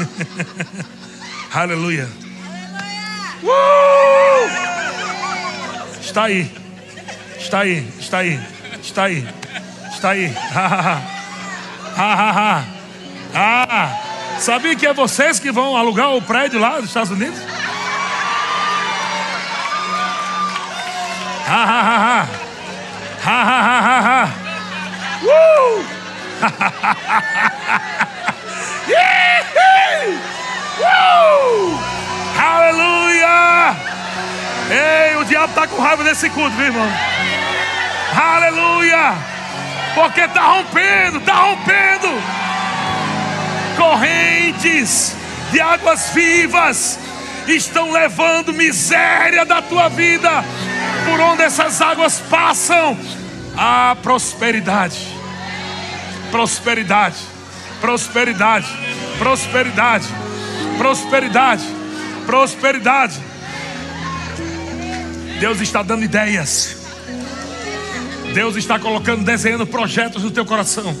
Aleluia. 1.52 2.08
Uh! 3.42 4.50
Está 6.00 6.24
aí. 6.24 6.50
Está 7.38 7.60
aí. 7.60 7.86
Está 7.98 8.18
aí. 8.18 8.40
Está 8.82 9.04
aí. 9.04 9.28
Está 9.92 10.10
aí. 10.10 10.34
ah, 13.34 13.96
sabia 14.38 14.74
que 14.76 14.86
é 14.86 14.94
vocês 14.94 15.38
que 15.38 15.50
vão 15.52 15.76
alugar 15.76 16.14
o 16.14 16.22
prédio 16.22 16.58
lá 16.60 16.78
dos 16.80 16.88
Estados 16.88 17.10
Unidos? 17.10 17.38
Ha 21.46 21.64
ha 21.64 21.80
ha 21.80 21.98
ha. 21.98 22.28
Ha 23.22 23.42
ha 23.42 23.60
ha 23.60 23.90
ha 23.90 24.24
ha. 24.24 24.28
Uh! 25.22 25.84
uh! 30.80 31.80
Aleluia! 32.38 33.76
Ei, 34.70 35.16
o 35.16 35.24
diabo 35.24 35.48
está 35.48 35.66
com 35.66 35.80
raiva 35.80 36.04
desse 36.04 36.30
culto, 36.30 36.56
meu 36.56 36.66
irmão. 36.66 36.88
Aleluia! 38.16 39.14
Porque 39.94 40.20
está 40.20 40.42
rompendo, 40.42 41.18
está 41.18 41.34
rompendo 41.34 42.08
correntes 43.76 45.16
de 45.50 45.60
águas 45.60 46.10
vivas 46.10 46.98
estão 47.56 47.90
levando 47.90 48.52
miséria 48.52 49.44
da 49.44 49.62
tua 49.62 49.88
vida 49.88 50.44
por 51.08 51.20
onde 51.20 51.42
essas 51.42 51.80
águas 51.80 52.20
passam, 52.30 52.96
a 53.56 53.96
prosperidade, 54.02 54.98
prosperidade, 56.30 57.16
prosperidade, 57.80 58.66
prosperidade, 59.18 60.06
prosperidade, 60.80 61.62
prosperidade. 62.24 63.20
Deus 65.38 65.60
está 65.60 65.82
dando 65.82 66.04
ideias. 66.04 66.74
Deus 68.32 68.56
está 68.56 68.78
colocando, 68.78 69.22
desenhando 69.22 69.66
projetos 69.66 70.22
no 70.22 70.30
teu 70.30 70.46
coração. 70.46 70.96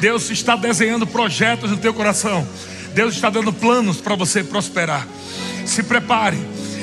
Deus 0.00 0.28
está 0.30 0.56
desenhando 0.56 1.06
projetos 1.06 1.70
no 1.70 1.76
teu 1.76 1.94
coração. 1.94 2.44
Deus 2.92 3.14
está 3.14 3.30
dando 3.30 3.52
planos 3.52 4.00
para 4.00 4.16
você 4.16 4.42
prosperar. 4.42 5.06
Se 5.64 5.84
prepare 5.84 6.38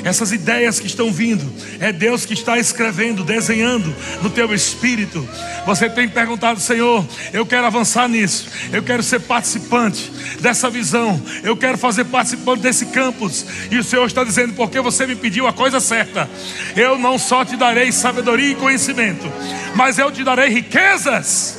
essas 0.08 0.32
ideias 0.32 0.80
que 0.80 0.86
estão 0.86 1.12
vindo, 1.12 1.52
é 1.78 1.92
Deus 1.92 2.24
que 2.24 2.32
está 2.32 2.58
escrevendo, 2.58 3.22
desenhando 3.22 3.94
no 4.22 4.30
teu 4.30 4.54
espírito. 4.54 5.28
Você 5.66 5.88
tem 5.88 6.08
perguntado, 6.08 6.58
Senhor, 6.58 7.06
eu 7.32 7.44
quero 7.44 7.66
avançar 7.66 8.08
nisso, 8.08 8.48
eu 8.72 8.82
quero 8.82 9.02
ser 9.02 9.20
participante 9.20 10.10
dessa 10.40 10.70
visão, 10.70 11.20
eu 11.42 11.56
quero 11.56 11.76
fazer 11.76 12.04
participante 12.06 12.62
desse 12.62 12.86
campus. 12.86 13.44
E 13.70 13.78
o 13.78 13.84
Senhor 13.84 14.06
está 14.06 14.24
dizendo, 14.24 14.54
porque 14.54 14.80
você 14.80 15.06
me 15.06 15.14
pediu 15.14 15.46
a 15.46 15.52
coisa 15.52 15.78
certa, 15.78 16.28
eu 16.74 16.98
não 16.98 17.18
só 17.18 17.44
te 17.44 17.56
darei 17.56 17.92
sabedoria 17.92 18.52
e 18.52 18.54
conhecimento, 18.54 19.30
mas 19.74 19.98
eu 19.98 20.10
te 20.10 20.24
darei 20.24 20.48
riquezas, 20.48 21.58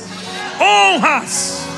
honras. 0.60 1.69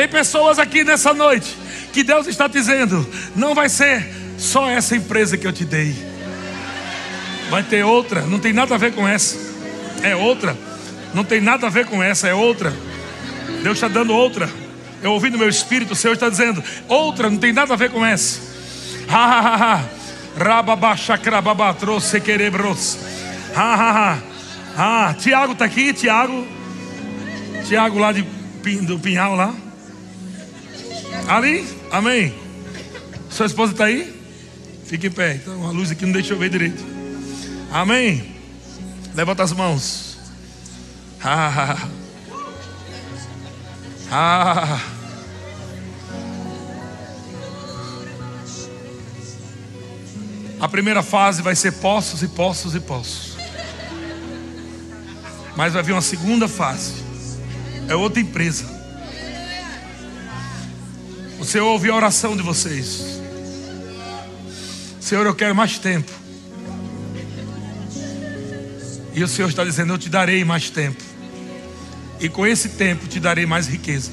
Tem 0.00 0.08
pessoas 0.08 0.58
aqui 0.58 0.82
nessa 0.82 1.12
noite 1.12 1.54
que 1.92 2.02
Deus 2.02 2.26
está 2.26 2.46
dizendo: 2.46 3.06
não 3.36 3.54
vai 3.54 3.68
ser 3.68 4.10
só 4.38 4.66
essa 4.66 4.96
empresa 4.96 5.36
que 5.36 5.46
eu 5.46 5.52
te 5.52 5.62
dei, 5.62 5.94
vai 7.50 7.62
ter 7.62 7.84
outra, 7.84 8.22
não 8.22 8.38
tem 8.38 8.50
nada 8.50 8.74
a 8.74 8.78
ver 8.78 8.94
com 8.94 9.06
essa, 9.06 9.36
é 10.02 10.16
outra, 10.16 10.56
não 11.12 11.22
tem 11.22 11.38
nada 11.38 11.66
a 11.66 11.68
ver 11.68 11.84
com 11.84 12.02
essa, 12.02 12.26
é 12.26 12.32
outra. 12.32 12.72
Deus 13.62 13.76
está 13.76 13.88
dando 13.88 14.14
outra. 14.14 14.48
Eu 15.02 15.12
ouvi 15.12 15.28
no 15.28 15.36
meu 15.36 15.50
espírito, 15.50 15.92
o 15.92 15.96
Senhor 15.96 16.14
está 16.14 16.30
dizendo: 16.30 16.64
outra, 16.88 17.28
não 17.28 17.36
tem 17.36 17.52
nada 17.52 17.74
a 17.74 17.76
ver 17.76 17.90
com 17.90 18.02
essa. 18.02 18.40
Ha 19.06 19.22
ha 19.22 19.40
ha 19.40 19.74
ha. 19.74 19.84
Rababachacrababa 20.34 21.74
trouxe 21.74 22.22
querebros. 22.22 22.96
Ha 23.54 23.74
ha 23.74 23.90
ha. 23.90 24.18
Ah, 24.78 25.14
Tiago 25.18 25.52
está 25.52 25.66
aqui, 25.66 25.92
Tiago. 25.92 26.46
Tiago 27.68 27.98
lá 27.98 28.12
de, 28.12 28.22
do 28.86 28.98
Pinhal 28.98 29.36
lá. 29.36 29.54
Ali? 31.30 31.64
Amém. 31.92 32.34
Sua 33.30 33.46
esposa 33.46 33.70
está 33.70 33.84
aí? 33.84 34.20
Fique 34.84 35.06
em 35.06 35.10
pé. 35.12 35.34
Então 35.36 35.64
a 35.64 35.70
luz 35.70 35.88
aqui 35.88 36.04
não 36.04 36.12
deixa 36.12 36.32
eu 36.32 36.38
ver 36.38 36.50
direito. 36.50 36.84
Amém. 37.70 38.34
Levanta 39.14 39.44
as 39.44 39.52
mãos. 39.52 40.18
Ah. 41.22 41.88
Ah. 44.10 44.80
A 50.58 50.68
primeira 50.68 51.04
fase 51.04 51.42
vai 51.42 51.54
ser 51.54 51.74
poços 51.74 52.24
e 52.24 52.28
poços 52.28 52.74
e 52.74 52.80
poços. 52.80 53.36
Mas 55.54 55.74
vai 55.74 55.82
vir 55.84 55.92
uma 55.92 56.02
segunda 56.02 56.48
fase. 56.48 56.94
É 57.86 57.94
outra 57.94 58.20
empresa. 58.20 58.79
O 61.40 61.44
Senhor 61.44 61.66
ouviu 61.66 61.94
a 61.94 61.96
oração 61.96 62.36
de 62.36 62.42
vocês. 62.42 63.18
Senhor, 65.00 65.24
eu 65.24 65.34
quero 65.34 65.54
mais 65.54 65.78
tempo. 65.78 66.12
E 69.14 69.24
o 69.24 69.28
Senhor 69.28 69.48
está 69.48 69.64
dizendo: 69.64 69.94
Eu 69.94 69.98
te 69.98 70.10
darei 70.10 70.44
mais 70.44 70.68
tempo. 70.68 71.02
E 72.20 72.28
com 72.28 72.46
esse 72.46 72.68
tempo 72.68 73.08
te 73.08 73.18
darei 73.18 73.46
mais 73.46 73.66
riqueza. 73.66 74.12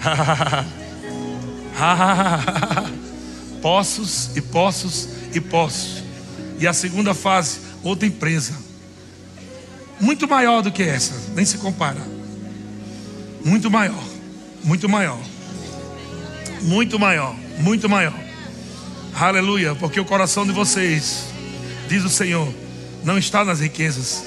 poços 3.60 4.30
e 4.34 4.40
poços 4.40 5.08
e 5.34 5.40
poços. 5.40 6.02
E 6.58 6.66
a 6.66 6.72
segunda 6.72 7.12
fase, 7.12 7.58
outra 7.82 8.08
empresa. 8.08 8.54
Muito 10.00 10.26
maior 10.26 10.62
do 10.62 10.72
que 10.72 10.82
essa, 10.82 11.12
nem 11.34 11.44
se 11.44 11.58
compara. 11.58 12.00
Muito 13.44 13.70
maior, 13.70 14.02
muito 14.64 14.88
maior 14.88 15.20
muito 16.62 16.98
maior, 16.98 17.34
muito 17.58 17.88
maior. 17.88 18.14
Aleluia, 19.14 19.74
porque 19.74 19.98
o 19.98 20.04
coração 20.04 20.46
de 20.46 20.52
vocês, 20.52 21.24
diz 21.88 22.04
o 22.04 22.08
Senhor, 22.08 22.52
não 23.04 23.18
está 23.18 23.44
nas 23.44 23.60
riquezas. 23.60 24.24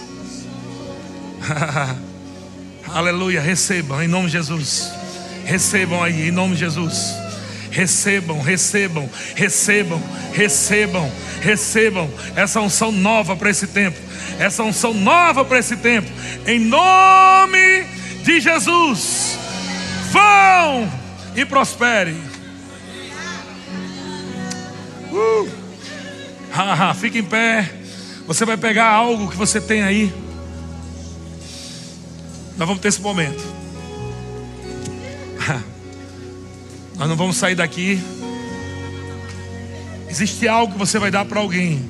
Aleluia, 2.93 3.39
recebam 3.41 4.03
em 4.03 4.07
nome 4.07 4.25
de 4.27 4.33
Jesus. 4.33 4.91
Recebam 5.45 6.03
aí 6.03 6.27
em 6.27 6.31
nome 6.31 6.55
de 6.55 6.59
Jesus. 6.59 7.13
Recebam, 7.69 8.41
recebam, 8.41 9.09
recebam, 9.33 10.03
recebam, 10.33 11.11
recebam 11.41 12.13
essa 12.35 12.59
unção 12.59 12.91
nova 12.91 13.35
para 13.35 13.49
esse 13.49 13.67
tempo. 13.67 13.97
Essa 14.37 14.63
unção 14.63 14.93
nova 14.93 15.45
para 15.45 15.59
esse 15.59 15.77
tempo. 15.77 16.11
Em 16.45 16.59
nome 16.59 17.85
de 18.23 18.41
Jesus. 18.41 19.37
Vão 20.11 21.00
e 21.35 21.45
prospere. 21.45 22.15
Uh. 25.11 25.49
Ha, 26.53 26.93
fica 26.93 27.17
em 27.17 27.23
pé. 27.23 27.71
Você 28.27 28.45
vai 28.45 28.57
pegar 28.57 28.87
algo 28.87 29.29
que 29.29 29.37
você 29.37 29.59
tem 29.59 29.81
aí. 29.81 30.13
Nós 32.57 32.67
vamos 32.67 32.81
ter 32.81 32.89
esse 32.89 33.01
momento. 33.01 33.43
Nós 36.97 37.09
não 37.09 37.15
vamos 37.15 37.37
sair 37.37 37.55
daqui 37.55 37.99
Existe 40.11 40.45
algo 40.45 40.73
que 40.73 40.77
você 40.77 40.99
vai 40.99 41.09
dar 41.09 41.23
para 41.23 41.39
alguém, 41.39 41.81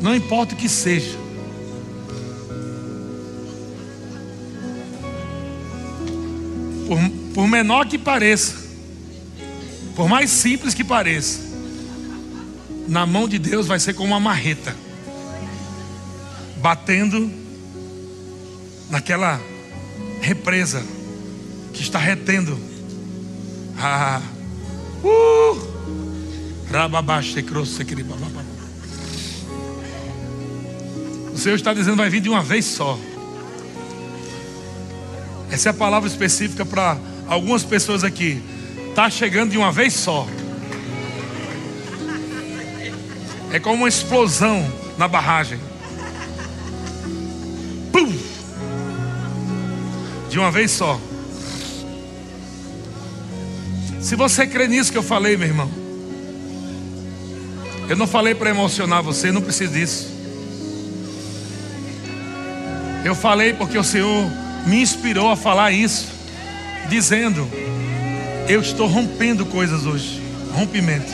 não 0.00 0.12
importa 0.16 0.52
o 0.52 0.58
que 0.58 0.68
seja. 0.68 1.16
Por, 6.88 6.98
por 7.34 7.48
menor 7.48 7.86
que 7.86 7.98
pareça, 7.98 8.54
por 9.96 10.08
mais 10.08 10.30
simples 10.30 10.72
que 10.72 10.84
pareça, 10.84 11.40
na 12.86 13.04
mão 13.04 13.28
de 13.28 13.38
Deus 13.38 13.66
vai 13.66 13.80
ser 13.80 13.94
como 13.94 14.08
uma 14.10 14.20
marreta, 14.20 14.74
batendo 16.58 17.30
naquela 18.88 19.40
represa 20.20 20.82
que 21.72 21.82
está 21.82 21.98
retendo. 21.98 22.58
Ah, 23.76 24.22
uh, 25.02 25.74
o 31.32 31.38
Senhor 31.38 31.56
está 31.56 31.74
dizendo 31.74 31.96
vai 31.96 32.08
vir 32.08 32.20
de 32.20 32.28
uma 32.28 32.42
vez 32.42 32.64
só. 32.64 32.96
Essa 35.50 35.68
é 35.68 35.70
a 35.70 35.74
palavra 35.74 36.08
específica 36.08 36.64
para 36.64 36.96
algumas 37.28 37.62
pessoas 37.62 38.04
aqui. 38.04 38.42
Está 38.88 39.10
chegando 39.10 39.50
de 39.50 39.58
uma 39.58 39.72
vez 39.72 39.92
só. 39.92 40.26
É 43.52 43.58
como 43.58 43.78
uma 43.78 43.88
explosão 43.88 44.66
na 44.98 45.06
barragem. 45.06 45.58
Pum! 47.92 48.12
De 50.28 50.38
uma 50.38 50.50
vez 50.50 50.70
só. 50.70 51.00
Se 54.00 54.16
você 54.16 54.46
crê 54.46 54.68
nisso 54.68 54.92
que 54.92 54.98
eu 54.98 55.02
falei, 55.02 55.36
meu 55.36 55.48
irmão. 55.48 55.70
Eu 57.88 57.96
não 57.96 58.06
falei 58.06 58.34
para 58.34 58.50
emocionar 58.50 59.02
você, 59.02 59.30
não 59.30 59.42
precisa 59.42 59.72
disso. 59.72 60.14
Eu 63.04 63.14
falei 63.14 63.52
porque 63.52 63.76
o 63.76 63.84
Senhor 63.84 64.30
me 64.66 64.80
inspirou 64.80 65.30
a 65.30 65.36
falar 65.36 65.70
isso, 65.72 66.08
dizendo: 66.88 67.48
Eu 68.48 68.60
estou 68.60 68.86
rompendo 68.86 69.46
coisas 69.46 69.86
hoje. 69.86 70.22
Rompimento. 70.52 71.12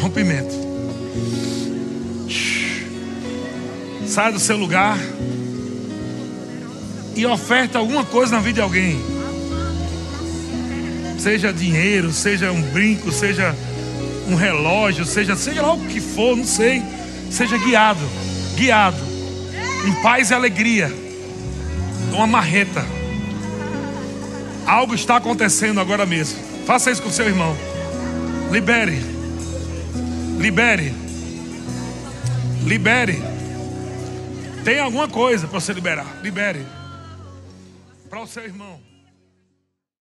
Rompimento. 0.00 0.54
Sai 4.06 4.32
do 4.32 4.40
seu 4.40 4.56
lugar 4.56 4.98
e 7.14 7.26
oferta 7.26 7.78
alguma 7.78 8.04
coisa 8.04 8.36
na 8.36 8.40
vida 8.40 8.54
de 8.54 8.60
alguém. 8.60 9.00
Seja 11.18 11.52
dinheiro, 11.52 12.12
seja 12.12 12.50
um 12.52 12.62
brinco, 12.62 13.12
seja 13.12 13.54
um 14.28 14.34
relógio, 14.34 15.04
seja, 15.04 15.36
seja 15.36 15.62
lá 15.62 15.74
o 15.74 15.80
que 15.80 16.00
for, 16.00 16.36
não 16.36 16.44
sei. 16.44 16.82
Seja 17.30 17.58
guiado, 17.58 18.00
guiado 18.56 19.08
em 19.86 19.92
paz 20.02 20.30
e 20.30 20.34
alegria, 20.34 20.92
uma 22.12 22.26
marreta. 22.26 22.84
Algo 24.68 24.94
está 24.94 25.16
acontecendo 25.16 25.80
agora 25.80 26.04
mesmo. 26.04 26.38
Faça 26.66 26.90
isso 26.90 27.02
com 27.02 27.10
seu 27.10 27.26
irmão. 27.26 27.56
Libere. 28.52 29.00
Libere. 30.38 30.94
Libere. 32.66 33.22
Tem 34.64 34.78
alguma 34.78 35.08
coisa 35.08 35.48
para 35.48 35.58
você 35.58 35.72
liberar. 35.72 36.20
Libere. 36.22 36.66
Para 38.10 38.20
o 38.20 38.26
seu 38.26 38.44
irmão. 38.44 38.78